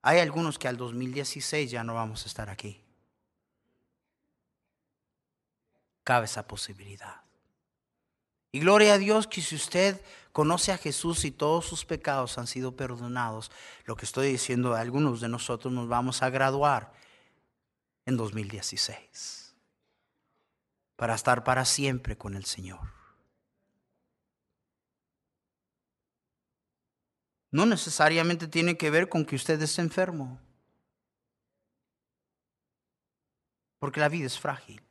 Hay 0.02 0.20
algunos 0.20 0.58
que 0.58 0.68
al 0.68 0.76
2016 0.76 1.70
ya 1.70 1.82
no 1.82 1.94
vamos 1.94 2.24
a 2.24 2.28
estar 2.28 2.48
aquí. 2.50 2.84
cabe 6.08 6.24
esa 6.24 6.48
posibilidad. 6.48 7.20
Y 8.50 8.60
gloria 8.60 8.94
a 8.94 8.98
Dios 8.98 9.26
que 9.26 9.42
si 9.42 9.54
usted 9.54 10.00
conoce 10.32 10.72
a 10.72 10.78
Jesús 10.78 11.26
y 11.26 11.30
todos 11.30 11.66
sus 11.66 11.84
pecados 11.84 12.38
han 12.38 12.46
sido 12.46 12.74
perdonados, 12.74 13.50
lo 13.84 13.94
que 13.94 14.06
estoy 14.06 14.28
diciendo, 14.28 14.74
algunos 14.74 15.20
de 15.20 15.28
nosotros 15.28 15.70
nos 15.70 15.86
vamos 15.86 16.22
a 16.22 16.30
graduar 16.30 16.94
en 18.06 18.16
2016 18.16 19.47
para 20.98 21.14
estar 21.14 21.44
para 21.44 21.64
siempre 21.64 22.18
con 22.18 22.34
el 22.34 22.44
Señor. 22.44 22.80
No 27.52 27.66
necesariamente 27.66 28.48
tiene 28.48 28.76
que 28.76 28.90
ver 28.90 29.08
con 29.08 29.24
que 29.24 29.36
usted 29.36 29.62
esté 29.62 29.80
enfermo, 29.80 30.40
porque 33.78 34.00
la 34.00 34.08
vida 34.08 34.26
es 34.26 34.40
frágil. 34.40 34.82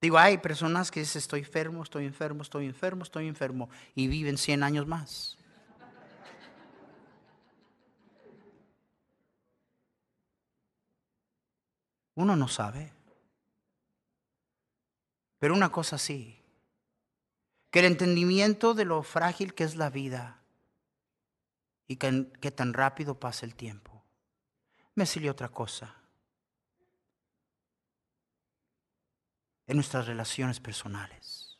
Digo, 0.00 0.16
hay 0.16 0.38
personas 0.38 0.90
que 0.90 1.00
dicen, 1.00 1.18
estoy 1.18 1.40
enfermo, 1.40 1.82
estoy 1.82 2.06
enfermo, 2.06 2.42
estoy 2.42 2.64
enfermo, 2.64 3.02
estoy 3.02 3.28
enfermo, 3.28 3.68
y 3.94 4.08
viven 4.08 4.38
100 4.38 4.62
años 4.62 4.86
más. 4.86 5.36
Uno 12.14 12.36
no 12.36 12.48
sabe. 12.48 13.03
Pero 15.44 15.52
una 15.52 15.70
cosa 15.70 15.98
sí, 15.98 16.40
que 17.70 17.80
el 17.80 17.84
entendimiento 17.84 18.72
de 18.72 18.86
lo 18.86 19.02
frágil 19.02 19.52
que 19.52 19.64
es 19.64 19.76
la 19.76 19.90
vida 19.90 20.40
y 21.86 21.96
que, 21.96 22.50
tan 22.50 22.72
rápido 22.72 23.20
pasa 23.20 23.44
el 23.44 23.54
tiempo, 23.54 24.02
me 24.94 25.04
salió 25.04 25.32
otra 25.32 25.50
cosa. 25.50 25.96
en 29.66 29.76
nuestras 29.76 30.06
relaciones 30.06 30.60
personales. 30.60 31.58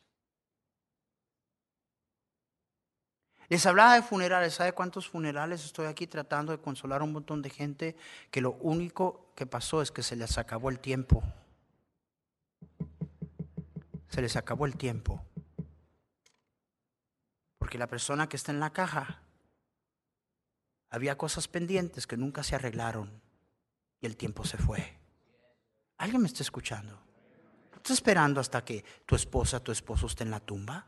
Les 3.49 3.63
hablaba 3.67 3.93
de 3.93 4.01
funerales. 4.01 4.55
¿Sabe 4.55 4.73
cuántos 4.73 5.07
funerales 5.07 5.63
estoy 5.63 5.85
aquí 5.85 6.07
tratando 6.07 6.51
de 6.51 6.59
consolar 6.59 7.01
a 7.01 7.03
un 7.03 7.13
montón 7.13 7.43
de 7.43 7.51
gente 7.51 7.95
que 8.31 8.41
lo 8.41 8.53
único 8.53 9.31
que 9.35 9.45
pasó 9.45 9.83
es 9.83 9.91
que 9.91 10.01
se 10.01 10.15
les 10.15 10.39
acabó 10.39 10.71
el 10.71 10.79
tiempo? 10.79 11.23
Se 14.15 14.21
les 14.21 14.37
acabó 14.37 14.65
el 14.65 14.77
tiempo. 14.77 15.25
Porque 17.57 17.77
la 17.77 17.87
persona 17.87 18.29
que 18.29 18.37
está 18.37 18.53
en 18.53 18.61
la 18.61 18.71
caja 18.71 19.21
había 20.89 21.17
cosas 21.17 21.49
pendientes 21.49 22.07
que 22.07 22.15
nunca 22.15 22.41
se 22.41 22.55
arreglaron 22.55 23.21
y 23.99 24.05
el 24.05 24.15
tiempo 24.15 24.45
se 24.45 24.55
fue. 24.55 24.97
¿Alguien 25.97 26.21
me 26.21 26.29
está 26.29 26.43
escuchando? 26.43 26.97
¿Estás 27.75 27.91
esperando 27.91 28.39
hasta 28.39 28.63
que 28.63 28.85
tu 29.05 29.17
esposa, 29.17 29.61
tu 29.61 29.73
esposo 29.73 30.07
esté 30.07 30.23
en 30.23 30.31
la 30.31 30.39
tumba? 30.39 30.87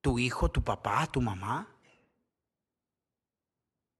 ¿Tu 0.00 0.18
hijo, 0.18 0.50
tu 0.50 0.64
papá, 0.64 1.06
tu 1.12 1.20
mamá? 1.20 1.68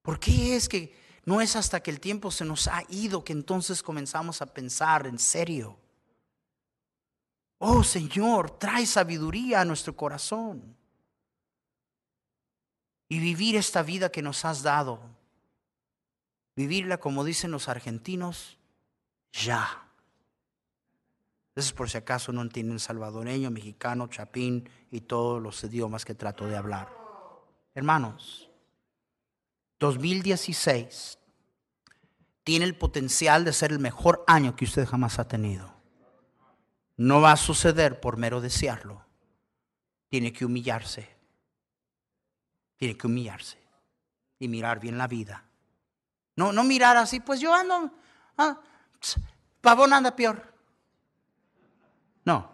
¿Por 0.00 0.18
qué 0.18 0.56
es 0.56 0.70
que 0.70 0.98
no 1.26 1.42
es 1.42 1.54
hasta 1.54 1.82
que 1.82 1.90
el 1.90 2.00
tiempo 2.00 2.30
se 2.30 2.46
nos 2.46 2.66
ha 2.66 2.82
ido 2.88 3.24
que 3.24 3.34
entonces 3.34 3.82
comenzamos 3.82 4.40
a 4.40 4.46
pensar 4.46 5.06
en 5.06 5.18
serio? 5.18 5.78
Oh 7.58 7.82
Señor, 7.82 8.58
trae 8.58 8.86
sabiduría 8.86 9.60
a 9.60 9.64
nuestro 9.64 9.94
corazón. 9.96 10.76
Y 13.08 13.18
vivir 13.18 13.56
esta 13.56 13.82
vida 13.82 14.10
que 14.10 14.22
nos 14.22 14.44
has 14.44 14.62
dado. 14.62 15.00
Vivirla 16.54 16.98
como 16.98 17.24
dicen 17.24 17.50
los 17.50 17.68
argentinos, 17.68 18.58
ya. 19.32 19.88
Eso 21.54 21.68
es 21.68 21.72
por 21.72 21.90
si 21.90 21.98
acaso 21.98 22.32
no 22.32 22.42
entienden 22.42 22.78
salvadoreño, 22.78 23.50
mexicano, 23.50 24.08
chapín 24.08 24.68
y 24.90 25.00
todos 25.00 25.42
los 25.42 25.62
idiomas 25.64 26.04
que 26.04 26.14
trato 26.14 26.46
de 26.46 26.56
hablar. 26.56 26.88
Hermanos, 27.74 28.48
2016 29.80 31.18
tiene 32.44 32.64
el 32.64 32.76
potencial 32.76 33.44
de 33.44 33.52
ser 33.52 33.72
el 33.72 33.78
mejor 33.78 34.24
año 34.26 34.56
que 34.56 34.64
usted 34.64 34.86
jamás 34.86 35.18
ha 35.18 35.28
tenido. 35.28 35.77
No 36.98 37.20
va 37.20 37.32
a 37.32 37.36
suceder 37.36 38.00
por 38.00 38.16
mero 38.16 38.40
desearlo, 38.40 39.04
tiene 40.08 40.32
que 40.32 40.44
humillarse. 40.44 41.16
Tiene 42.76 42.96
que 42.96 43.06
humillarse 43.06 43.58
y 44.38 44.46
mirar 44.46 44.78
bien 44.78 44.98
la 44.98 45.08
vida. 45.08 45.44
No, 46.36 46.52
no 46.52 46.62
mirar 46.62 46.96
así, 46.96 47.18
pues 47.18 47.40
yo 47.40 47.52
ando, 47.52 47.90
ah, 48.36 48.60
pavón 49.60 49.92
anda 49.92 50.14
peor. 50.14 50.54
No, 52.24 52.52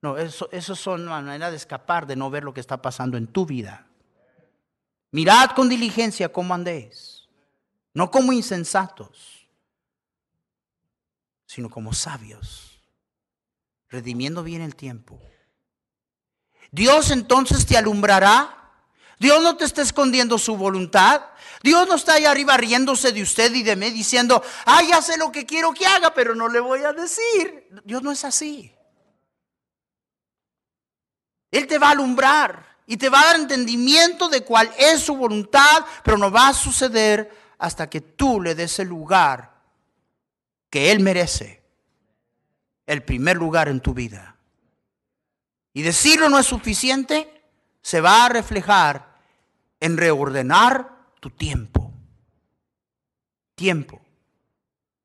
no, 0.00 0.16
eso, 0.16 0.48
eso 0.52 0.74
son 0.74 1.04
maneras 1.04 1.50
de 1.50 1.56
escapar, 1.56 2.06
de 2.06 2.16
no 2.16 2.30
ver 2.30 2.44
lo 2.44 2.54
que 2.54 2.60
está 2.60 2.80
pasando 2.80 3.18
en 3.18 3.26
tu 3.26 3.44
vida. 3.44 3.86
Mirad 5.10 5.50
con 5.50 5.68
diligencia 5.68 6.32
cómo 6.32 6.54
andéis, 6.54 7.28
no 7.92 8.10
como 8.10 8.32
insensatos, 8.32 9.48
sino 11.44 11.68
como 11.68 11.92
sabios, 11.92 12.75
redimiendo 13.88 14.42
bien 14.42 14.62
el 14.62 14.76
tiempo. 14.76 15.20
Dios 16.70 17.10
entonces 17.10 17.66
te 17.66 17.76
alumbrará. 17.76 18.52
Dios 19.18 19.42
no 19.42 19.56
te 19.56 19.64
está 19.64 19.82
escondiendo 19.82 20.38
su 20.38 20.56
voluntad. 20.56 21.22
Dios 21.62 21.88
no 21.88 21.94
está 21.94 22.14
ahí 22.14 22.24
arriba 22.24 22.56
riéndose 22.56 23.12
de 23.12 23.22
usted 23.22 23.52
y 23.54 23.62
de 23.62 23.76
mí 23.76 23.90
diciendo, 23.90 24.42
ay, 24.66 24.88
ya 24.88 25.00
sé 25.00 25.16
lo 25.16 25.32
que 25.32 25.46
quiero 25.46 25.72
que 25.72 25.86
haga, 25.86 26.12
pero 26.12 26.34
no 26.34 26.48
le 26.48 26.60
voy 26.60 26.80
a 26.84 26.92
decir. 26.92 27.68
Dios 27.84 28.02
no 28.02 28.12
es 28.12 28.24
así. 28.24 28.72
Él 31.50 31.66
te 31.66 31.78
va 31.78 31.88
a 31.88 31.92
alumbrar 31.92 32.76
y 32.86 32.96
te 32.96 33.08
va 33.08 33.20
a 33.20 33.26
dar 33.26 33.36
entendimiento 33.36 34.28
de 34.28 34.44
cuál 34.44 34.70
es 34.78 35.00
su 35.00 35.16
voluntad, 35.16 35.84
pero 36.04 36.18
no 36.18 36.30
va 36.30 36.48
a 36.48 36.54
suceder 36.54 37.30
hasta 37.58 37.88
que 37.88 38.00
tú 38.00 38.40
le 38.40 38.54
des 38.54 38.78
el 38.78 38.88
lugar 38.88 39.56
que 40.68 40.92
Él 40.92 41.00
merece, 41.00 41.62
el 42.86 43.02
primer 43.02 43.36
lugar 43.36 43.68
en 43.68 43.80
tu 43.80 43.94
vida. 43.94 44.36
Y 45.72 45.82
decirlo 45.82 46.28
no 46.28 46.38
es 46.38 46.46
suficiente, 46.46 47.44
se 47.82 48.00
va 48.00 48.24
a 48.24 48.28
reflejar 48.28 49.16
en 49.80 49.96
reordenar 49.96 50.90
tu 51.20 51.30
tiempo. 51.30 51.92
Tiempo. 53.54 54.00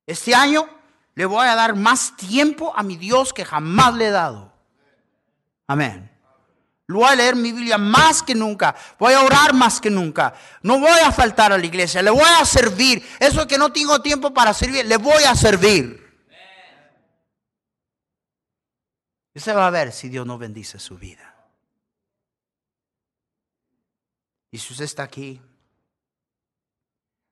Este 0.06 0.34
año 0.34 0.68
le 1.16 1.26
voy 1.26 1.48
a 1.48 1.56
dar 1.56 1.76
más 1.76 2.16
tiempo 2.16 2.74
a 2.76 2.84
mi 2.84 2.98
Dios 2.98 3.34
que 3.34 3.46
jamás 3.46 3.96
le 3.96 4.08
he 4.08 4.12
dado. 4.12 4.54
Amén. 5.68 6.10
Voy 6.88 7.06
a 7.06 7.16
leer 7.16 7.36
mi 7.36 7.52
Biblia 7.52 7.78
más 7.78 8.22
que 8.22 8.36
nunca. 8.36 8.76
Voy 9.00 9.14
a 9.14 9.22
orar 9.22 9.54
más 9.54 9.80
que 9.80 9.90
nunca. 9.90 10.34
No 10.62 10.80
voy 10.80 11.00
a 11.04 11.12
faltar 11.12 11.54
a 11.54 11.58
la 11.58 11.66
iglesia. 11.66 12.02
Le 12.02 12.10
voy 12.10 12.30
a 12.40 12.46
servir. 12.46 13.06
Eso 13.20 13.48
que 13.48 13.58
no 13.58 13.72
tengo 13.72 14.02
tiempo 14.02 14.34
para 14.34 14.54
servir, 14.54 14.86
le 14.86 14.98
voy 14.98 15.24
a 15.24 15.36
servir. 15.36 16.01
Se 19.36 19.54
va 19.54 19.68
a 19.68 19.72
ver 19.72 19.92
si 19.94 20.10
Dios 20.10 20.26
no 20.26 20.38
bendice 20.38 20.78
su 20.78 20.98
vida. 20.98 21.32
Y 24.52 24.58
si 24.58 24.74
usted 24.74 24.86
está 24.86 25.04
aquí 25.04 25.42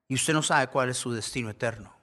y 0.08 0.16
usted 0.16 0.34
no 0.34 0.42
sabe 0.42 0.68
cuál 0.68 0.90
es 0.90 0.98
su 0.98 1.12
destino 1.12 1.50
eterno, 1.50 1.94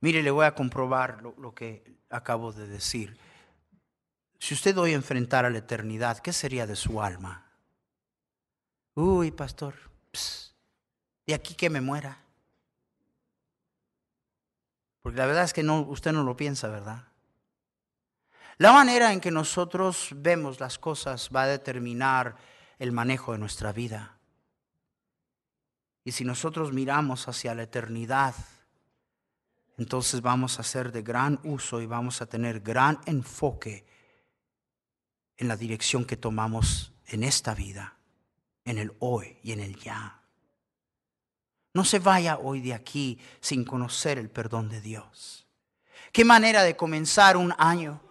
mire, 0.00 0.22
le 0.22 0.30
voy 0.30 0.46
a 0.46 0.54
comprobar 0.54 1.20
lo, 1.22 1.54
que 1.54 1.98
acabo 2.08 2.52
de 2.52 2.68
decir. 2.68 3.18
Si 4.38 4.54
usted 4.54 4.78
hoy 4.78 4.94
enfrentara 4.94 5.50
la 5.50 5.58
eternidad, 5.58 6.18
¿qué 6.18 6.32
sería 6.32 6.66
de 6.66 6.76
su 6.76 7.02
alma? 7.02 7.44
Uy, 8.94 9.32
pastor, 9.32 9.74
de 11.26 11.34
aquí 11.34 11.54
que 11.54 11.68
me 11.68 11.80
muera. 11.80 12.22
Porque 15.02 15.18
la 15.18 15.26
verdad 15.26 15.44
es 15.44 15.52
que 15.52 15.62
no, 15.62 15.80
usted 15.80 16.12
no 16.12 16.22
lo 16.22 16.36
piensa, 16.36 16.68
¿verdad? 16.68 17.09
La 18.60 18.74
manera 18.74 19.10
en 19.14 19.20
que 19.20 19.30
nosotros 19.30 20.10
vemos 20.14 20.60
las 20.60 20.78
cosas 20.78 21.30
va 21.34 21.44
a 21.44 21.46
determinar 21.46 22.36
el 22.78 22.92
manejo 22.92 23.32
de 23.32 23.38
nuestra 23.38 23.72
vida. 23.72 24.18
Y 26.04 26.12
si 26.12 26.26
nosotros 26.26 26.70
miramos 26.70 27.26
hacia 27.26 27.54
la 27.54 27.62
eternidad, 27.62 28.34
entonces 29.78 30.20
vamos 30.20 30.60
a 30.60 30.62
ser 30.62 30.92
de 30.92 31.00
gran 31.00 31.40
uso 31.42 31.80
y 31.80 31.86
vamos 31.86 32.20
a 32.20 32.26
tener 32.26 32.60
gran 32.60 33.00
enfoque 33.06 33.86
en 35.38 35.48
la 35.48 35.56
dirección 35.56 36.04
que 36.04 36.18
tomamos 36.18 36.92
en 37.06 37.24
esta 37.24 37.54
vida, 37.54 37.96
en 38.66 38.76
el 38.76 38.92
hoy 38.98 39.38
y 39.42 39.52
en 39.52 39.60
el 39.60 39.76
ya. 39.76 40.20
No 41.72 41.86
se 41.86 41.98
vaya 41.98 42.36
hoy 42.36 42.60
de 42.60 42.74
aquí 42.74 43.18
sin 43.40 43.64
conocer 43.64 44.18
el 44.18 44.28
perdón 44.28 44.68
de 44.68 44.82
Dios. 44.82 45.46
Qué 46.12 46.26
manera 46.26 46.62
de 46.62 46.76
comenzar 46.76 47.38
un 47.38 47.54
año 47.56 48.02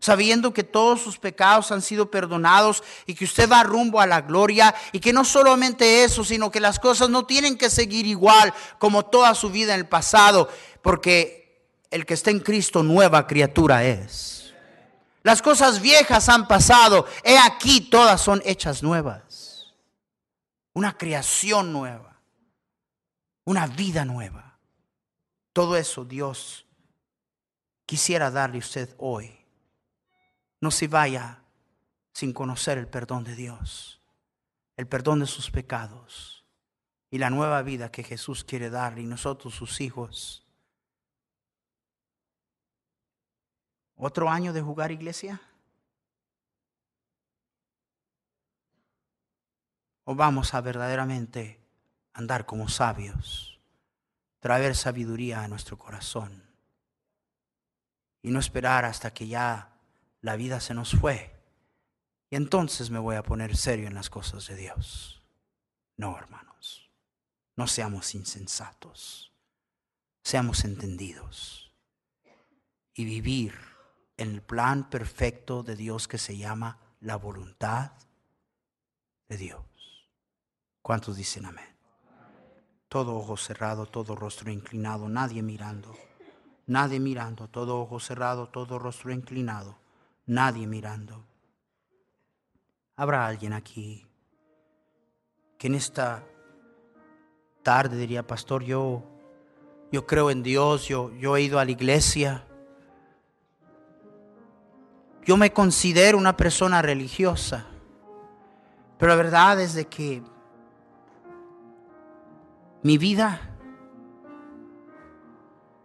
sabiendo 0.00 0.52
que 0.52 0.64
todos 0.64 1.00
sus 1.02 1.18
pecados 1.18 1.70
han 1.70 1.82
sido 1.82 2.10
perdonados 2.10 2.82
y 3.06 3.14
que 3.14 3.26
usted 3.26 3.48
va 3.48 3.62
rumbo 3.62 4.00
a 4.00 4.06
la 4.06 4.22
gloria 4.22 4.74
y 4.92 4.98
que 4.98 5.12
no 5.12 5.24
solamente 5.24 6.02
eso, 6.02 6.24
sino 6.24 6.50
que 6.50 6.58
las 6.58 6.80
cosas 6.80 7.10
no 7.10 7.26
tienen 7.26 7.56
que 7.56 7.70
seguir 7.70 8.06
igual 8.06 8.52
como 8.78 9.04
toda 9.04 9.34
su 9.34 9.50
vida 9.50 9.74
en 9.74 9.80
el 9.80 9.88
pasado, 9.88 10.48
porque 10.82 11.68
el 11.90 12.06
que 12.06 12.14
está 12.14 12.30
en 12.30 12.40
Cristo 12.40 12.82
nueva 12.82 13.26
criatura 13.26 13.84
es. 13.84 14.54
Las 15.22 15.42
cosas 15.42 15.82
viejas 15.82 16.30
han 16.30 16.48
pasado. 16.48 17.06
He 17.22 17.36
aquí, 17.38 17.82
todas 17.82 18.22
son 18.22 18.40
hechas 18.44 18.82
nuevas. 18.82 19.74
Una 20.72 20.96
creación 20.96 21.72
nueva. 21.72 22.16
Una 23.44 23.66
vida 23.66 24.06
nueva. 24.06 24.58
Todo 25.52 25.76
eso 25.76 26.04
Dios 26.04 26.64
quisiera 27.84 28.30
darle 28.30 28.56
a 28.56 28.60
usted 28.60 28.94
hoy. 28.96 29.39
No 30.60 30.70
se 30.70 30.88
vaya 30.88 31.42
sin 32.12 32.32
conocer 32.32 32.78
el 32.78 32.88
perdón 32.88 33.24
de 33.24 33.34
Dios. 33.34 34.00
El 34.76 34.86
perdón 34.86 35.20
de 35.20 35.26
sus 35.26 35.50
pecados. 35.50 36.44
Y 37.10 37.18
la 37.18 37.30
nueva 37.30 37.62
vida 37.62 37.90
que 37.90 38.04
Jesús 38.04 38.44
quiere 38.44 38.70
darle 38.70 39.02
y 39.02 39.06
nosotros 39.06 39.54
sus 39.54 39.80
hijos. 39.80 40.46
¿Otro 43.96 44.30
año 44.30 44.52
de 44.52 44.62
jugar 44.62 44.92
iglesia? 44.92 45.40
¿O 50.04 50.14
vamos 50.14 50.54
a 50.54 50.60
verdaderamente 50.60 51.60
andar 52.12 52.46
como 52.46 52.68
sabios, 52.68 53.60
traer 54.40 54.74
sabiduría 54.74 55.42
a 55.42 55.48
nuestro 55.48 55.78
corazón 55.78 56.42
y 58.22 58.30
no 58.30 58.38
esperar 58.38 58.84
hasta 58.84 59.12
que 59.12 59.26
ya 59.28 59.69
la 60.20 60.36
vida 60.36 60.60
se 60.60 60.74
nos 60.74 60.92
fue 60.92 61.40
y 62.30 62.36
entonces 62.36 62.90
me 62.90 62.98
voy 62.98 63.16
a 63.16 63.22
poner 63.22 63.56
serio 63.56 63.88
en 63.88 63.94
las 63.94 64.10
cosas 64.10 64.46
de 64.46 64.56
Dios? 64.56 65.22
No, 65.96 66.16
hermanos, 66.16 66.90
no 67.56 67.66
seamos 67.66 68.14
insensatos, 68.14 69.32
seamos 70.22 70.64
entendidos 70.64 71.74
y 72.94 73.04
vivir 73.04 73.54
en 74.16 74.30
el 74.30 74.42
plan 74.42 74.88
perfecto 74.88 75.62
de 75.62 75.76
Dios 75.76 76.06
que 76.06 76.18
se 76.18 76.36
llama 76.36 76.78
la 77.00 77.16
voluntad 77.16 77.92
de 79.28 79.36
Dios. 79.36 79.62
¿Cuántos 80.82 81.16
dicen 81.16 81.46
amén? 81.46 81.68
Todo 82.88 83.16
ojo 83.16 83.36
cerrado, 83.36 83.86
todo 83.86 84.16
rostro 84.16 84.50
inclinado, 84.50 85.08
nadie 85.08 85.42
mirando, 85.42 85.96
nadie 86.66 87.00
mirando, 87.00 87.48
todo 87.48 87.80
ojo 87.80 88.00
cerrado, 88.00 88.48
todo 88.48 88.78
rostro 88.78 89.12
inclinado, 89.12 89.78
nadie 90.26 90.66
mirando. 90.66 91.26
Habrá 92.96 93.26
alguien 93.26 93.52
aquí 93.52 94.06
que 95.58 95.66
en 95.66 95.74
esta 95.74 96.24
tarde 97.62 97.96
diría, 97.96 98.26
pastor, 98.26 98.62
yo, 98.62 99.04
yo 99.92 100.06
creo 100.06 100.30
en 100.30 100.42
Dios, 100.42 100.88
yo, 100.88 101.12
yo 101.14 101.36
he 101.36 101.42
ido 101.42 101.58
a 101.58 101.64
la 101.64 101.70
iglesia 101.70 102.46
yo 105.30 105.36
me 105.36 105.52
considero 105.52 106.18
una 106.18 106.36
persona 106.36 106.82
religiosa, 106.82 107.66
pero 108.98 109.10
la 109.10 109.16
verdad 109.16 109.60
es 109.60 109.74
de 109.74 109.86
que 109.86 110.22
mi 112.82 112.98
vida 112.98 113.40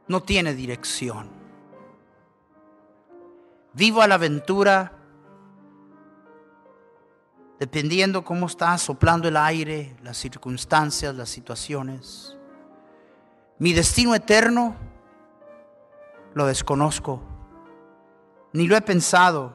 no 0.08 0.24
tiene 0.24 0.56
dirección. 0.56 1.35
Vivo 3.76 4.02
a 4.02 4.08
la 4.08 4.16
aventura 4.16 4.92
dependiendo 7.60 8.24
cómo 8.24 8.48
está 8.48 8.78
soplando 8.78 9.28
el 9.28 9.38
aire, 9.38 9.96
las 10.04 10.18
circunstancias, 10.18 11.16
las 11.16 11.30
situaciones. 11.30 12.38
Mi 13.60 13.74
destino 13.74 14.16
eterno 14.16 14.76
lo 16.34 16.46
desconozco 16.46 17.22
ni 18.56 18.70
lo 18.70 18.78
he 18.78 18.82
pensado, 18.82 19.54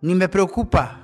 ni 0.00 0.14
me 0.14 0.30
preocupa. 0.30 0.98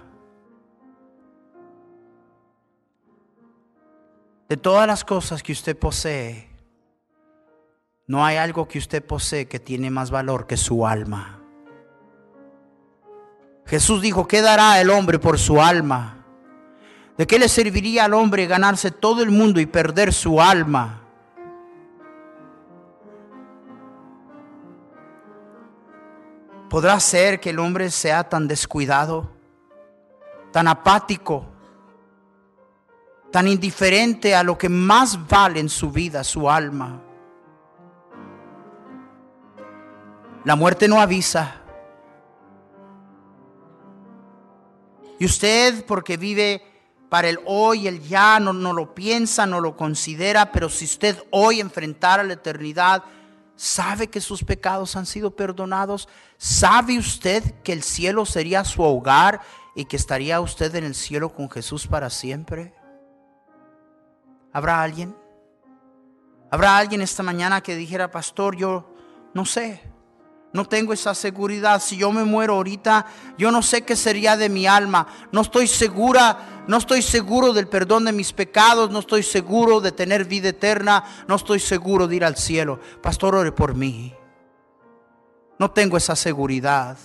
De 4.48 4.56
todas 4.56 4.86
las 4.86 5.04
cosas 5.04 5.42
que 5.42 5.52
usted 5.52 5.78
posee, 5.78 6.48
no 8.06 8.24
hay 8.24 8.38
algo 8.38 8.66
que 8.66 8.78
usted 8.78 9.04
posee 9.04 9.48
que 9.48 9.60
tiene 9.60 9.90
más 9.90 10.10
valor 10.10 10.46
que 10.46 10.56
su 10.56 10.86
alma. 10.86 11.41
Jesús 13.66 14.02
dijo, 14.02 14.28
¿qué 14.28 14.42
dará 14.42 14.80
el 14.80 14.90
hombre 14.90 15.18
por 15.18 15.38
su 15.38 15.60
alma? 15.62 16.18
¿De 17.16 17.26
qué 17.26 17.38
le 17.38 17.48
serviría 17.48 18.04
al 18.04 18.14
hombre 18.14 18.46
ganarse 18.46 18.90
todo 18.90 19.22
el 19.22 19.30
mundo 19.30 19.60
y 19.60 19.66
perder 19.66 20.12
su 20.12 20.40
alma? 20.40 21.00
¿Podrá 26.68 26.98
ser 27.00 27.38
que 27.38 27.50
el 27.50 27.58
hombre 27.58 27.90
sea 27.90 28.28
tan 28.28 28.48
descuidado, 28.48 29.30
tan 30.52 30.68
apático, 30.68 31.44
tan 33.30 33.46
indiferente 33.46 34.34
a 34.34 34.42
lo 34.42 34.56
que 34.56 34.70
más 34.70 35.28
vale 35.28 35.60
en 35.60 35.68
su 35.68 35.90
vida, 35.90 36.24
su 36.24 36.48
alma? 36.50 37.02
La 40.44 40.56
muerte 40.56 40.88
no 40.88 41.00
avisa. 41.00 41.61
Y 45.22 45.24
usted, 45.24 45.86
porque 45.86 46.16
vive 46.16 46.64
para 47.08 47.28
el 47.28 47.38
hoy, 47.46 47.86
el 47.86 48.02
ya, 48.02 48.40
no, 48.40 48.52
no 48.52 48.72
lo 48.72 48.92
piensa, 48.92 49.46
no 49.46 49.60
lo 49.60 49.76
considera, 49.76 50.50
pero 50.50 50.68
si 50.68 50.84
usted 50.84 51.16
hoy 51.30 51.60
enfrentara 51.60 52.24
la 52.24 52.32
eternidad, 52.32 53.04
¿sabe 53.54 54.08
que 54.08 54.20
sus 54.20 54.42
pecados 54.42 54.96
han 54.96 55.06
sido 55.06 55.30
perdonados? 55.30 56.08
¿Sabe 56.38 56.98
usted 56.98 57.54
que 57.62 57.72
el 57.72 57.84
cielo 57.84 58.26
sería 58.26 58.64
su 58.64 58.82
hogar 58.82 59.42
y 59.76 59.84
que 59.84 59.94
estaría 59.94 60.40
usted 60.40 60.74
en 60.74 60.82
el 60.82 60.96
cielo 60.96 61.32
con 61.32 61.48
Jesús 61.48 61.86
para 61.86 62.10
siempre? 62.10 62.74
¿Habrá 64.52 64.82
alguien? 64.82 65.14
¿Habrá 66.50 66.76
alguien 66.78 67.00
esta 67.00 67.22
mañana 67.22 67.60
que 67.60 67.76
dijera, 67.76 68.10
pastor, 68.10 68.56
yo 68.56 68.92
no 69.34 69.44
sé? 69.44 69.91
No 70.52 70.66
tengo 70.66 70.92
esa 70.92 71.14
seguridad. 71.14 71.80
Si 71.80 71.96
yo 71.96 72.12
me 72.12 72.24
muero 72.24 72.54
ahorita, 72.54 73.06
yo 73.38 73.50
no 73.50 73.62
sé 73.62 73.82
qué 73.82 73.96
sería 73.96 74.36
de 74.36 74.48
mi 74.48 74.66
alma. 74.66 75.06
No 75.32 75.40
estoy 75.40 75.66
segura, 75.66 76.64
no 76.66 76.76
estoy 76.76 77.00
seguro 77.00 77.52
del 77.52 77.68
perdón 77.68 78.04
de 78.04 78.12
mis 78.12 78.32
pecados, 78.32 78.90
no 78.90 78.98
estoy 78.98 79.22
seguro 79.22 79.80
de 79.80 79.92
tener 79.92 80.26
vida 80.26 80.50
eterna, 80.50 81.04
no 81.26 81.36
estoy 81.36 81.58
seguro 81.58 82.06
de 82.06 82.16
ir 82.16 82.24
al 82.24 82.36
cielo. 82.36 82.80
Pastor, 83.02 83.34
ore 83.34 83.52
por 83.52 83.74
mí. 83.74 84.14
No 85.58 85.70
tengo 85.70 85.96
esa 85.96 86.16
seguridad, 86.16 86.98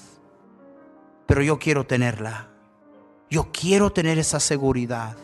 pero 1.26 1.41
yo 1.41 1.58
quiero 1.58 1.86
tenerla. 1.86 2.50
Yo 3.30 3.50
quiero 3.52 3.91
tener 3.91 4.18
esa 4.18 4.39
seguridad. 4.39 5.16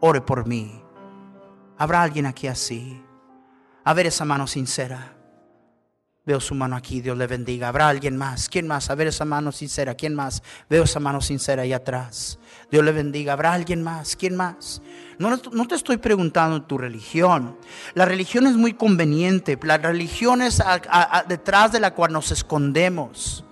Ore 0.00 0.20
por 0.20 0.46
mí. 0.46 0.80
¿Habrá 1.76 2.02
alguien 2.02 2.26
aquí 2.26 2.46
así? 2.46 3.02
A 3.84 3.94
ver 3.94 4.06
esa 4.06 4.24
mano 4.24 4.46
sincera. 4.46 5.17
Veo 6.28 6.40
su 6.40 6.54
mano 6.54 6.76
aquí, 6.76 7.00
Dios 7.00 7.16
le 7.16 7.26
bendiga. 7.26 7.68
¿Habrá 7.68 7.88
alguien 7.88 8.14
más? 8.14 8.50
¿Quién 8.50 8.66
más? 8.66 8.90
A 8.90 8.94
ver 8.94 9.06
esa 9.06 9.24
mano 9.24 9.50
sincera. 9.50 9.94
¿Quién 9.94 10.14
más? 10.14 10.42
Veo 10.68 10.84
esa 10.84 11.00
mano 11.00 11.22
sincera 11.22 11.62
ahí 11.62 11.72
atrás. 11.72 12.38
Dios 12.70 12.84
le 12.84 12.92
bendiga. 12.92 13.32
¿Habrá 13.32 13.54
alguien 13.54 13.82
más? 13.82 14.14
¿Quién 14.14 14.36
más? 14.36 14.82
No, 15.18 15.38
te 15.38 15.74
estoy 15.74 15.96
preguntando 15.96 16.60
tu 16.60 16.76
religión. 16.76 17.56
La 17.94 18.04
religión 18.04 18.46
es 18.46 18.56
muy 18.56 18.74
conveniente. 18.74 19.58
La 19.62 19.78
religión 19.78 20.42
es 20.42 20.62
detrás 21.28 21.72
de 21.72 21.80
la 21.80 21.94
cual 21.94 22.12
nos 22.12 22.30
escondemos. 22.30 23.42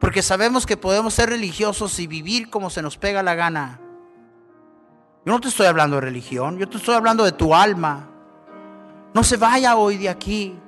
Porque 0.00 0.20
sabemos 0.20 0.66
que 0.66 0.76
podemos 0.76 1.14
ser 1.14 1.28
religiosos 1.28 2.00
y 2.00 2.08
vivir 2.08 2.50
como 2.50 2.68
se 2.68 2.82
nos 2.82 2.96
pega 2.96 3.22
la 3.22 3.36
gana. 3.36 3.78
Yo 5.24 5.32
no 5.34 5.40
te 5.40 5.46
estoy 5.46 5.66
hablando 5.66 5.94
de 5.94 6.02
religión, 6.02 6.58
yo 6.58 6.68
te 6.68 6.78
estoy 6.78 6.96
hablando 6.96 7.22
de 7.22 7.30
tu 7.30 7.54
alma. 7.54 8.08
No 9.14 9.22
se 9.22 9.36
vaya 9.36 9.76
hoy 9.76 9.98
de 9.98 10.08
aquí 10.08 10.58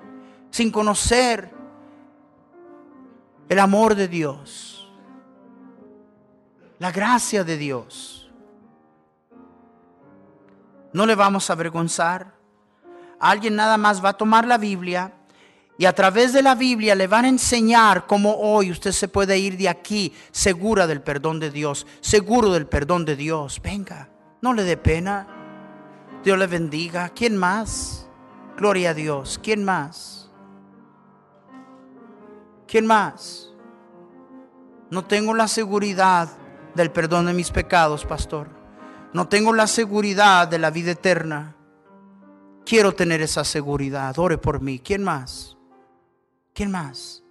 sin 0.50 0.70
conocer 0.70 1.50
el 3.48 3.58
amor 3.58 3.94
de 3.94 4.08
Dios, 4.08 4.88
la 6.78 6.92
gracia 6.92 7.44
de 7.44 7.56
Dios. 7.56 8.30
No 10.92 11.06
le 11.06 11.14
vamos 11.14 11.48
a 11.48 11.52
avergonzar. 11.52 12.34
Alguien 13.18 13.54
nada 13.54 13.76
más 13.76 14.04
va 14.04 14.10
a 14.10 14.16
tomar 14.16 14.46
la 14.46 14.58
Biblia 14.58 15.12
y 15.80 15.86
a 15.86 15.94
través 15.94 16.32
de 16.32 16.42
la 16.42 16.54
Biblia 16.54 16.94
le 16.94 17.06
van 17.06 17.24
a 17.24 17.28
enseñar 17.28 18.06
cómo 18.06 18.34
hoy 18.34 18.70
usted 18.70 18.92
se 18.92 19.08
puede 19.08 19.38
ir 19.38 19.56
de 19.56 19.68
aquí 19.68 20.12
segura 20.30 20.86
del 20.86 21.00
perdón 21.00 21.40
de 21.40 21.50
Dios, 21.50 21.86
seguro 22.00 22.52
del 22.52 22.66
perdón 22.66 23.04
de 23.04 23.16
Dios. 23.16 23.62
Venga, 23.62 24.10
no 24.42 24.52
le 24.52 24.64
dé 24.64 24.76
pena. 24.76 25.26
Dios 26.22 26.38
le 26.38 26.46
bendiga. 26.46 27.08
¿Quién 27.08 27.34
más? 27.34 28.06
Gloria 28.58 28.90
a 28.90 28.94
Dios. 28.94 29.40
¿Quién 29.42 29.64
más? 29.64 30.19
¿Quién 32.70 32.86
más? 32.86 33.50
No 34.90 35.04
tengo 35.04 35.34
la 35.34 35.48
seguridad 35.48 36.28
del 36.76 36.92
perdón 36.92 37.26
de 37.26 37.32
mis 37.32 37.50
pecados, 37.50 38.06
pastor. 38.06 38.46
No 39.12 39.26
tengo 39.28 39.52
la 39.52 39.66
seguridad 39.66 40.46
de 40.46 40.60
la 40.60 40.70
vida 40.70 40.92
eterna. 40.92 41.56
Quiero 42.64 42.92
tener 42.92 43.22
esa 43.22 43.42
seguridad. 43.42 44.16
Ore 44.16 44.38
por 44.38 44.60
mí. 44.60 44.78
¿Quién 44.78 45.02
más? 45.02 45.56
¿Quién 46.54 46.70
más? 46.70 47.24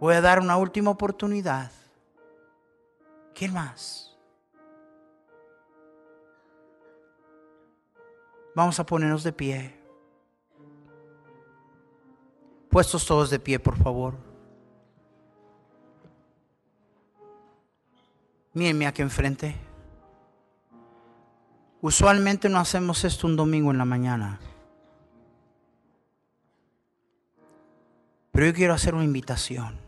Voy 0.00 0.14
a 0.14 0.22
dar 0.22 0.40
una 0.40 0.56
última 0.56 0.92
oportunidad. 0.92 1.70
¿Quién 3.34 3.52
más? 3.52 4.16
Vamos 8.54 8.80
a 8.80 8.86
ponernos 8.86 9.22
de 9.24 9.32
pie. 9.34 9.78
Puestos 12.70 13.04
todos 13.04 13.28
de 13.28 13.38
pie, 13.38 13.58
por 13.58 13.76
favor. 13.76 14.27
Mírenme 18.54 18.86
aquí 18.86 19.02
enfrente. 19.02 19.54
Usualmente 21.80 22.48
no 22.48 22.58
hacemos 22.58 23.04
esto 23.04 23.26
un 23.26 23.36
domingo 23.36 23.70
en 23.70 23.78
la 23.78 23.84
mañana. 23.84 24.40
Pero 28.32 28.46
yo 28.46 28.54
quiero 28.54 28.74
hacer 28.74 28.94
una 28.94 29.04
invitación. 29.04 29.78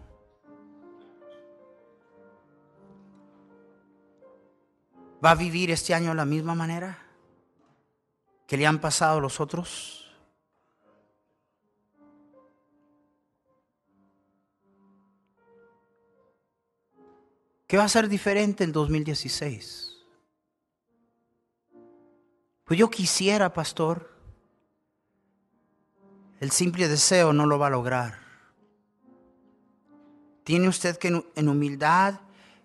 ¿Va 5.24 5.32
a 5.32 5.34
vivir 5.34 5.70
este 5.70 5.94
año 5.94 6.10
de 6.10 6.14
la 6.14 6.24
misma 6.24 6.54
manera 6.54 6.98
que 8.46 8.56
le 8.56 8.66
han 8.66 8.80
pasado 8.80 9.20
los 9.20 9.38
otros? 9.38 9.99
¿Qué 17.70 17.76
va 17.76 17.84
a 17.84 17.88
ser 17.88 18.08
diferente 18.08 18.64
en 18.64 18.72
2016? 18.72 19.92
Pues 22.64 22.80
yo 22.80 22.90
quisiera, 22.90 23.54
pastor, 23.54 24.10
el 26.40 26.50
simple 26.50 26.88
deseo 26.88 27.32
no 27.32 27.46
lo 27.46 27.60
va 27.60 27.68
a 27.68 27.70
lograr. 27.70 28.18
Tiene 30.42 30.66
usted 30.66 30.96
que 30.96 31.22
en 31.36 31.48
humildad 31.48 32.18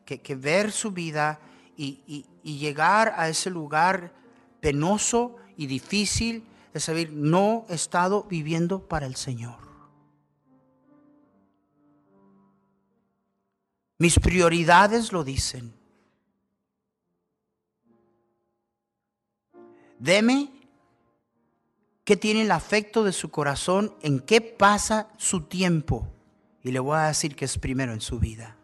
que, 0.05 0.35
ver 0.35 0.71
su 0.71 0.89
vida 0.89 1.39
y, 1.77 2.25
y 2.41 2.57
llegar 2.57 3.13
a 3.15 3.29
ese 3.29 3.51
lugar 3.51 4.11
penoso 4.59 5.35
y 5.55 5.67
difícil 5.67 6.43
de 6.73 6.79
saber, 6.79 7.11
no 7.11 7.67
he 7.69 7.75
estado 7.75 8.23
viviendo 8.23 8.79
para 8.79 9.05
el 9.05 9.15
Señor. 9.15 9.64
Mis 13.97 14.19
prioridades 14.19 15.11
lo 15.11 15.23
dicen. 15.23 15.73
Deme 19.99 20.51
qué 22.03 22.17
tiene 22.17 22.41
el 22.41 22.51
afecto 22.51 23.03
de 23.03 23.13
su 23.13 23.31
corazón, 23.31 23.95
en 24.01 24.19
qué 24.19 24.41
pasa 24.41 25.07
su 25.17 25.43
tiempo. 25.43 26.07
Y 26.61 26.71
le 26.71 26.79
voy 26.79 26.97
a 26.97 27.07
decir 27.07 27.35
que 27.35 27.45
es 27.45 27.57
primero 27.57 27.93
en 27.93 28.01
su 28.01 28.19
vida. 28.19 28.57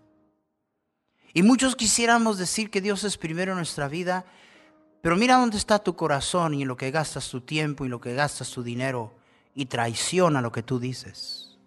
Y 1.34 1.44
muchos 1.44 1.76
quisiéramos 1.78 2.38
decir 2.38 2.70
que 2.70 2.82
Dios 2.82 3.06
es 3.06 3.18
primero 3.18 3.54
en 3.54 3.58
nuestra 3.58 3.88
vida, 3.88 4.26
pero 5.02 5.16
mira 5.16 5.38
dónde 5.38 5.58
está 5.58 5.80
tu 5.80 5.96
corazón 5.96 6.54
y 6.54 6.64
en 6.64 6.68
lo 6.68 6.76
que 6.76 6.92
gastas 6.92 7.30
tu 7.30 7.42
tiempo 7.42 7.86
y 7.86 7.88
en 7.88 7.92
lo 7.92 8.02
que 8.02 8.14
gastas 8.14 8.52
tu 8.52 8.64
dinero 8.64 9.16
y 9.56 9.68
traiciona 9.68 10.42
lo 10.42 10.52
que 10.52 10.62
tú 10.62 10.78
dices. 10.78 11.58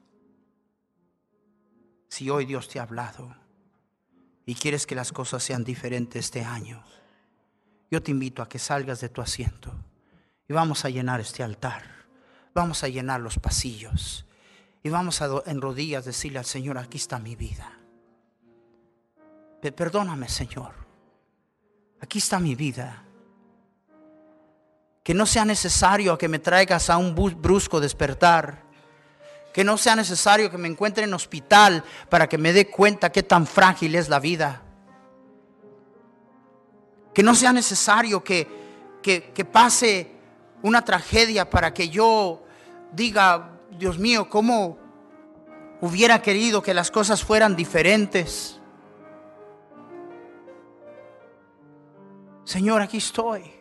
Si 2.08 2.28
hoy 2.28 2.44
Dios 2.44 2.68
te 2.68 2.78
ha 2.78 2.82
hablado 2.82 3.43
y 4.46 4.54
quieres 4.54 4.86
que 4.86 4.94
las 4.94 5.12
cosas 5.12 5.42
sean 5.42 5.64
diferentes 5.64 6.26
este 6.26 6.44
año, 6.44 6.82
yo 7.90 8.02
te 8.02 8.10
invito 8.10 8.42
a 8.42 8.48
que 8.48 8.58
salgas 8.58 9.00
de 9.00 9.08
tu 9.08 9.20
asiento 9.20 9.72
y 10.48 10.52
vamos 10.52 10.84
a 10.84 10.90
llenar 10.90 11.20
este 11.20 11.42
altar, 11.42 11.84
vamos 12.54 12.82
a 12.84 12.88
llenar 12.88 13.20
los 13.20 13.38
pasillos 13.38 14.26
y 14.82 14.90
vamos 14.90 15.22
a 15.22 15.28
en 15.46 15.60
rodillas 15.60 16.04
decirle 16.04 16.38
al 16.38 16.44
Señor, 16.44 16.78
aquí 16.78 16.98
está 16.98 17.18
mi 17.18 17.36
vida. 17.36 17.78
Perdóname, 19.72 20.28
Señor. 20.28 20.72
Aquí 22.00 22.18
está 22.18 22.38
mi 22.38 22.54
vida. 22.54 23.02
Que 25.02 25.14
no 25.14 25.26
sea 25.26 25.44
necesario 25.44 26.18
que 26.18 26.28
me 26.28 26.38
traigas 26.38 26.90
a 26.90 26.98
un 26.98 27.14
brusco 27.14 27.80
despertar 27.80 28.63
que 29.54 29.62
no 29.62 29.78
sea 29.78 29.94
necesario 29.94 30.50
que 30.50 30.58
me 30.58 30.66
encuentre 30.66 31.04
en 31.04 31.14
hospital 31.14 31.84
para 32.08 32.28
que 32.28 32.36
me 32.36 32.52
dé 32.52 32.68
cuenta 32.68 33.12
qué 33.12 33.22
tan 33.22 33.46
frágil 33.46 33.94
es 33.94 34.08
la 34.08 34.18
vida. 34.18 34.62
Que 37.14 37.22
no 37.22 37.36
sea 37.36 37.52
necesario 37.52 38.24
que, 38.24 38.48
que, 39.00 39.44
pase 39.44 40.10
una 40.60 40.84
tragedia 40.84 41.48
para 41.48 41.72
que 41.72 41.88
yo 41.88 42.42
diga, 42.90 43.60
Dios 43.70 43.96
mío, 43.96 44.28
¿cómo 44.28 44.76
hubiera 45.80 46.20
querido 46.20 46.60
que 46.60 46.74
las 46.74 46.90
cosas 46.90 47.22
fueran 47.22 47.54
diferentes? 47.54 48.58
Señor, 52.42 52.82
aquí 52.82 52.96
estoy. 52.96 53.53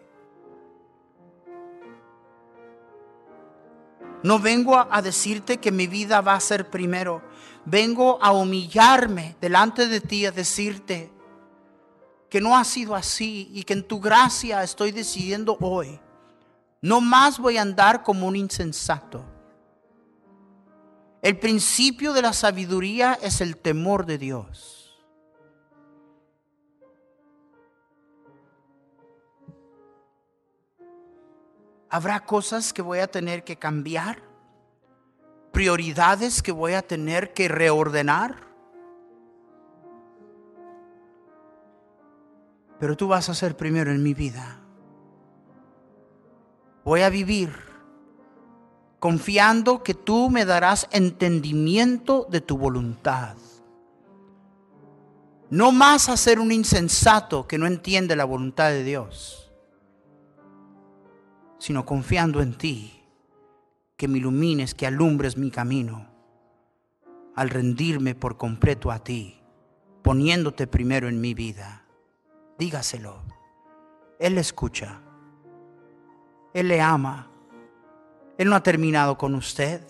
No 4.24 4.40
vengo 4.40 4.78
a 4.78 5.02
decirte 5.02 5.58
que 5.58 5.72
mi 5.72 5.86
vida 5.86 6.22
va 6.22 6.34
a 6.34 6.40
ser 6.40 6.70
primero. 6.70 7.22
Vengo 7.66 8.18
a 8.22 8.32
humillarme 8.32 9.36
delante 9.40 9.88
de 9.88 10.02
ti, 10.02 10.26
a 10.26 10.32
decirte 10.32 11.12
que 12.30 12.42
no 12.42 12.58
ha 12.58 12.64
sido 12.64 12.96
así 12.96 13.50
y 13.54 13.64
que 13.64 13.74
en 13.74 13.88
tu 13.88 14.00
gracia 14.00 14.64
estoy 14.64 14.92
decidiendo 14.92 15.58
hoy. 15.60 16.00
No 16.82 17.00
más 17.00 17.38
voy 17.38 17.58
a 17.58 17.62
andar 17.62 18.02
como 18.02 18.28
un 18.28 18.36
insensato. 18.36 19.24
El 21.22 21.38
principio 21.40 22.12
de 22.12 22.22
la 22.22 22.34
sabiduría 22.34 23.18
es 23.22 23.40
el 23.40 23.56
temor 23.56 24.06
de 24.06 24.18
Dios. 24.18 24.83
Habrá 31.94 32.22
cosas 32.22 32.74
que 32.74 32.82
voy 32.82 32.98
a 32.98 33.08
tener 33.08 33.44
que 33.44 33.56
cambiar, 33.56 34.24
prioridades 35.52 36.42
que 36.42 36.52
voy 36.52 36.74
a 36.74 36.82
tener 36.82 37.34
que 37.34 37.48
reordenar. 37.48 38.48
Pero 42.80 42.98
tú 42.98 43.10
vas 43.10 43.30
a 43.30 43.36
ser 43.36 43.56
primero 43.56 43.92
en 43.92 44.02
mi 44.02 44.16
vida. 44.16 44.60
Voy 46.84 47.02
a 47.02 47.10
vivir 47.10 47.54
confiando 48.98 49.84
que 49.84 49.94
tú 49.94 50.32
me 50.32 50.46
darás 50.46 50.88
entendimiento 50.90 52.26
de 52.28 52.42
tu 52.42 52.58
voluntad. 52.58 53.38
No 55.52 55.72
más 55.72 56.10
a 56.10 56.18
ser 56.18 56.40
un 56.40 56.52
insensato 56.52 57.48
que 57.48 57.60
no 57.60 57.68
entiende 57.68 58.16
la 58.16 58.26
voluntad 58.26 58.70
de 58.70 58.84
Dios 58.84 59.43
sino 61.64 61.86
confiando 61.86 62.42
en 62.42 62.58
ti, 62.58 63.06
que 63.96 64.10
me 64.10 64.18
ilumines, 64.18 64.76
que 64.76 64.86
alumbres 64.86 65.38
mi 65.38 65.50
camino, 65.50 66.10
al 67.36 67.50
rendirme 67.50 68.16
por 68.16 68.36
completo 68.36 68.92
a 68.92 69.02
ti, 69.02 69.40
poniéndote 70.02 70.68
primero 70.68 71.08
en 71.08 71.22
mi 71.22 71.34
vida. 71.34 71.86
Dígaselo. 72.60 73.24
Él 74.20 74.36
le 74.36 74.42
escucha. 74.42 75.00
Él 76.54 76.68
le 76.68 76.82
ama. 76.82 77.30
Él 78.38 78.50
no 78.50 78.58
ha 78.58 78.62
terminado 78.62 79.18
con 79.18 79.34
usted. 79.34 79.82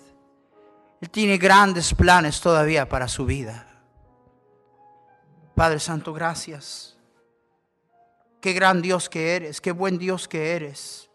Él 1.01 1.09
tiene 1.09 1.39
grandes 1.39 1.95
planes 1.95 2.39
todavía 2.39 2.87
para 2.87 3.07
su 3.07 3.25
vida. 3.25 3.65
Padre 5.55 5.79
Santo, 5.79 6.13
gracias. 6.13 6.99
Qué 8.41 8.53
gran 8.53 8.83
Dios 8.83 9.09
que 9.09 9.35
eres, 9.35 9.59
qué 9.59 9.71
buen 9.71 9.97
Dios 9.97 10.27
que 10.27 10.55
eres 10.55 11.09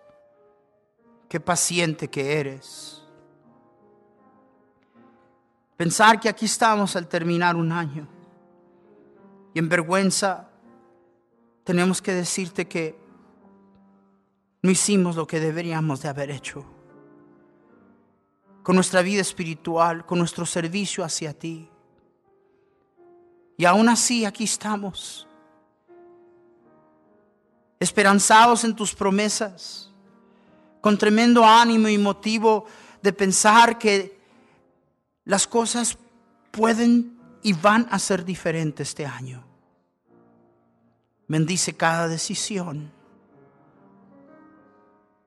qué 1.29 1.41
paciente 1.41 2.09
que 2.09 2.41
eres. 2.41 3.03
Pensar 5.77 6.19
que 6.19 6.29
aquí 6.29 6.47
estamos 6.47 6.97
al 6.97 7.07
terminar 7.07 7.55
un 7.55 7.71
año 7.71 8.09
y 9.55 9.59
en 9.59 9.69
vergüenza 9.69 10.49
tenemos 11.63 12.03
que 12.03 12.15
decirte 12.15 12.67
que 12.67 12.99
no 14.63 14.71
hicimos 14.71 15.15
lo 15.17 15.27
que 15.27 15.39
deberíamos 15.39 16.03
de 16.03 16.09
haber 16.09 16.31
hecho. 16.31 16.65
Con 18.63 18.75
nuestra 18.75 19.03
vida 19.03 19.21
espiritual, 19.21 20.05
con 20.05 20.19
nuestro 20.19 20.45
servicio 20.45 21.05
hacia 21.05 21.33
ti. 21.33 21.71
Y 23.57 23.65
aún 23.65 23.89
así 23.89 24.25
aquí 24.25 24.45
estamos, 24.45 25.27
esperanzados 27.81 28.65
en 28.65 28.75
tus 28.75 28.95
promesas 28.95 29.88
con 30.81 30.99
tremendo 30.99 31.45
ánimo 31.45 31.89
y 31.89 31.99
motivo 31.99 32.67
de 33.03 33.13
pensar 33.13 33.79
que 33.79 34.19
las 35.25 35.47
cosas 35.47 35.99
pueden 36.51 37.19
y 37.43 37.53
van 37.53 37.87
a 37.91 37.99
ser 37.99 38.25
diferentes 38.25 38.89
este 38.89 39.07
año. 39.07 39.45
Bendice 41.27 41.77
cada 41.77 42.09
decisión. 42.09 42.91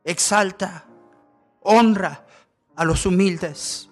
Exalta, 0.04 0.86
honra 1.62 2.26
a 2.76 2.86
los 2.86 3.06
humildes. 3.06 3.90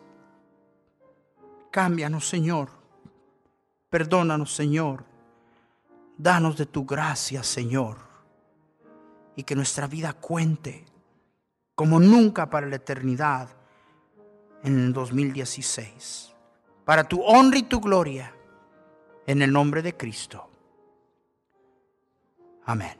Cámbianos, 1.71 2.27
Señor. 2.27 2.71
Perdónanos, 3.89 4.53
Señor. 4.53 5.05
Danos 6.17 6.57
de 6.57 6.65
tu 6.65 6.85
gracia, 6.85 7.43
Señor. 7.43 7.97
Y 9.35 9.43
que 9.43 9.55
nuestra 9.55 9.85
vida 9.85 10.13
cuente 10.13 10.85
como 11.79 11.97
nunca 11.97 12.49
para 12.49 12.67
la 12.67 12.75
eternidad 12.75 13.47
en 14.63 14.77
el 14.77 14.91
2016. 14.91 16.35
Para 16.83 17.05
tu 17.05 17.21
honra 17.21 17.57
y 17.57 17.63
tu 17.63 17.79
gloria, 17.79 18.35
en 19.25 19.41
el 19.41 19.53
nombre 19.53 19.81
de 19.81 19.95
Cristo. 19.95 20.49
Amén. 22.65 22.97